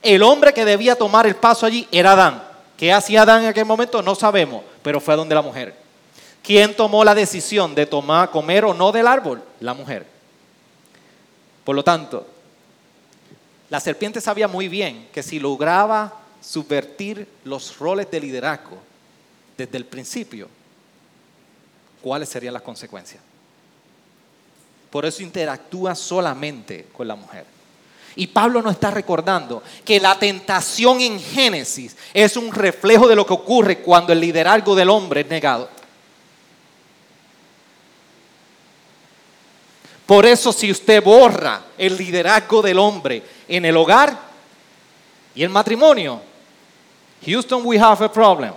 El 0.02 0.24
hombre 0.24 0.54
que 0.54 0.66
debía 0.66 0.96
tomar 0.96 1.28
el 1.28 1.36
paso 1.36 1.66
allí 1.66 1.88
era 1.92 2.14
Adán. 2.14 2.44
¿Qué 2.78 2.94
hacía 2.94 3.24
Adán 3.24 3.44
en 3.44 3.50
aquel 3.50 3.66
momento? 3.66 4.02
No 4.02 4.16
sabemos, 4.16 4.64
pero 4.82 5.00
fue 5.00 5.14
a 5.14 5.18
donde 5.18 5.36
la 5.36 5.42
mujer. 5.42 5.76
¿Quién 6.44 6.76
tomó 6.76 7.04
la 7.04 7.14
decisión 7.14 7.76
de 7.76 7.86
tomar, 7.86 8.32
comer 8.32 8.66
o 8.66 8.74
no 8.74 8.92
del 8.92 9.08
árbol? 9.08 9.44
La 9.60 9.74
mujer. 9.74 10.06
Por 11.64 11.76
lo 11.76 11.84
tanto, 11.84 12.26
la 13.70 13.80
serpiente 13.80 14.20
sabía 14.20 14.48
muy 14.48 14.68
bien 14.68 15.10
que 15.14 15.22
si 15.22 15.40
lograba 15.40 16.14
subvertir 16.42 17.28
los 17.44 17.78
roles 17.78 18.10
de 18.10 18.20
liderazgo 18.20 18.78
desde 19.58 19.78
el 19.78 19.86
principio, 19.86 20.50
¿cuáles 22.02 22.30
serían 22.30 22.54
las 22.54 22.64
consecuencias? 22.64 23.22
Por 24.90 25.06
eso 25.06 25.22
interactúa 25.22 25.94
solamente 25.94 26.88
con 26.92 27.08
la 27.08 27.16
mujer. 27.16 27.46
Y 28.16 28.28
Pablo 28.28 28.62
nos 28.62 28.74
está 28.74 28.90
recordando 28.90 29.62
que 29.86 30.00
la 30.00 30.18
tentación 30.18 31.00
en 31.00 31.20
Génesis 31.20 31.96
es 32.14 32.36
un 32.36 32.52
reflejo 32.52 33.08
de 33.08 33.16
lo 33.16 33.26
que 33.26 33.34
ocurre 33.34 33.80
cuando 33.80 34.12
el 34.12 34.20
liderazgo 34.20 34.76
del 34.76 34.90
hombre 34.90 35.22
es 35.22 35.28
negado. 35.28 35.70
Por 40.10 40.26
eso 40.26 40.52
si 40.52 40.72
usted 40.72 41.04
borra 41.04 41.66
el 41.78 41.96
liderazgo 41.96 42.64
del 42.64 42.80
hombre 42.80 43.22
en 43.48 43.64
el 43.64 43.78
hogar 43.78 44.20
y 45.36 45.44
el 45.44 45.50
matrimonio, 45.50 46.20
Houston, 47.24 47.62
we 47.64 47.78
have 47.78 48.04
a 48.04 48.12
problem. 48.12 48.52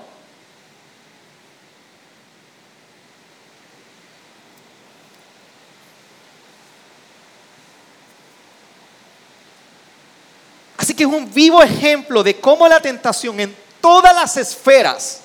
Así 10.78 10.94
que 10.94 11.02
es 11.02 11.10
un 11.10 11.30
vivo 11.34 11.62
ejemplo 11.62 12.22
de 12.22 12.40
cómo 12.40 12.66
la 12.66 12.80
tentación 12.80 13.38
en 13.40 13.54
todas 13.78 14.14
las 14.14 14.38
esferas, 14.38 15.20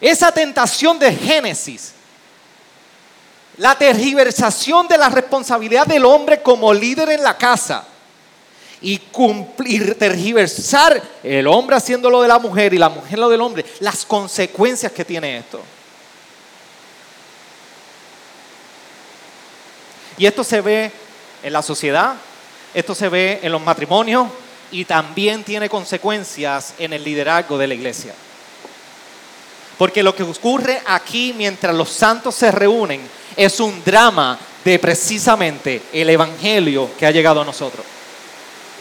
esa 0.00 0.32
tentación 0.32 0.98
de 0.98 1.14
Génesis, 1.14 1.94
la 3.58 3.76
tergiversación 3.76 4.88
de 4.88 4.96
la 4.96 5.08
responsabilidad 5.08 5.86
del 5.86 6.04
hombre 6.04 6.42
como 6.42 6.72
líder 6.72 7.10
en 7.10 7.22
la 7.22 7.36
casa 7.36 7.84
y 8.80 8.98
cumplir, 8.98 9.98
tergiversar 9.98 11.02
el 11.22 11.46
hombre 11.46 11.76
haciendo 11.76 12.08
lo 12.08 12.22
de 12.22 12.28
la 12.28 12.38
mujer 12.38 12.72
y 12.72 12.78
la 12.78 12.88
mujer 12.88 13.18
lo 13.18 13.28
del 13.28 13.40
hombre, 13.40 13.64
las 13.80 14.04
consecuencias 14.04 14.92
que 14.92 15.04
tiene 15.04 15.38
esto. 15.38 15.60
Y 20.16 20.26
esto 20.26 20.42
se 20.42 20.60
ve 20.60 20.90
en 21.42 21.52
la 21.52 21.62
sociedad, 21.62 22.14
esto 22.74 22.94
se 22.94 23.08
ve 23.08 23.40
en 23.42 23.52
los 23.52 23.62
matrimonios, 23.62 24.28
y 24.70 24.84
también 24.84 25.44
tiene 25.44 25.68
consecuencias 25.68 26.74
en 26.78 26.92
el 26.92 27.02
liderazgo 27.02 27.56
de 27.56 27.66
la 27.66 27.74
iglesia. 27.74 28.14
Porque 29.78 30.02
lo 30.02 30.14
que 30.14 30.24
ocurre 30.24 30.82
aquí 30.84 31.32
mientras 31.36 31.74
los 31.74 31.88
santos 31.88 32.34
se 32.34 32.50
reúnen 32.50 33.00
es 33.36 33.60
un 33.60 33.82
drama 33.84 34.36
de 34.64 34.78
precisamente 34.80 35.82
el 35.92 36.10
Evangelio 36.10 36.90
que 36.98 37.06
ha 37.06 37.12
llegado 37.12 37.40
a 37.40 37.44
nosotros. 37.44 37.86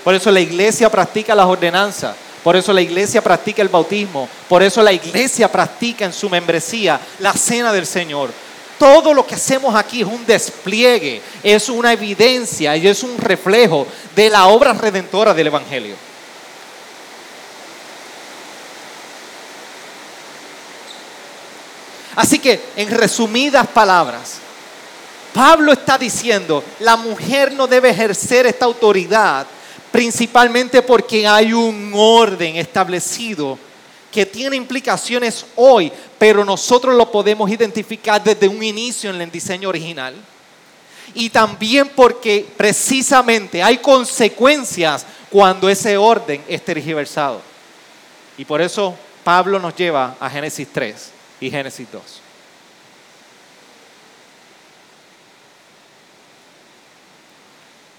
Por 0.03 0.15
eso 0.15 0.31
la 0.31 0.39
iglesia 0.39 0.89
practica 0.89 1.35
las 1.35 1.45
ordenanzas, 1.45 2.15
por 2.43 2.55
eso 2.55 2.73
la 2.73 2.81
iglesia 2.81 3.21
practica 3.21 3.61
el 3.61 3.69
bautismo, 3.69 4.27
por 4.49 4.63
eso 4.63 4.81
la 4.81 4.91
iglesia 4.91 5.51
practica 5.51 6.05
en 6.05 6.13
su 6.13 6.29
membresía 6.29 6.99
la 7.19 7.33
cena 7.33 7.71
del 7.71 7.85
Señor. 7.85 8.31
Todo 8.79 9.13
lo 9.13 9.25
que 9.25 9.35
hacemos 9.35 9.75
aquí 9.75 10.01
es 10.01 10.07
un 10.07 10.25
despliegue, 10.25 11.21
es 11.43 11.69
una 11.69 11.93
evidencia 11.93 12.75
y 12.77 12.87
es 12.87 13.03
un 13.03 13.17
reflejo 13.17 13.85
de 14.15 14.29
la 14.29 14.47
obra 14.47 14.73
redentora 14.73 15.33
del 15.33 15.47
Evangelio. 15.47 16.06
Así 22.17 22.39
que, 22.39 22.59
en 22.75 22.89
resumidas 22.89 23.67
palabras, 23.67 24.39
Pablo 25.31 25.71
está 25.71 25.99
diciendo, 25.99 26.63
la 26.79 26.95
mujer 26.95 27.53
no 27.53 27.67
debe 27.67 27.91
ejercer 27.91 28.47
esta 28.47 28.65
autoridad 28.65 29.45
principalmente 29.91 30.81
porque 30.81 31.27
hay 31.27 31.53
un 31.53 31.91
orden 31.93 32.55
establecido 32.55 33.59
que 34.11 34.25
tiene 34.25 34.55
implicaciones 34.55 35.45
hoy, 35.55 35.91
pero 36.17 36.43
nosotros 36.43 36.95
lo 36.95 37.11
podemos 37.11 37.51
identificar 37.51 38.23
desde 38.23 38.47
un 38.47 38.63
inicio 38.63 39.11
en 39.11 39.21
el 39.21 39.29
diseño 39.29 39.69
original. 39.69 40.15
Y 41.13 41.29
también 41.29 41.91
porque 41.95 42.47
precisamente 42.57 43.61
hay 43.61 43.77
consecuencias 43.77 45.05
cuando 45.29 45.69
ese 45.69 45.95
orden 45.95 46.43
es 46.47 46.65
tergiversado. 46.65 47.41
Y 48.39 48.43
por 48.43 48.59
eso 48.59 48.95
Pablo 49.23 49.59
nos 49.59 49.75
lleva 49.75 50.15
a 50.19 50.27
Génesis 50.31 50.67
3 50.73 51.16
y 51.39 51.49
Génesis 51.49 51.91
2. 51.91 52.21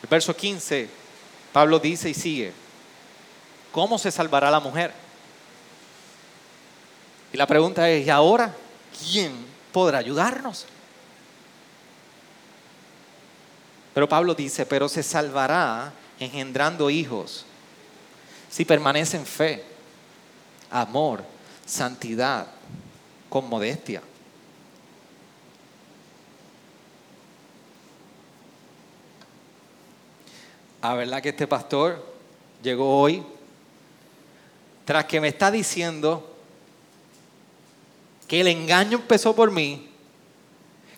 El 0.02 0.08
verso 0.08 0.34
15, 0.34 0.88
Pablo 1.52 1.78
dice 1.78 2.08
y 2.10 2.14
sigue, 2.14 2.52
¿cómo 3.72 3.98
se 3.98 4.10
salvará 4.10 4.50
la 4.50 4.60
mujer? 4.60 4.92
Y 7.32 7.36
la 7.36 7.46
pregunta 7.46 7.88
es, 7.90 8.06
¿y 8.06 8.10
ahora 8.10 8.54
quién 9.10 9.32
podrá 9.72 9.98
ayudarnos? 9.98 10.66
Pero 13.92 14.08
Pablo 14.08 14.34
dice, 14.34 14.64
pero 14.64 14.88
se 14.88 15.02
salvará 15.02 15.92
engendrando 16.18 16.88
hijos 16.88 17.44
si 18.48 18.64
permanece 18.64 19.16
en 19.16 19.26
fe, 19.26 19.64
amor, 20.70 21.22
santidad, 21.66 22.46
con 23.28 23.48
modestia. 23.48 24.02
A 30.80 30.92
ah, 30.92 30.94
verdad 30.94 31.20
que 31.20 31.30
este 31.30 31.46
pastor 31.46 32.04
llegó 32.62 33.00
hoy 33.00 33.24
tras 34.84 35.04
que 35.06 35.20
me 35.20 35.28
está 35.28 35.50
diciendo 35.50 36.34
que 38.28 38.40
el 38.40 38.46
engaño 38.46 38.98
empezó 38.98 39.34
por 39.34 39.50
mí, 39.50 39.90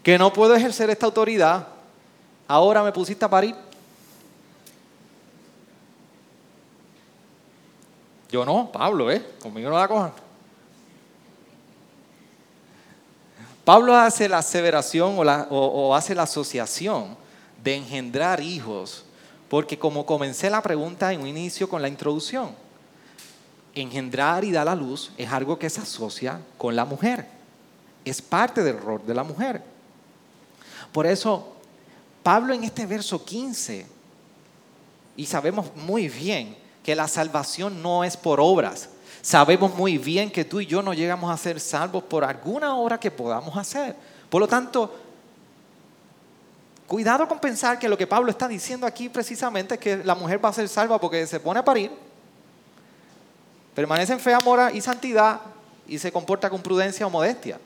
que 0.02 0.18
no 0.18 0.32
puedo 0.32 0.54
ejercer 0.54 0.90
esta 0.90 1.06
autoridad, 1.06 1.68
ahora 2.46 2.82
me 2.82 2.92
pusiste 2.92 3.24
a 3.24 3.30
parir. 3.30 3.54
Yo 8.30 8.44
no, 8.44 8.70
Pablo, 8.70 9.10
¿eh? 9.10 9.24
Conmigo 9.42 9.70
no 9.70 9.78
la 9.78 9.88
cojan. 9.88 10.29
Pablo 13.70 13.94
hace 13.94 14.28
la 14.28 14.38
aseveración 14.38 15.14
o, 15.16 15.94
hace 15.94 16.12
la 16.12 16.24
asociación 16.24 17.16
de 17.62 17.76
engendrar 17.76 18.40
hijos, 18.40 19.04
porque 19.48 19.78
como 19.78 20.04
comencé 20.04 20.50
la 20.50 20.60
pregunta 20.60 21.12
en 21.12 21.20
un 21.20 21.28
inicio 21.28 21.68
con 21.68 21.80
la 21.80 21.86
introducción, 21.86 22.50
engendrar 23.72 24.42
y 24.42 24.50
dar 24.50 24.68
a 24.68 24.74
luz 24.74 25.12
es 25.16 25.30
algo 25.30 25.56
que 25.56 25.70
se 25.70 25.80
asocia 25.80 26.40
con 26.58 26.74
la 26.74 26.84
mujer. 26.84 27.28
Es 28.04 28.20
parte 28.20 28.64
del 28.64 28.76
rol 28.76 29.02
de 29.06 29.14
la 29.14 29.22
mujer. 29.22 29.62
Por 30.90 31.06
eso, 31.06 31.52
Pablo 32.24 32.52
en 32.52 32.64
este 32.64 32.86
verso 32.86 33.24
15, 33.24 33.86
y 35.16 35.26
sabemos 35.26 35.66
muy 35.76 36.08
bien 36.08 36.56
que 36.82 36.96
la 36.96 37.06
salvación 37.06 37.80
no 37.80 38.02
es 38.02 38.16
por 38.16 38.40
obras. 38.40 38.88
Sabemos 39.22 39.74
muy 39.74 39.98
bien 39.98 40.30
que 40.30 40.44
tú 40.44 40.60
y 40.60 40.66
yo 40.66 40.82
no 40.82 40.94
llegamos 40.94 41.30
a 41.30 41.36
ser 41.36 41.60
salvos 41.60 42.04
por 42.04 42.24
alguna 42.24 42.74
obra 42.74 42.98
que 42.98 43.10
podamos 43.10 43.56
hacer. 43.56 43.94
Por 44.28 44.40
lo 44.40 44.48
tanto, 44.48 44.94
cuidado 46.86 47.28
con 47.28 47.38
pensar 47.38 47.78
que 47.78 47.88
lo 47.88 47.98
que 47.98 48.06
Pablo 48.06 48.30
está 48.30 48.48
diciendo 48.48 48.86
aquí 48.86 49.08
precisamente 49.08 49.74
es 49.74 49.80
que 49.80 49.96
la 49.98 50.14
mujer 50.14 50.42
va 50.42 50.48
a 50.48 50.52
ser 50.52 50.68
salva 50.68 50.98
porque 50.98 51.26
se 51.26 51.40
pone 51.40 51.60
a 51.60 51.64
parir 51.64 51.90
Permanece 53.74 54.12
en 54.12 54.20
fe, 54.20 54.34
amor 54.34 54.60
y 54.74 54.80
santidad 54.80 55.40
y 55.86 55.98
se 55.98 56.12
comporta 56.12 56.50
con 56.50 56.62
prudencia 56.62 57.06
o 57.06 57.10
modestia. 57.10 57.58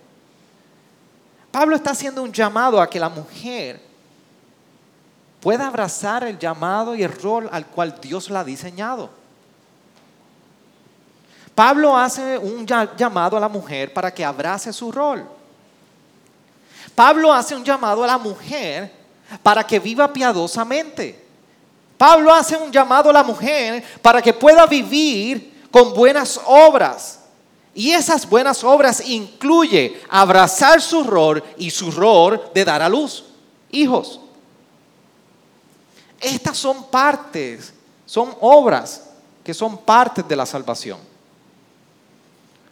Pablo 1.50 1.76
está 1.76 1.90
haciendo 1.90 2.22
un 2.22 2.32
llamado 2.32 2.80
a 2.80 2.88
que 2.88 3.00
la 3.00 3.08
mujer 3.08 3.80
pueda 5.40 5.66
abrazar 5.66 6.24
el 6.24 6.38
llamado 6.38 6.94
y 6.94 7.02
el 7.02 7.12
rol 7.12 7.48
al 7.50 7.66
cual 7.66 7.98
Dios 8.00 8.30
la 8.30 8.40
ha 8.40 8.44
diseñado. 8.44 9.10
Pablo 11.54 11.96
hace 11.96 12.36
un 12.36 12.66
llamado 12.66 13.36
a 13.36 13.40
la 13.40 13.48
mujer 13.48 13.92
para 13.92 14.12
que 14.12 14.24
abrace 14.24 14.72
su 14.72 14.90
rol. 14.90 15.24
Pablo 16.94 17.32
hace 17.32 17.54
un 17.54 17.64
llamado 17.64 18.02
a 18.02 18.06
la 18.06 18.18
mujer 18.18 18.92
para 19.42 19.64
que 19.64 19.78
viva 19.78 20.12
piadosamente. 20.12 21.24
Pablo 21.96 22.32
hace 22.32 22.56
un 22.56 22.72
llamado 22.72 23.10
a 23.10 23.12
la 23.12 23.22
mujer 23.22 23.84
para 24.02 24.20
que 24.20 24.32
pueda 24.32 24.66
vivir 24.66 25.68
con 25.70 25.94
buenas 25.94 26.40
obras. 26.44 27.20
Y 27.72 27.90
esas 27.90 28.28
buenas 28.28 28.62
obras 28.62 29.02
incluye 29.08 30.00
abrazar 30.08 30.80
su 30.80 31.02
rol 31.02 31.42
y 31.56 31.70
su 31.70 31.90
rol 31.90 32.50
de 32.52 32.64
dar 32.64 32.82
a 32.82 32.88
luz 32.88 33.24
hijos. 33.70 34.20
Estas 36.20 36.56
son 36.56 36.84
partes, 36.84 37.72
son 38.06 38.34
obras 38.40 39.10
que 39.42 39.52
son 39.52 39.76
partes 39.78 40.26
de 40.26 40.36
la 40.36 40.46
salvación. 40.46 41.13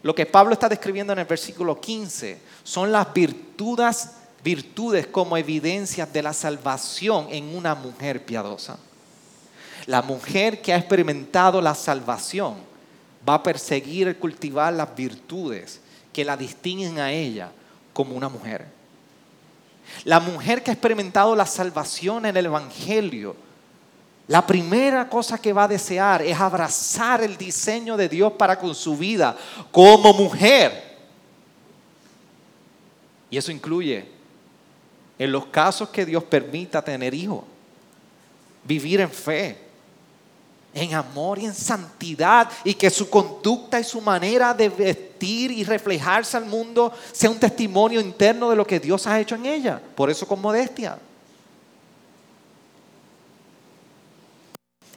Lo 0.03 0.13
que 0.13 0.25
Pablo 0.25 0.53
está 0.53 0.69
describiendo 0.69 1.13
en 1.13 1.19
el 1.19 1.25
versículo 1.25 1.79
15 1.79 2.37
son 2.63 2.91
las 2.91 3.11
virtudes, 3.13 4.09
virtudes 4.43 5.07
como 5.07 5.37
evidencias 5.37 6.11
de 6.11 6.21
la 6.21 6.33
salvación 6.33 7.27
en 7.31 7.55
una 7.55 7.73
mujer 7.73 8.25
piadosa. 8.25 8.77
La 9.85 10.01
mujer 10.01 10.61
que 10.61 10.73
ha 10.73 10.77
experimentado 10.77 11.61
la 11.61 11.73
salvación 11.73 12.57
va 13.27 13.35
a 13.35 13.43
perseguir 13.43 14.09
y 14.09 14.13
cultivar 14.15 14.73
las 14.73 14.93
virtudes 14.93 15.79
que 16.11 16.25
la 16.25 16.35
distinguen 16.35 16.99
a 16.99 17.11
ella 17.11 17.51
como 17.93 18.15
una 18.15 18.27
mujer. 18.27 18.67
La 20.03 20.19
mujer 20.19 20.63
que 20.63 20.71
ha 20.71 20.73
experimentado 20.73 21.35
la 21.35 21.45
salvación 21.45 22.25
en 22.25 22.35
el 22.35 22.47
Evangelio, 22.47 23.35
la 24.27 24.45
primera 24.45 25.09
cosa 25.09 25.37
que 25.37 25.51
va 25.51 25.65
a 25.65 25.67
desear 25.67 26.21
es 26.21 26.39
abrazar 26.39 27.21
el 27.21 27.37
diseño 27.37 27.97
de 27.97 28.07
Dios 28.07 28.33
para 28.33 28.57
con 28.57 28.73
su 28.73 28.97
vida 28.97 29.35
como 29.71 30.13
mujer. 30.13 30.93
Y 33.29 33.37
eso 33.37 33.51
incluye, 33.51 34.05
en 35.19 35.31
los 35.31 35.47
casos 35.47 35.89
que 35.89 36.05
Dios 36.05 36.23
permita 36.23 36.81
tener 36.81 37.13
hijos, 37.13 37.43
vivir 38.63 39.01
en 39.01 39.11
fe, 39.11 39.57
en 40.73 40.93
amor 40.93 41.37
y 41.39 41.45
en 41.45 41.53
santidad 41.53 42.49
y 42.63 42.73
que 42.73 42.89
su 42.89 43.09
conducta 43.09 43.79
y 43.79 43.83
su 43.83 44.01
manera 44.01 44.53
de 44.53 44.69
vestir 44.69 45.51
y 45.51 45.63
reflejarse 45.63 46.37
al 46.37 46.45
mundo 46.45 46.91
sea 47.11 47.29
un 47.29 47.39
testimonio 47.39 47.99
interno 47.99 48.49
de 48.49 48.55
lo 48.55 48.65
que 48.65 48.79
Dios 48.79 49.05
ha 49.05 49.19
hecho 49.19 49.35
en 49.35 49.45
ella. 49.45 49.81
Por 49.95 50.09
eso 50.09 50.27
con 50.27 50.41
modestia. 50.41 50.97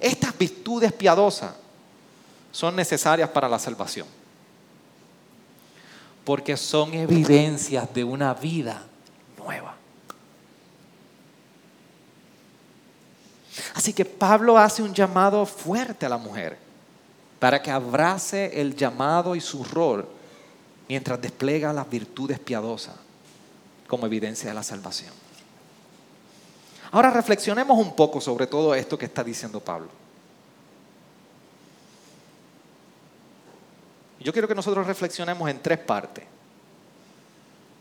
Estas 0.01 0.36
virtudes 0.36 0.92
piadosas 0.92 1.55
son 2.53 2.76
necesarias 2.76 3.28
para 3.30 3.49
la 3.49 3.59
salvación. 3.59 4.07
Porque 6.24 6.57
son 6.57 6.94
evidencias 6.94 7.92
de 7.94 8.03
una 8.05 8.34
vida 8.34 8.82
nueva. 9.38 9.76
Así 13.74 13.92
que 13.92 14.05
Pablo 14.05 14.59
hace 14.59 14.82
un 14.82 14.94
llamado 14.94 15.47
fuerte 15.47 16.07
a 16.07 16.09
la 16.09 16.18
mujer 16.18 16.59
para 17.38 17.62
que 17.62 17.70
abrace 17.70 18.61
el 18.61 18.74
llamado 18.74 19.36
y 19.36 19.40
su 19.40 19.62
rol 19.62 20.09
mientras 20.88 21.20
despliega 21.20 21.72
las 21.72 21.88
virtudes 21.88 22.38
piadosas 22.38 22.94
como 23.86 24.07
evidencia 24.07 24.49
de 24.49 24.55
la 24.55 24.62
salvación. 24.62 25.26
Ahora 26.93 27.11
reflexionemos 27.11 27.78
un 27.78 27.95
poco 27.95 28.20
sobre 28.20 28.47
todo 28.47 28.74
esto 28.74 28.97
que 28.97 29.07
está 29.07 29.24
diciendo 29.24 29.61
Pablo. 29.61 29.89
Yo 34.20 34.32
quiero 34.32 34.49
que 34.49 34.55
nosotros 34.55 34.87
reflexionemos 34.87 35.49
en 35.49 35.61
tres 35.61 35.78
partes. 35.78 36.24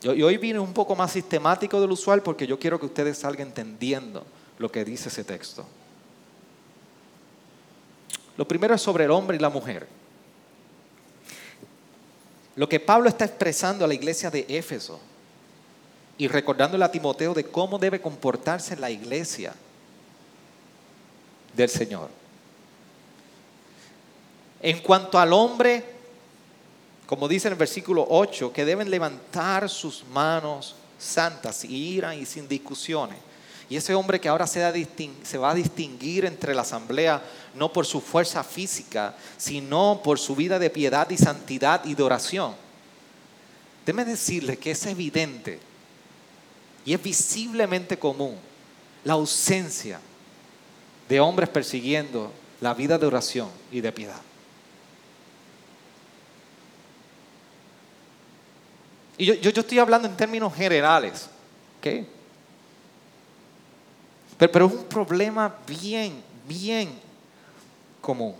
Yo, 0.02 0.14
yo 0.14 0.28
hoy 0.28 0.38
vine 0.38 0.60
un 0.60 0.74
poco 0.74 0.96
más 0.96 1.12
sistemático 1.12 1.80
del 1.82 1.92
usual 1.92 2.22
porque 2.22 2.46
yo 2.46 2.60
quiero 2.60 2.80
que 2.80 2.86
ustedes 2.86 3.18
salgan 3.18 3.48
entendiendo 3.48 4.26
lo 4.60 4.72
que 4.72 4.86
dice 4.86 5.10
ese 5.10 5.24
texto. 5.24 5.66
Lo 8.38 8.48
primero 8.48 8.76
es 8.76 8.82
sobre 8.82 9.06
el 9.06 9.12
hombre 9.12 9.38
y 9.38 9.40
la 9.40 9.50
mujer. 9.50 9.88
Lo 12.56 12.70
que 12.70 12.80
Pablo 12.80 13.10
está 13.10 13.26
expresando 13.26 13.86
a 13.86 13.88
la 13.88 13.94
iglesia 13.94 14.30
de 14.30 14.46
Éfeso 14.48 15.00
y 16.18 16.28
recordándole 16.28 16.86
a 16.86 16.92
Timoteo 16.92 17.34
de 17.34 17.46
cómo 17.46 17.78
debe 17.78 18.02
comportarse 18.02 18.76
la 18.78 18.90
iglesia 18.90 19.54
del 21.56 21.70
Señor. 21.70 22.10
En 24.62 24.80
cuanto 24.80 25.20
al 25.20 25.34
hombre, 25.34 25.84
como 27.06 27.28
dice 27.28 27.48
en 27.48 27.54
el 27.54 27.60
versículo 27.60 28.06
8, 28.10 28.52
que 28.54 28.66
deben 28.66 28.90
levantar 28.90 29.70
sus 29.70 30.06
manos 30.06 30.76
santas, 30.98 31.58
sin 31.58 31.72
ira 31.72 32.16
y 32.16 32.26
sin 32.26 32.48
discusiones. 32.48 33.18
Y 33.70 33.76
ese 33.76 33.96
hombre 33.96 34.20
que 34.22 34.30
ahora 34.30 34.46
se, 34.46 34.62
va 34.62 35.50
a 35.50 35.56
distinguir 35.56 36.26
entre 36.26 36.54
la 36.54 36.62
asamblea 36.62 37.22
no 37.56 37.74
por 37.74 37.86
su 37.86 38.00
fuerza 38.00 38.44
física, 38.44 39.16
sino 39.38 40.02
por 40.04 40.20
su 40.20 40.36
vida 40.36 40.60
de 40.60 40.70
piedad 40.70 41.10
y 41.10 41.18
santidad 41.18 41.84
y 41.84 41.96
de 41.96 42.04
oración. 42.04 42.56
Déme 43.86 44.06
decirle 44.06 44.58
que 44.58 44.72
es 44.72 44.86
evidente 44.86 45.60
y 46.86 46.94
es 46.94 47.02
visiblemente 47.02 47.98
común 47.98 48.38
la 49.04 49.14
ausencia 49.14 50.00
de 51.10 51.20
hombres 51.20 51.50
persiguiendo 51.50 52.32
la 52.62 52.74
vida 52.74 52.98
de 52.98 53.08
oración 53.08 53.50
y 53.72 53.82
de 53.82 53.92
piedad. 53.92 54.22
Y 59.18 59.26
yo, 59.26 59.50
estoy 59.50 59.80
hablando 59.80 60.08
en 60.08 60.16
términos 60.16 60.54
generales, 60.54 61.30
¿ok? 61.80 62.06
Pero, 64.38 64.52
pero 64.52 64.66
es 64.68 64.74
un 64.74 64.84
problema 64.86 65.56
bien, 65.66 66.22
bien 66.48 67.00
común. 68.02 68.36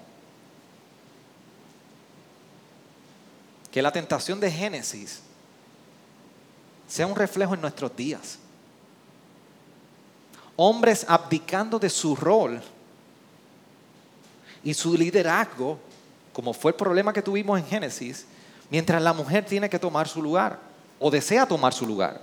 Que 3.72 3.82
la 3.82 3.92
tentación 3.92 4.40
de 4.40 4.52
Génesis 4.52 5.22
sea 6.88 7.08
un 7.08 7.16
reflejo 7.16 7.54
en 7.54 7.62
nuestros 7.62 7.96
días. 7.96 8.40
Hombres 10.56 11.06
abdicando 11.08 11.80
de 11.80 11.90
su 11.90 12.16
rol 12.16 12.62
y 14.64 14.74
su 14.74 14.96
liderazgo, 14.96 15.78
como 16.34 16.54
fue 16.54 16.72
el 16.72 16.76
problema 16.76 17.14
que 17.14 17.22
tuvimos 17.22 17.60
en 17.60 17.66
Génesis, 17.66 18.26
mientras 18.70 19.02
la 19.02 19.14
mujer 19.14 19.46
tiene 19.46 19.70
que 19.70 19.80
tomar 19.80 20.08
su 20.08 20.22
lugar 20.22 20.60
o 21.00 21.12
desea 21.12 21.46
tomar 21.46 21.74
su 21.74 21.86
lugar. 21.86 22.22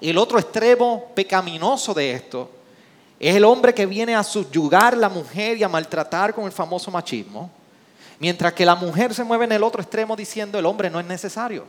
El 0.00 0.16
otro 0.16 0.38
extremo 0.38 1.10
pecaminoso 1.14 1.92
de 1.92 2.12
esto 2.12 2.50
es 3.18 3.34
el 3.34 3.44
hombre 3.44 3.74
que 3.74 3.84
viene 3.84 4.14
a 4.14 4.22
subyugar 4.22 4.94
a 4.94 4.96
la 4.96 5.08
mujer 5.08 5.56
y 5.56 5.64
a 5.64 5.68
maltratar 5.68 6.32
con 6.32 6.44
el 6.44 6.52
famoso 6.52 6.90
machismo, 6.90 7.50
mientras 8.18 8.52
que 8.52 8.64
la 8.64 8.76
mujer 8.76 9.12
se 9.12 9.24
mueve 9.24 9.44
en 9.44 9.52
el 9.52 9.62
otro 9.62 9.82
extremo 9.82 10.14
diciendo 10.14 10.58
el 10.58 10.66
hombre 10.66 10.88
no 10.88 11.00
es 11.00 11.06
necesario. 11.06 11.64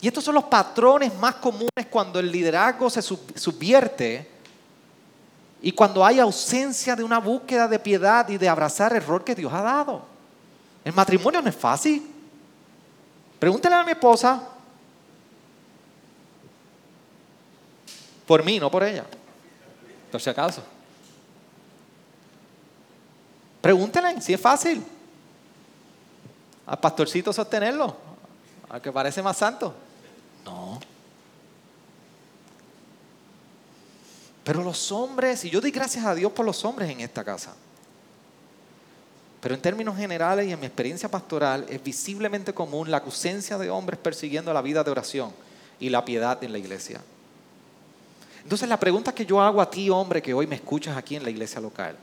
Y 0.00 0.08
estos 0.08 0.24
son 0.24 0.34
los 0.34 0.44
patrones 0.44 1.14
más 1.16 1.36
comunes 1.36 1.86
cuando 1.90 2.18
el 2.18 2.32
liderazgo 2.32 2.88
se 2.88 3.02
subvierte 3.02 4.30
y 5.62 5.72
cuando 5.72 6.04
hay 6.04 6.18
ausencia 6.18 6.96
de 6.96 7.04
una 7.04 7.18
búsqueda 7.18 7.68
de 7.68 7.78
piedad 7.78 8.26
y 8.28 8.38
de 8.38 8.48
abrazar 8.48 8.94
el 8.94 9.04
rol 9.04 9.22
que 9.22 9.34
Dios 9.34 9.52
ha 9.52 9.60
dado. 9.60 10.02
El 10.84 10.94
matrimonio 10.94 11.42
no 11.42 11.50
es 11.50 11.56
fácil. 11.56 12.10
Pregúntale 13.38 13.74
a 13.74 13.84
mi 13.84 13.92
esposa. 13.92 14.42
Por 18.26 18.42
mí, 18.42 18.58
no 18.58 18.70
por 18.70 18.84
ella. 18.84 19.04
Por 20.10 20.20
si 20.20 20.30
acaso. 20.30 20.62
Pregúntele 23.60 24.20
si 24.22 24.32
es 24.32 24.40
fácil. 24.40 24.82
Al 26.66 26.78
pastorcito 26.78 27.32
sostenerlo. 27.34 27.96
Al 28.70 28.80
que 28.80 28.90
parece 28.90 29.22
más 29.22 29.36
santo. 29.36 29.74
Pero 34.44 34.62
los 34.62 34.90
hombres, 34.90 35.44
y 35.44 35.50
yo 35.50 35.60
doy 35.60 35.70
gracias 35.70 36.04
a 36.04 36.14
Dios 36.14 36.32
por 36.32 36.46
los 36.46 36.64
hombres 36.64 36.90
en 36.90 37.00
esta 37.00 37.22
casa. 37.22 37.54
Pero 39.40 39.54
en 39.54 39.60
términos 39.60 39.96
generales 39.96 40.46
y 40.46 40.52
en 40.52 40.60
mi 40.60 40.66
experiencia 40.66 41.10
pastoral 41.10 41.66
es 41.68 41.82
visiblemente 41.82 42.52
común 42.52 42.90
la 42.90 42.98
ausencia 42.98 43.56
de 43.56 43.70
hombres 43.70 43.98
persiguiendo 43.98 44.52
la 44.52 44.62
vida 44.62 44.84
de 44.84 44.90
oración 44.90 45.32
y 45.78 45.88
la 45.88 46.04
piedad 46.04 46.42
en 46.44 46.52
la 46.52 46.58
iglesia. 46.58 47.00
Entonces 48.42 48.68
la 48.68 48.78
pregunta 48.78 49.14
que 49.14 49.26
yo 49.26 49.40
hago 49.40 49.60
a 49.60 49.70
ti, 49.70 49.88
hombre, 49.90 50.22
que 50.22 50.34
hoy 50.34 50.46
me 50.46 50.56
escuchas 50.56 50.96
aquí 50.96 51.16
en 51.16 51.22
la 51.22 51.30
iglesia 51.30 51.60
local. 51.60 51.96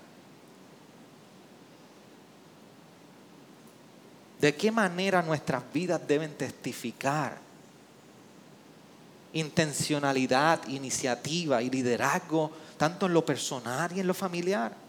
¿De 4.39 4.55
qué 4.55 4.71
manera 4.71 5.21
nuestras 5.21 5.63
vidas 5.73 6.01
deben 6.07 6.35
testificar 6.35 7.46
intencionalidad, 9.37 10.67
iniciativa 10.67 11.61
y 11.61 11.69
liderazgo, 11.69 12.51
tanto 12.77 13.05
en 13.05 13.13
lo 13.13 13.25
personal 13.25 13.91
y 13.95 13.99
en 13.99 14.07
lo 14.07 14.13
familiar? 14.13 14.87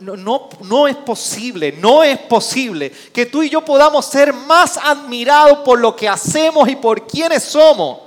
No, 0.00 0.48
no, 0.60 0.86
es 0.86 0.96
posible, 0.96 1.72
no 1.72 2.04
es 2.04 2.16
posible 2.16 2.92
que 3.12 3.26
tú 3.26 3.42
y 3.42 3.50
yo 3.50 3.64
podamos 3.64 4.06
ser 4.06 4.32
más 4.32 4.76
admirados 4.76 5.58
por 5.64 5.80
lo 5.80 5.96
que 5.96 6.08
hacemos 6.08 6.68
y 6.68 6.76
por 6.76 7.04
quienes 7.04 7.42
somos, 7.42 7.98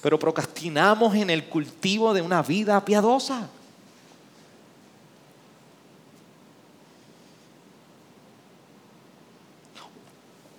pero 0.00 0.16
procrastinamos 0.16 1.12
en 1.16 1.30
el 1.30 1.46
cultivo 1.46 2.14
de 2.14 2.22
una 2.22 2.40
vida 2.40 2.84
piadosa. 2.84 3.48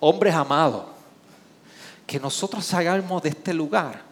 Hombres 0.00 0.34
amados, 0.34 0.84
que 2.06 2.18
nosotros 2.18 2.64
salgamos 2.64 3.22
de 3.22 3.30
este 3.30 3.52
lugar 3.52 4.08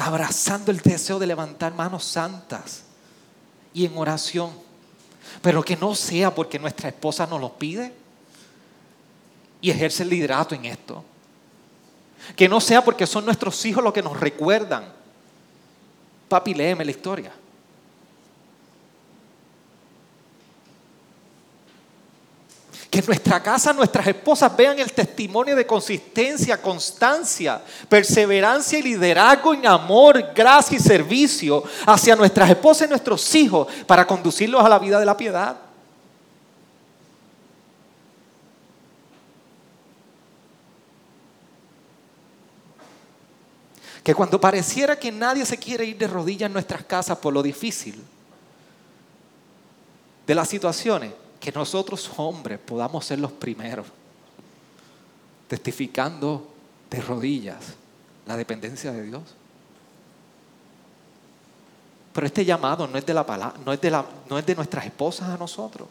abrazando 0.00 0.70
el 0.70 0.78
deseo 0.78 1.18
de 1.18 1.26
levantar 1.26 1.74
manos 1.74 2.04
santas 2.04 2.84
y 3.74 3.84
en 3.84 3.96
oración, 3.96 4.50
pero 5.42 5.62
que 5.62 5.76
no 5.76 5.94
sea 5.94 6.34
porque 6.34 6.58
nuestra 6.58 6.88
esposa 6.88 7.26
nos 7.26 7.40
lo 7.40 7.52
pide 7.52 7.92
y 9.60 9.70
ejerce 9.70 10.02
el 10.02 10.08
liderato 10.08 10.54
en 10.54 10.64
esto. 10.64 11.04
Que 12.34 12.48
no 12.48 12.60
sea 12.60 12.82
porque 12.82 13.06
son 13.06 13.24
nuestros 13.24 13.64
hijos 13.66 13.84
los 13.84 13.92
que 13.92 14.02
nos 14.02 14.18
recuerdan. 14.18 14.84
Papi, 16.28 16.54
léeme 16.54 16.84
la 16.84 16.90
historia. 16.90 17.32
Que 22.90 23.00
nuestra 23.02 23.40
casa 23.40 23.72
nuestras 23.72 24.04
esposas 24.08 24.56
vean 24.56 24.80
el 24.80 24.92
testimonio 24.92 25.54
de 25.54 25.64
consistencia, 25.64 26.60
constancia, 26.60 27.62
perseverancia 27.88 28.80
y 28.80 28.82
liderazgo 28.82 29.54
en 29.54 29.64
amor, 29.64 30.32
gracia 30.34 30.76
y 30.76 30.80
servicio 30.80 31.62
hacia 31.86 32.16
nuestras 32.16 32.50
esposas 32.50 32.88
y 32.88 32.90
nuestros 32.90 33.32
hijos 33.36 33.68
para 33.86 34.04
conducirlos 34.04 34.64
a 34.64 34.68
la 34.68 34.80
vida 34.80 34.98
de 34.98 35.06
la 35.06 35.16
piedad. 35.16 35.56
Que 44.02 44.14
cuando 44.14 44.40
pareciera 44.40 44.98
que 44.98 45.12
nadie 45.12 45.46
se 45.46 45.58
quiere 45.58 45.84
ir 45.84 45.96
de 45.96 46.08
rodillas 46.08 46.48
en 46.48 46.54
nuestras 46.54 46.84
casas 46.84 47.18
por 47.18 47.32
lo 47.32 47.40
difícil 47.40 48.02
de 50.26 50.34
las 50.34 50.48
situaciones, 50.48 51.12
que 51.40 51.50
nosotros 51.50 52.10
hombres 52.18 52.58
podamos 52.58 53.06
ser 53.06 53.18
los 53.18 53.32
primeros, 53.32 53.86
testificando 55.48 56.46
de 56.90 57.00
rodillas 57.00 57.74
la 58.26 58.36
dependencia 58.36 58.92
de 58.92 59.02
Dios. 59.02 59.22
Pero 62.12 62.26
este 62.26 62.44
llamado 62.44 62.86
no 62.86 62.98
es 62.98 63.06
de 63.06 63.14
la 63.14 63.24
palabra, 63.24 63.58
no 63.64 63.72
es 63.72 63.80
de, 63.80 63.90
la, 63.90 64.04
no 64.28 64.38
es 64.38 64.44
de 64.44 64.54
nuestras 64.54 64.84
esposas 64.84 65.30
a 65.30 65.38
nosotros. 65.38 65.88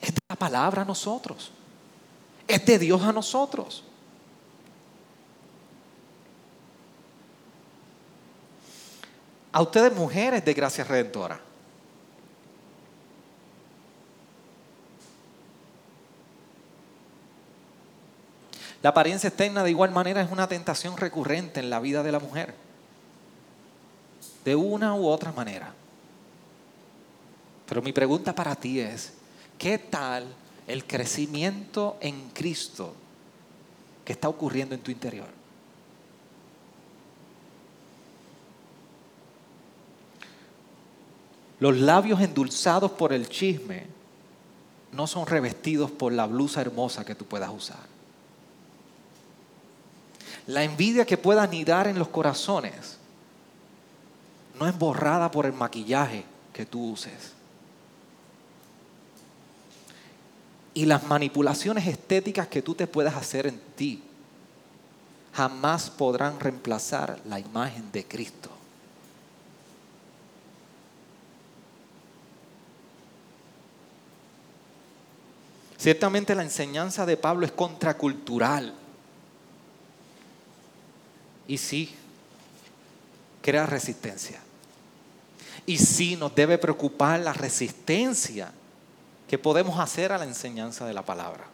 Es 0.00 0.14
de 0.14 0.20
la 0.28 0.36
palabra 0.36 0.82
a 0.82 0.84
nosotros. 0.84 1.50
Es 2.46 2.64
de 2.64 2.78
Dios 2.78 3.02
a 3.02 3.12
nosotros. 3.12 3.82
A 9.50 9.62
ustedes 9.62 9.94
mujeres 9.94 10.44
de 10.44 10.54
gracia 10.54 10.84
redentora. 10.84 11.47
La 18.82 18.90
apariencia 18.90 19.28
externa 19.28 19.64
de 19.64 19.70
igual 19.70 19.90
manera 19.90 20.20
es 20.22 20.30
una 20.30 20.46
tentación 20.46 20.96
recurrente 20.96 21.60
en 21.60 21.70
la 21.70 21.80
vida 21.80 22.02
de 22.02 22.12
la 22.12 22.20
mujer. 22.20 22.54
de 24.44 24.54
una 24.54 24.94
u 24.94 25.06
otra 25.06 25.30
manera. 25.30 25.74
Pero 27.68 27.82
mi 27.82 27.92
pregunta 27.92 28.34
para 28.34 28.56
ti 28.56 28.80
es, 28.80 29.12
¿qué 29.58 29.76
tal 29.76 30.26
el 30.66 30.86
crecimiento 30.86 31.98
en 32.00 32.30
Cristo 32.30 32.94
que 34.06 34.12
está 34.14 34.26
ocurriendo 34.28 34.74
en 34.74 34.80
tu 34.80 34.90
interior? 34.90 35.28
Los 41.60 41.76
labios 41.76 42.20
endulzados 42.20 42.92
por 42.92 43.12
el 43.12 43.28
chisme 43.28 43.86
no 44.92 45.06
son 45.06 45.26
revestidos 45.26 45.90
por 45.90 46.12
la 46.12 46.26
blusa 46.26 46.62
hermosa 46.62 47.04
que 47.04 47.14
tú 47.14 47.26
puedas 47.26 47.50
usar. 47.50 47.97
La 50.48 50.64
envidia 50.64 51.04
que 51.04 51.18
pueda 51.18 51.42
anidar 51.42 51.86
en 51.88 51.98
los 51.98 52.08
corazones 52.08 52.96
no 54.58 54.66
es 54.66 54.76
borrada 54.78 55.30
por 55.30 55.44
el 55.44 55.52
maquillaje 55.52 56.24
que 56.54 56.64
tú 56.64 56.92
uses. 56.92 57.34
Y 60.72 60.86
las 60.86 61.06
manipulaciones 61.06 61.86
estéticas 61.86 62.48
que 62.48 62.62
tú 62.62 62.74
te 62.74 62.86
puedas 62.86 63.14
hacer 63.14 63.46
en 63.46 63.60
ti 63.76 64.02
jamás 65.34 65.90
podrán 65.90 66.40
reemplazar 66.40 67.20
la 67.26 67.38
imagen 67.38 67.92
de 67.92 68.06
Cristo. 68.06 68.48
Ciertamente 75.76 76.34
la 76.34 76.42
enseñanza 76.42 77.04
de 77.04 77.18
Pablo 77.18 77.44
es 77.44 77.52
contracultural. 77.52 78.77
Y 81.48 81.58
sí, 81.58 81.94
crea 83.42 83.66
resistencia. 83.66 84.40
Y 85.66 85.78
sí 85.78 86.14
nos 86.14 86.34
debe 86.34 86.58
preocupar 86.58 87.18
la 87.20 87.32
resistencia 87.32 88.52
que 89.26 89.38
podemos 89.38 89.80
hacer 89.80 90.12
a 90.12 90.18
la 90.18 90.24
enseñanza 90.24 90.86
de 90.86 90.94
la 90.94 91.02
palabra. 91.02 91.44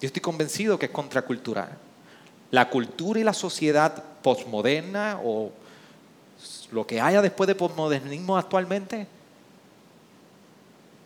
Yo 0.00 0.06
estoy 0.06 0.20
convencido 0.20 0.78
que 0.78 0.86
es 0.86 0.92
contracultural. 0.92 1.78
La 2.50 2.68
cultura 2.68 3.20
y 3.20 3.24
la 3.24 3.32
sociedad 3.32 4.02
postmoderna 4.22 5.20
o 5.22 5.50
lo 6.72 6.86
que 6.86 7.00
haya 7.00 7.22
después 7.22 7.46
de 7.46 7.54
postmodernismo 7.54 8.36
actualmente 8.36 9.06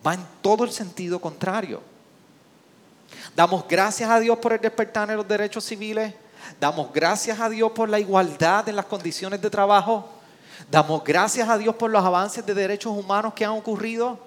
va 0.07 0.15
en 0.15 0.25
todo 0.43 0.65
el 0.65 0.71
sentido 0.71 1.21
contrario. 1.21 1.81
Damos 3.35 3.67
gracias 3.69 4.11
a 4.11 4.21
Dios 4.21 4.39
por 4.39 4.53
el 4.53 4.61
despertar 4.61 5.11
en 5.11 5.17
los 5.17 5.29
derechos 5.29 5.65
civiles. 5.65 6.15
Damos 6.61 6.93
gracias 6.93 7.41
a 7.41 7.49
Dios 7.49 7.73
por 7.73 7.89
la 7.89 8.01
igualdad 8.01 8.69
en 8.69 8.77
las 8.77 8.87
condiciones 8.87 9.41
de 9.41 9.51
trabajo. 9.51 10.09
Damos 10.71 11.05
gracias 11.05 11.49
a 11.49 11.57
Dios 11.59 11.75
por 11.75 11.91
los 11.91 12.05
avances 12.05 12.45
de 12.45 12.55
derechos 12.55 12.93
humanos 12.97 13.35
que 13.35 13.45
han 13.45 13.53
ocurrido. 13.53 14.19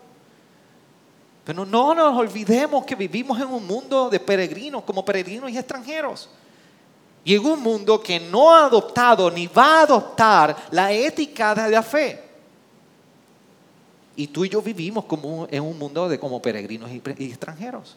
Pero 1.43 1.65
no 1.65 1.93
nos 1.93 2.17
olvidemos 2.17 2.85
que 2.85 2.95
vivimos 2.95 3.39
en 3.39 3.47
un 3.47 3.65
mundo 3.65 4.09
de 4.09 4.19
peregrinos, 4.19 4.83
como 4.83 5.03
peregrinos 5.03 5.49
y 5.49 5.57
extranjeros. 5.57 6.29
Y 7.23 7.35
en 7.35 7.45
un 7.45 7.61
mundo 7.61 8.01
que 8.01 8.19
no 8.19 8.51
ha 8.51 8.65
adoptado 8.65 9.29
ni 9.29 9.47
va 9.47 9.79
a 9.79 9.81
adoptar 9.83 10.55
la 10.71 10.91
ética 10.91 11.53
de 11.53 11.69
la 11.69 11.83
fe. 11.83 12.23
Y 14.15 14.27
tú 14.27 14.45
y 14.45 14.49
yo 14.49 14.61
vivimos 14.61 15.05
como 15.05 15.47
en 15.49 15.63
un 15.63 15.77
mundo 15.77 16.07
de 16.09 16.19
como 16.19 16.41
peregrinos 16.41 16.91
y, 16.91 17.01
extranjeros. 17.25 17.95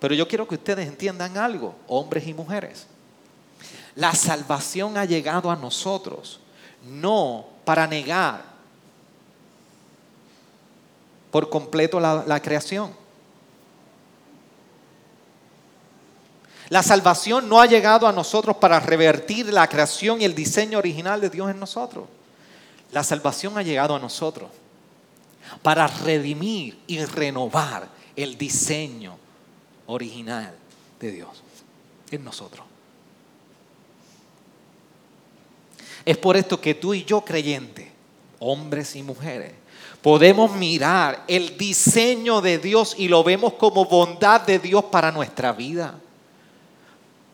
Pero 0.00 0.14
yo 0.14 0.26
quiero 0.26 0.48
que 0.48 0.54
ustedes 0.54 0.88
entiendan 0.88 1.36
algo, 1.36 1.74
hombres 1.86 2.26
y 2.26 2.32
mujeres. 2.32 2.86
La 3.94 4.14
salvación 4.14 4.96
ha 4.96 5.04
llegado 5.04 5.50
a 5.50 5.56
nosotros, 5.56 6.40
no 6.82 7.44
para 7.64 7.86
negar 7.86 8.42
por 11.30 11.50
completo 11.50 12.00
la, 12.00 12.40
creación. 12.40 12.92
La 16.70 16.82
salvación 16.82 17.48
no 17.48 17.60
ha 17.60 17.66
llegado 17.66 18.08
a 18.08 18.12
nosotros 18.12 18.56
para 18.56 18.80
revertir 18.80 19.52
la 19.52 19.68
creación 19.68 20.22
y 20.22 20.24
el 20.24 20.34
diseño 20.34 20.78
original 20.78 21.20
de 21.20 21.28
Dios 21.28 21.50
en 21.50 21.60
nosotros. 21.60 22.06
La 22.90 23.04
salvación 23.04 23.58
ha 23.58 23.62
llegado 23.62 23.94
a 23.94 23.98
nosotros 23.98 24.50
para 25.62 25.86
redimir 25.86 26.80
y 26.86 27.04
renovar 27.04 27.88
el 28.16 28.38
diseño 28.38 29.18
original 29.90 30.54
de 31.00 31.12
Dios 31.12 31.42
en 32.10 32.24
nosotros. 32.24 32.64
Es 36.04 36.16
por 36.16 36.36
esto 36.36 36.60
que 36.60 36.74
tú 36.74 36.94
y 36.94 37.04
yo 37.04 37.20
creyentes, 37.22 37.88
hombres 38.38 38.96
y 38.96 39.02
mujeres, 39.02 39.52
podemos 40.02 40.52
mirar 40.52 41.24
el 41.28 41.58
diseño 41.58 42.40
de 42.40 42.58
Dios 42.58 42.94
y 42.96 43.08
lo 43.08 43.22
vemos 43.22 43.54
como 43.54 43.84
bondad 43.84 44.40
de 44.40 44.58
Dios 44.58 44.84
para 44.84 45.12
nuestra 45.12 45.52
vida. 45.52 45.94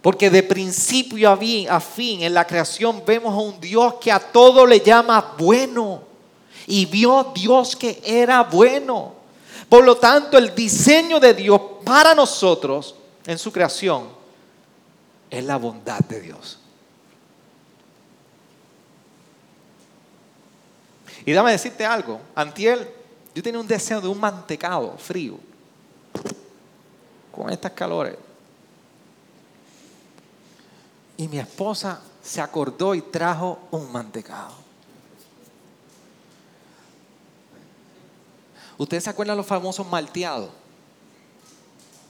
Porque 0.02 0.30
de 0.30 0.42
principio 0.42 1.30
a 1.30 1.80
fin 1.80 2.22
en 2.22 2.34
la 2.34 2.46
creación 2.46 3.02
vemos 3.04 3.34
a 3.34 3.38
un 3.38 3.60
Dios 3.60 3.94
que 3.94 4.12
a 4.12 4.20
todo 4.20 4.64
le 4.64 4.80
llama 4.80 5.34
bueno. 5.36 6.02
Y 6.68 6.86
vio 6.86 7.32
Dios 7.34 7.74
que 7.74 8.00
era 8.04 8.44
bueno. 8.44 9.15
Por 9.68 9.84
lo 9.84 9.96
tanto, 9.96 10.38
el 10.38 10.54
diseño 10.54 11.18
de 11.18 11.34
Dios 11.34 11.60
para 11.84 12.14
nosotros 12.14 12.94
en 13.26 13.38
su 13.38 13.50
creación 13.50 14.08
es 15.28 15.44
la 15.44 15.56
bondad 15.56 16.00
de 16.00 16.20
Dios. 16.20 16.58
Y 21.24 21.32
dame 21.32 21.50
decirte 21.50 21.84
algo, 21.84 22.20
Antiel, 22.36 22.88
yo 23.34 23.42
tenía 23.42 23.60
un 23.60 23.66
deseo 23.66 24.00
de 24.00 24.06
un 24.06 24.20
mantecado 24.20 24.96
frío 24.96 25.38
con 27.32 27.50
estas 27.50 27.72
calores. 27.72 28.16
Y 31.16 31.26
mi 31.26 31.38
esposa 31.38 32.00
se 32.22 32.40
acordó 32.40 32.94
y 32.94 33.02
trajo 33.02 33.58
un 33.72 33.90
mantecado. 33.90 34.65
¿Ustedes 38.78 39.04
se 39.04 39.10
acuerdan 39.10 39.36
los 39.36 39.46
famosos 39.46 39.86
malteados? 39.86 40.50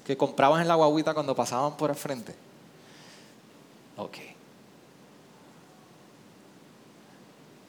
Que 0.04 0.16
compraban 0.16 0.62
en 0.62 0.68
la 0.68 0.74
guaguita 0.74 1.14
cuando 1.14 1.34
pasaban 1.34 1.76
por 1.76 1.90
el 1.90 1.96
frente. 1.96 2.34
Ok. 3.96 4.18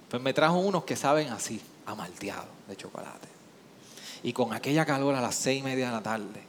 Pues 0.09 0.21
me 0.21 0.33
trajo 0.33 0.57
unos 0.57 0.83
que 0.83 0.95
saben 0.95 1.29
así, 1.29 1.61
a 1.85 1.95
malteado 1.95 2.47
de 2.67 2.75
chocolate. 2.75 3.27
Y 4.23 4.33
con 4.33 4.53
aquella 4.53 4.85
calor 4.85 5.15
a 5.15 5.21
las 5.21 5.35
seis 5.35 5.59
y 5.59 5.63
media 5.63 5.87
de 5.87 5.91
la 5.91 6.01
tarde, 6.01 6.43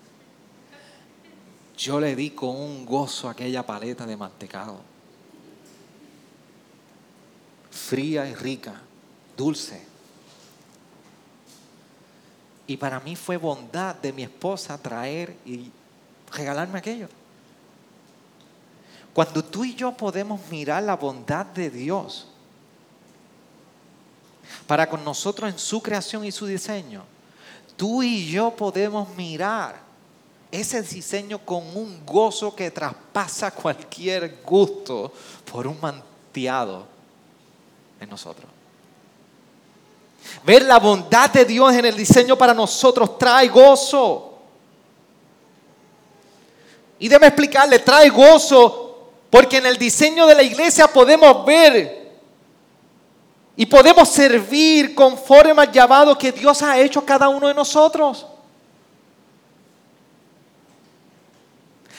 yo 1.76 2.00
le 2.00 2.16
di 2.16 2.30
con 2.30 2.56
un 2.56 2.86
gozo 2.86 3.28
aquella 3.28 3.64
paleta 3.64 4.06
de 4.06 4.16
mantecado. 4.16 4.80
Fría 7.70 8.28
y 8.28 8.34
rica, 8.34 8.80
dulce. 9.36 9.86
Y 12.68 12.76
para 12.76 13.00
mí 13.00 13.16
fue 13.16 13.38
bondad 13.38 13.96
de 13.96 14.12
mi 14.12 14.22
esposa 14.22 14.76
traer 14.76 15.34
y 15.46 15.70
regalarme 16.30 16.78
aquello. 16.78 17.08
Cuando 19.14 19.42
tú 19.42 19.64
y 19.64 19.74
yo 19.74 19.90
podemos 19.92 20.38
mirar 20.50 20.82
la 20.82 20.94
bondad 20.94 21.46
de 21.46 21.70
Dios 21.70 22.28
para 24.66 24.88
con 24.88 25.02
nosotros 25.02 25.50
en 25.50 25.58
su 25.58 25.82
creación 25.82 26.26
y 26.26 26.30
su 26.30 26.44
diseño, 26.44 27.04
tú 27.74 28.02
y 28.02 28.30
yo 28.30 28.54
podemos 28.54 29.08
mirar 29.16 29.80
ese 30.50 30.82
diseño 30.82 31.38
con 31.38 31.74
un 31.74 32.04
gozo 32.04 32.54
que 32.54 32.70
traspasa 32.70 33.50
cualquier 33.50 34.42
gusto 34.44 35.10
por 35.50 35.66
un 35.66 35.80
manteado 35.80 36.86
en 37.98 38.10
nosotros. 38.10 38.57
Ver 40.44 40.62
la 40.62 40.78
bondad 40.78 41.30
de 41.30 41.44
Dios 41.44 41.74
en 41.74 41.84
el 41.84 41.96
diseño 41.96 42.36
para 42.36 42.54
nosotros 42.54 43.18
trae 43.18 43.48
gozo. 43.48 44.38
Y 46.98 47.08
déme 47.08 47.26
explicarle, 47.28 47.78
trae 47.78 48.08
gozo 48.08 48.84
porque 49.30 49.58
en 49.58 49.66
el 49.66 49.76
diseño 49.76 50.26
de 50.26 50.34
la 50.34 50.42
iglesia 50.42 50.88
podemos 50.88 51.44
ver 51.44 51.98
y 53.56 53.66
podemos 53.66 54.08
servir 54.08 54.94
conforme 54.94 55.62
al 55.62 55.72
llamado 55.72 56.16
que 56.16 56.32
Dios 56.32 56.62
ha 56.62 56.78
hecho 56.78 57.00
a 57.00 57.04
cada 57.04 57.28
uno 57.28 57.48
de 57.48 57.54
nosotros. 57.54 58.26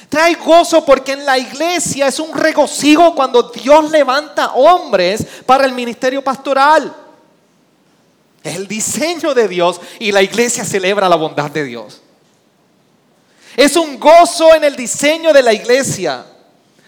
Trae 0.09 0.33
gozo 0.35 0.83
porque 0.83 1.11
en 1.11 1.25
la 1.25 1.37
iglesia 1.37 2.07
es 2.07 2.19
un 2.19 2.33
regocijo 2.33 3.13
cuando 3.13 3.43
Dios 3.43 3.91
levanta 3.91 4.53
hombres 4.53 5.25
para 5.45 5.65
el 5.65 5.73
ministerio 5.73 6.23
pastoral. 6.23 6.95
Es 8.43 8.55
el 8.55 8.67
diseño 8.67 9.33
de 9.33 9.47
Dios 9.47 9.81
y 9.99 10.11
la 10.11 10.21
iglesia 10.21 10.63
celebra 10.63 11.09
la 11.09 11.15
bondad 11.15 11.51
de 11.51 11.63
Dios. 11.65 12.01
Es 13.57 13.75
un 13.75 13.99
gozo 13.99 14.55
en 14.55 14.63
el 14.63 14.75
diseño 14.75 15.33
de 15.33 15.43
la 15.43 15.53
iglesia 15.53 16.25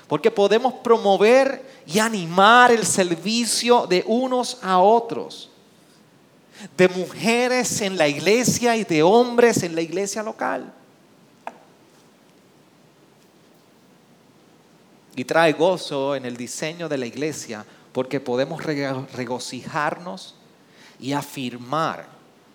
porque 0.08 0.32
podemos 0.32 0.74
promover 0.76 1.70
y 1.86 2.00
animar 2.00 2.72
el 2.72 2.86
servicio 2.86 3.88
de 3.88 4.04
unos 4.08 4.58
a 4.62 4.80
otros, 4.80 5.50
de 6.78 6.88
mujeres 6.90 7.82
en 7.82 7.98
la 7.98 8.08
iglesia 8.08 8.76
y 8.78 8.84
de 8.84 9.04
hombres 9.04 9.64
en 9.64 9.76
la 9.76 9.82
iglesia 9.82 10.24
local. 10.24 10.74
Y 15.16 15.26
trae 15.26 15.54
gozo 15.54 16.16
en 16.16 16.26
el 16.26 16.38
diseño 16.38 16.88
de 16.88 16.98
la 16.98 17.06
iglesia 17.06 17.66
porque 17.92 18.22
podemos 18.22 18.64
regocijarnos 18.64 20.36
y 21.02 21.14
afirmar 21.14 22.08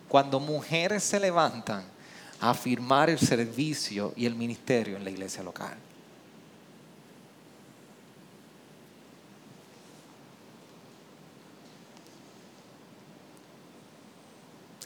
cuando 0.08 0.40
mujeres 0.40 1.02
se 1.02 1.20
levantan 1.20 1.84
afirmar 2.40 3.10
el 3.10 3.18
servicio 3.18 4.12
y 4.16 4.26
el 4.26 4.34
ministerio 4.34 4.96
en 4.96 5.04
la 5.04 5.10
iglesia 5.10 5.42
local. 5.42 5.76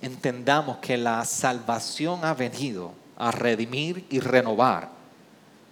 Entendamos 0.00 0.78
que 0.78 0.96
la 0.96 1.24
salvación 1.24 2.24
ha 2.24 2.32
venido 2.32 2.94
a 3.18 3.30
redimir 3.30 4.06
y 4.08 4.20
renovar 4.20 4.88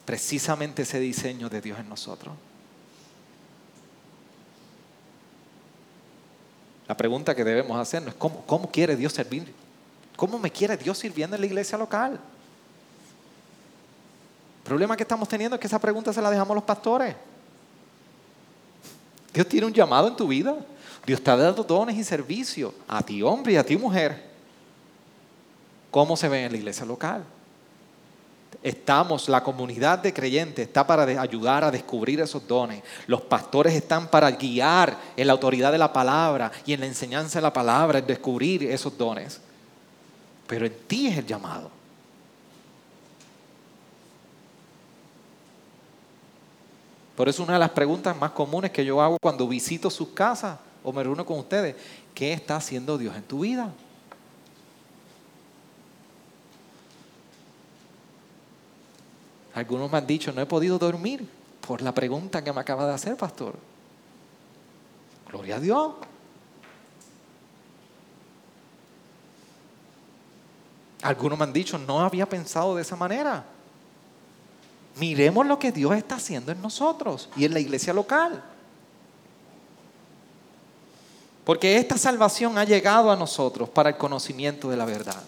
precisamente 0.05 0.83
ese 0.83 1.01
diseño 1.01 1.49
de 1.49 1.63
Dios 1.63 1.79
en 1.79 1.89
nosotros. 1.89 2.35
La 6.89 6.97
pregunta 6.97 7.35
que 7.35 7.45
debemos 7.45 7.79
hacernos 7.79 8.15
es, 8.15 8.19
¿cómo, 8.19 8.43
cómo 8.47 8.71
quiere 8.71 8.97
Dios 8.97 9.13
servir? 9.13 9.53
¿Cómo 10.17 10.39
me 10.39 10.51
quiere 10.51 10.77
Dios 10.77 10.99
sirviendo 10.99 11.37
en 11.37 11.43
la 11.43 11.47
iglesia 11.47 11.77
local? 11.77 12.13
El 12.13 12.19
problema 14.65 14.97
que 14.97 15.03
estamos 15.03 15.29
teniendo 15.29 15.55
es 15.55 15.61
que 15.61 15.67
esa 15.67 15.79
pregunta 15.79 16.13
se 16.13 16.23
la 16.23 16.31
dejamos 16.31 16.53
a 16.53 16.55
los 16.55 16.65
pastores. 16.65 17.15
Dios 19.33 19.47
tiene 19.47 19.67
un 19.67 19.73
llamado 19.73 20.09
en 20.09 20.17
tu 20.17 20.27
vida. 20.27 20.57
Dios 21.07 21.23
te 21.23 21.31
ha 21.31 21.37
dado 21.37 21.63
dones 21.63 21.97
y 21.97 22.05
servicios 22.05 22.73
a 22.89 23.03
ti 23.03 23.23
hombre 23.23 23.53
y 23.53 23.57
a 23.57 23.65
ti 23.65 23.77
mujer. 23.77 24.27
¿Cómo 25.91 26.17
se 26.17 26.29
ve 26.29 26.45
en 26.45 26.53
la 26.53 26.59
iglesia 26.59 26.85
local? 26.85 27.25
Estamos, 28.63 29.29
la 29.29 29.43
comunidad 29.43 30.01
de 30.01 30.13
creyentes 30.13 30.67
está 30.67 30.87
para 30.87 31.05
ayudar 31.21 31.63
a 31.63 31.71
descubrir 31.71 32.21
esos 32.21 32.47
dones. 32.47 32.83
Los 33.07 33.21
pastores 33.21 33.75
están 33.75 34.09
para 34.09 34.31
guiar 34.33 34.97
en 35.17 35.27
la 35.27 35.33
autoridad 35.33 35.71
de 35.71 35.79
la 35.79 35.93
palabra 35.93 36.51
y 36.67 36.73
en 36.73 36.81
la 36.81 36.87
enseñanza 36.87 37.39
de 37.39 37.43
la 37.43 37.53
palabra, 37.53 38.01
en 38.01 38.07
descubrir 38.07 38.65
esos 38.65 38.97
dones. 38.99 39.41
Pero 40.47 40.67
en 40.67 40.75
ti 40.89 41.07
es 41.07 41.19
el 41.19 41.27
llamado. 41.27 41.71
Por 47.15 47.29
eso 47.29 47.43
una 47.43 47.55
de 47.55 47.59
las 47.59 47.71
preguntas 47.71 48.17
más 48.17 48.31
comunes 48.31 48.71
que 48.71 48.85
yo 48.85 49.01
hago 49.01 49.17
cuando 49.21 49.47
visito 49.47 49.91
sus 49.91 50.09
casas 50.09 50.59
o 50.85 50.93
me 50.93 51.03
reúno 51.03 51.27
con 51.27 51.39
ustedes, 51.39 51.77
¿qué 52.15 52.33
está 52.33 52.57
haciendo 52.57 52.97
Dios 52.97 53.15
en 53.17 53.23
tu 53.23 53.41
vida? 53.41 53.73
Algunos 59.59 59.91
me 59.91 59.99
han 59.99 60.07
dicho, 60.07 60.33
no 60.33 60.41
he 60.41 60.47
podido 60.47 60.79
dormir 60.79 61.29
por 61.67 61.83
la 61.83 61.93
pregunta 61.93 62.45
que 62.45 62.53
me 62.53 62.61
acaba 62.61 62.87
de 62.87 62.95
hacer, 62.95 63.17
pastor. 63.17 63.57
Gloria 65.29 65.57
a 65.57 65.61
Dios. 65.61 65.95
Algunos 71.03 71.37
me 71.39 71.45
han 71.45 71.53
dicho, 71.53 71.77
no 71.77 72.01
había 72.01 72.29
pensado 72.29 72.77
de 72.77 72.83
esa 72.83 72.95
manera. 72.95 73.45
Miremos 74.97 75.45
lo 75.45 75.59
que 75.59 75.73
Dios 75.73 75.93
está 75.97 76.17
haciendo 76.17 76.53
en 76.53 76.63
nosotros 76.63 77.29
y 77.37 77.45
en 77.45 77.53
la 77.53 77.59
iglesia 77.59 77.93
local. 77.93 78.41
Porque 81.45 81.79
esta 81.79 81.99
salvación 81.99 82.59
ha 82.59 82.65
llegado 82.65 83.11
a 83.11 83.17
nosotros 83.17 83.69
para 83.69 83.91
el 83.91 83.97
conocimiento 83.97 84.71
de 84.71 84.77
la 84.77 84.85
verdad. 84.85 85.25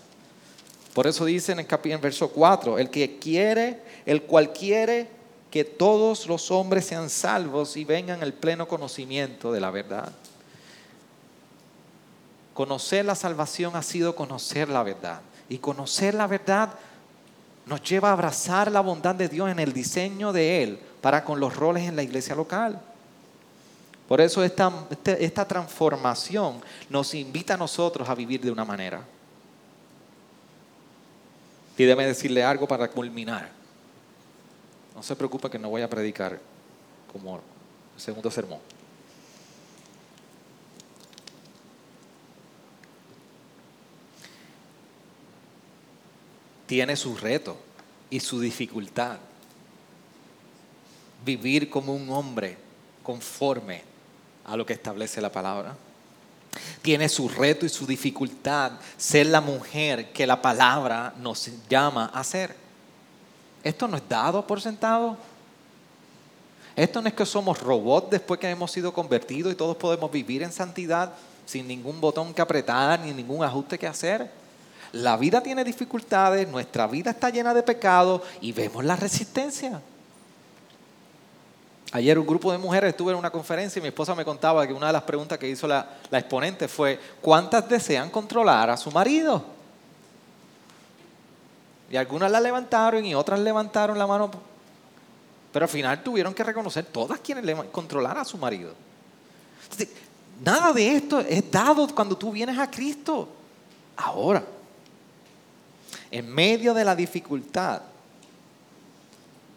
Por 0.94 1.08
eso 1.08 1.24
dice 1.24 1.50
en 1.52 1.60
el 1.60 1.66
capítulo 1.66 2.00
verso 2.00 2.28
4, 2.30 2.78
el 2.78 2.90
que 2.90 3.18
quiere, 3.18 3.89
el 4.06 4.22
cual 4.22 4.52
quiere 4.52 5.08
que 5.50 5.64
todos 5.64 6.26
los 6.26 6.50
hombres 6.50 6.86
sean 6.86 7.10
salvos 7.10 7.76
y 7.76 7.84
vengan 7.84 8.22
al 8.22 8.32
pleno 8.32 8.68
conocimiento 8.68 9.52
de 9.52 9.60
la 9.60 9.70
verdad. 9.70 10.12
Conocer 12.54 13.04
la 13.04 13.14
salvación 13.14 13.74
ha 13.74 13.82
sido 13.82 14.14
conocer 14.14 14.68
la 14.68 14.82
verdad. 14.82 15.20
Y 15.48 15.58
conocer 15.58 16.14
la 16.14 16.26
verdad 16.26 16.70
nos 17.66 17.82
lleva 17.82 18.10
a 18.10 18.12
abrazar 18.12 18.70
la 18.70 18.80
bondad 18.80 19.14
de 19.14 19.28
Dios 19.28 19.50
en 19.50 19.58
el 19.58 19.72
diseño 19.72 20.32
de 20.32 20.62
Él 20.62 20.78
para 21.00 21.24
con 21.24 21.40
los 21.40 21.56
roles 21.56 21.88
en 21.88 21.96
la 21.96 22.02
iglesia 22.02 22.34
local. 22.34 22.80
Por 24.06 24.20
eso 24.20 24.42
esta, 24.42 24.72
esta 25.04 25.46
transformación 25.46 26.60
nos 26.88 27.14
invita 27.14 27.54
a 27.54 27.56
nosotros 27.56 28.08
a 28.08 28.14
vivir 28.14 28.40
de 28.40 28.50
una 28.50 28.64
manera. 28.64 29.02
Y 31.76 31.84
decirle 31.84 32.44
algo 32.44 32.68
para 32.68 32.88
culminar. 32.88 33.59
No 34.94 35.02
se 35.02 35.16
preocupe 35.16 35.48
que 35.50 35.58
no 35.58 35.70
voy 35.70 35.82
a 35.82 35.90
predicar 35.90 36.40
como 37.12 37.36
el 37.36 38.00
segundo 38.00 38.30
sermón. 38.30 38.58
Tiene 46.66 46.96
su 46.96 47.16
reto 47.16 47.56
y 48.10 48.20
su 48.20 48.40
dificultad. 48.40 49.18
Vivir 51.24 51.68
como 51.68 51.94
un 51.94 52.08
hombre 52.10 52.56
conforme 53.02 53.82
a 54.44 54.56
lo 54.56 54.64
que 54.64 54.72
establece 54.72 55.20
la 55.20 55.32
palabra 55.32 55.76
tiene 56.82 57.08
su 57.08 57.28
reto 57.28 57.66
y 57.66 57.68
su 57.68 57.86
dificultad 57.86 58.72
ser 58.96 59.26
la 59.26 59.40
mujer 59.40 60.12
que 60.12 60.26
la 60.26 60.40
palabra 60.40 61.14
nos 61.18 61.50
llama 61.68 62.10
a 62.12 62.24
ser. 62.24 62.59
Esto 63.62 63.86
no 63.88 63.96
es 63.96 64.08
dado 64.08 64.46
por 64.46 64.60
sentado. 64.60 65.16
Esto 66.76 67.02
no 67.02 67.08
es 67.08 67.14
que 67.14 67.26
somos 67.26 67.60
robots 67.60 68.10
después 68.10 68.40
que 68.40 68.48
hemos 68.48 68.70
sido 68.70 68.92
convertidos 68.92 69.52
y 69.52 69.56
todos 69.56 69.76
podemos 69.76 70.10
vivir 70.10 70.42
en 70.42 70.52
santidad 70.52 71.12
sin 71.44 71.66
ningún 71.66 72.00
botón 72.00 72.32
que 72.32 72.40
apretar 72.40 73.00
ni 73.00 73.12
ningún 73.12 73.44
ajuste 73.44 73.78
que 73.78 73.86
hacer. 73.86 74.30
La 74.92 75.16
vida 75.16 75.42
tiene 75.42 75.62
dificultades, 75.64 76.48
nuestra 76.48 76.86
vida 76.86 77.10
está 77.10 77.30
llena 77.30 77.52
de 77.54 77.62
pecado 77.62 78.22
y 78.40 78.52
vemos 78.52 78.84
la 78.84 78.96
resistencia. 78.96 79.80
Ayer 81.92 82.18
un 82.18 82.26
grupo 82.26 82.52
de 82.52 82.58
mujeres 82.58 82.90
estuve 82.90 83.12
en 83.12 83.18
una 83.18 83.30
conferencia 83.30 83.80
y 83.80 83.82
mi 83.82 83.88
esposa 83.88 84.14
me 84.14 84.24
contaba 84.24 84.64
que 84.66 84.72
una 84.72 84.86
de 84.86 84.92
las 84.92 85.02
preguntas 85.02 85.38
que 85.38 85.48
hizo 85.48 85.66
la, 85.66 85.98
exponente 86.12 86.68
fue, 86.68 87.00
¿cuántas 87.20 87.68
desean 87.68 88.10
controlar 88.10 88.70
a 88.70 88.76
su 88.76 88.92
marido? 88.92 89.44
Y 91.90 91.96
algunas 91.96 92.30
la 92.30 92.40
levantaron 92.40 93.04
y 93.04 93.14
otras 93.14 93.40
levantaron 93.40 93.98
la 93.98 94.06
mano, 94.06 94.30
pero 95.52 95.64
al 95.64 95.68
final 95.68 96.02
tuvieron 96.02 96.32
que 96.32 96.44
reconocer 96.44 96.84
todas 96.86 97.18
quienes 97.18 97.44
le 97.44 97.54
controlar 97.70 98.16
a 98.16 98.24
su 98.24 98.38
marido. 98.38 98.72
nada 100.44 100.72
de 100.72 100.96
esto 100.96 101.20
es 101.20 101.50
dado 101.50 101.88
cuando 101.94 102.16
tú 102.16 102.30
vienes 102.30 102.56
a 102.58 102.70
Cristo. 102.70 103.28
Ahora, 103.96 104.44
en 106.12 106.32
medio 106.32 106.72
de 106.72 106.84
la 106.84 106.94
dificultad, 106.94 107.82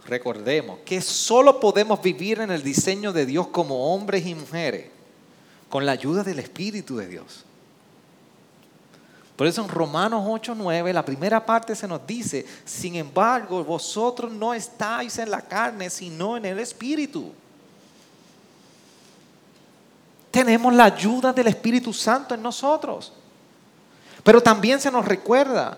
recordemos 0.08 0.80
que 0.84 1.02
solo 1.02 1.60
podemos 1.60 2.02
vivir 2.02 2.42
en 2.42 2.52
el 2.52 2.64
diseño 2.64 3.14
de 3.14 3.28
Dios 3.28 3.48
como 3.48 3.94
hombres 3.94 4.26
y 4.26 4.34
mujeres 4.34 4.88
con 5.70 5.86
la 5.86 5.92
ayuda 5.92 6.24
del 6.24 6.40
Espíritu 6.40 6.98
de 6.98 7.08
Dios. 7.08 7.46
Por 9.36 9.48
eso 9.48 9.62
en 9.62 9.70
Romanos 9.70 10.24
8:9, 10.26 10.94
la 10.94 11.04
primera 11.04 11.44
parte 11.44 11.76
se 11.76 11.88
nos 11.88 12.06
dice, 12.06 12.46
sin 12.66 12.96
embargo, 12.96 13.64
vosotros 13.64 14.32
no 14.32 14.54
estáis 14.54 15.18
en 15.18 15.32
la 15.32 15.42
carne, 15.42 15.90
sino 15.90 16.38
en 16.38 16.46
el 16.46 16.60
Espíritu. 16.60 17.34
Tenemos 20.30 20.74
la 20.74 20.86
ayuda 20.86 21.34
del 21.34 21.48
Espíritu 21.48 21.94
Santo 21.94 22.34
en 22.36 22.42
nosotros. 22.42 23.14
Pero 24.24 24.42
también 24.42 24.80
se 24.80 24.90
nos 24.90 25.06
recuerda 25.06 25.78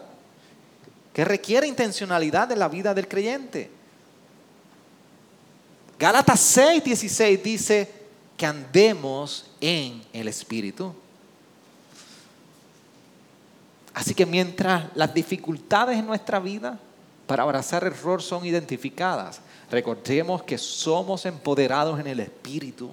que 1.13 1.25
requiere 1.25 1.67
intencionalidad 1.67 2.47
de 2.47 2.55
la 2.55 2.67
vida 2.67 2.93
del 2.93 3.07
creyente. 3.07 3.71
Gálatas 5.97 6.39
6, 6.41 6.83
16 6.83 7.43
dice 7.43 7.91
que 8.37 8.45
andemos 8.45 9.49
en 9.61 10.03
el 10.11 10.27
Espíritu. 10.27 10.93
Así 13.95 14.13
que 14.13 14.25
mientras 14.25 14.93
las 14.93 15.13
dificultades 15.13 15.97
en 15.97 16.05
nuestra 16.05 16.39
vida 16.39 16.77
para 17.25 17.43
abrazar 17.43 17.85
error 17.85 18.21
son 18.21 18.45
identificadas, 18.45 19.39
recordemos 19.71 20.43
que 20.43 20.57
somos 20.57 21.25
empoderados 21.25 21.97
en 22.01 22.07
el 22.07 22.19
Espíritu 22.19 22.91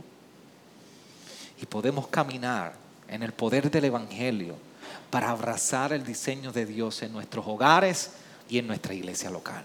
y 1.61 1.66
podemos 1.66 2.07
caminar 2.07 2.74
en 3.09 3.24
el 3.24 3.32
poder 3.32 3.68
del 3.68 3.86
Evangelio 3.86 4.55
para 5.11 5.30
abrazar 5.30 5.92
el 5.92 6.05
diseño 6.05 6.53
de 6.53 6.66
Dios 6.66 7.03
en 7.03 7.12
nuestros 7.12 7.44
hogares 7.48 8.12
y 8.48 8.59
en 8.59 8.68
nuestra 8.68 8.94
iglesia 8.94 9.28
local. 9.28 9.64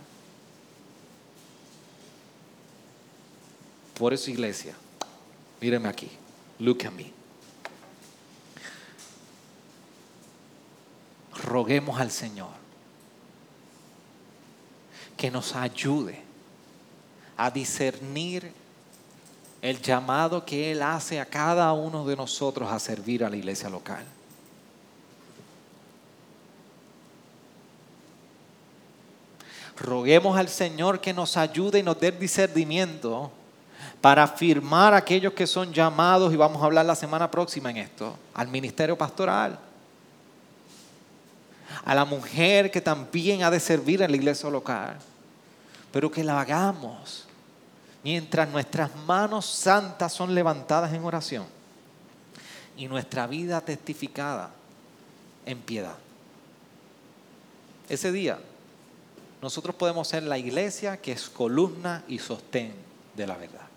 Por 3.93 4.11
eso, 4.11 4.31
iglesia, 4.31 4.73
míreme 5.61 5.87
aquí. 5.87 6.09
Look 6.59 6.83
at 6.83 6.91
me. 6.91 7.16
Roguemos 11.43 11.99
al 11.99 12.11
Señor 12.11 12.49
que 15.15 15.31
nos 15.31 15.55
ayude 15.55 16.21
a 17.35 17.49
discernir 17.51 18.51
el 19.61 19.81
llamado 19.81 20.45
que 20.45 20.71
Él 20.71 20.81
hace 20.81 21.19
a 21.19 21.25
cada 21.25 21.71
uno 21.73 22.05
de 22.05 22.15
nosotros 22.15 22.71
a 22.71 22.79
servir 22.79 23.23
a 23.23 23.29
la 23.29 23.35
iglesia 23.35 23.69
local. 23.69 24.05
Roguemos 29.77 30.37
al 30.37 30.49
Señor 30.49 31.01
que 31.01 31.13
nos 31.13 31.37
ayude 31.37 31.79
y 31.79 31.83
nos 31.83 31.99
dé 31.99 32.11
discernimiento 32.11 33.31
para 34.01 34.23
afirmar 34.23 34.93
a 34.93 34.97
aquellos 34.97 35.33
que 35.33 35.47
son 35.47 35.73
llamados, 35.73 36.33
y 36.33 36.35
vamos 36.35 36.61
a 36.61 36.65
hablar 36.65 36.85
la 36.85 36.95
semana 36.95 37.29
próxima 37.29 37.69
en 37.71 37.77
esto, 37.77 38.17
al 38.33 38.47
ministerio 38.47 38.97
pastoral. 38.97 39.59
A 41.83 41.95
la 41.95 42.05
mujer 42.05 42.71
que 42.71 42.81
también 42.81 43.43
ha 43.43 43.51
de 43.51 43.59
servir 43.59 44.01
en 44.01 44.11
la 44.11 44.17
iglesia 44.17 44.49
local, 44.49 44.97
pero 45.91 46.11
que 46.11 46.23
la 46.23 46.39
hagamos 46.39 47.27
mientras 48.03 48.49
nuestras 48.49 48.95
manos 48.95 49.45
santas 49.45 50.13
son 50.13 50.33
levantadas 50.33 50.93
en 50.93 51.03
oración 51.03 51.45
y 52.77 52.87
nuestra 52.87 53.27
vida 53.27 53.59
testificada 53.61 54.51
en 55.45 55.59
piedad. 55.59 55.97
Ese 57.89 58.11
día 58.11 58.39
nosotros 59.41 59.75
podemos 59.75 60.07
ser 60.07 60.23
la 60.23 60.37
iglesia 60.37 60.97
que 60.97 61.11
es 61.11 61.29
columna 61.29 62.03
y 62.07 62.19
sostén 62.19 62.73
de 63.15 63.27
la 63.27 63.37
verdad. 63.37 63.67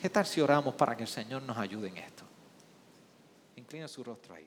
¿Qué 0.00 0.08
tal 0.08 0.26
si 0.26 0.40
oramos 0.40 0.74
para 0.74 0.96
que 0.96 1.02
el 1.02 1.08
Señor 1.08 1.42
nos 1.42 1.58
ayude 1.58 1.88
en 1.88 1.96
esto? 1.98 2.24
Inclina 3.56 3.88
su 3.88 4.04
rostro 4.04 4.34
ahí. 4.34 4.46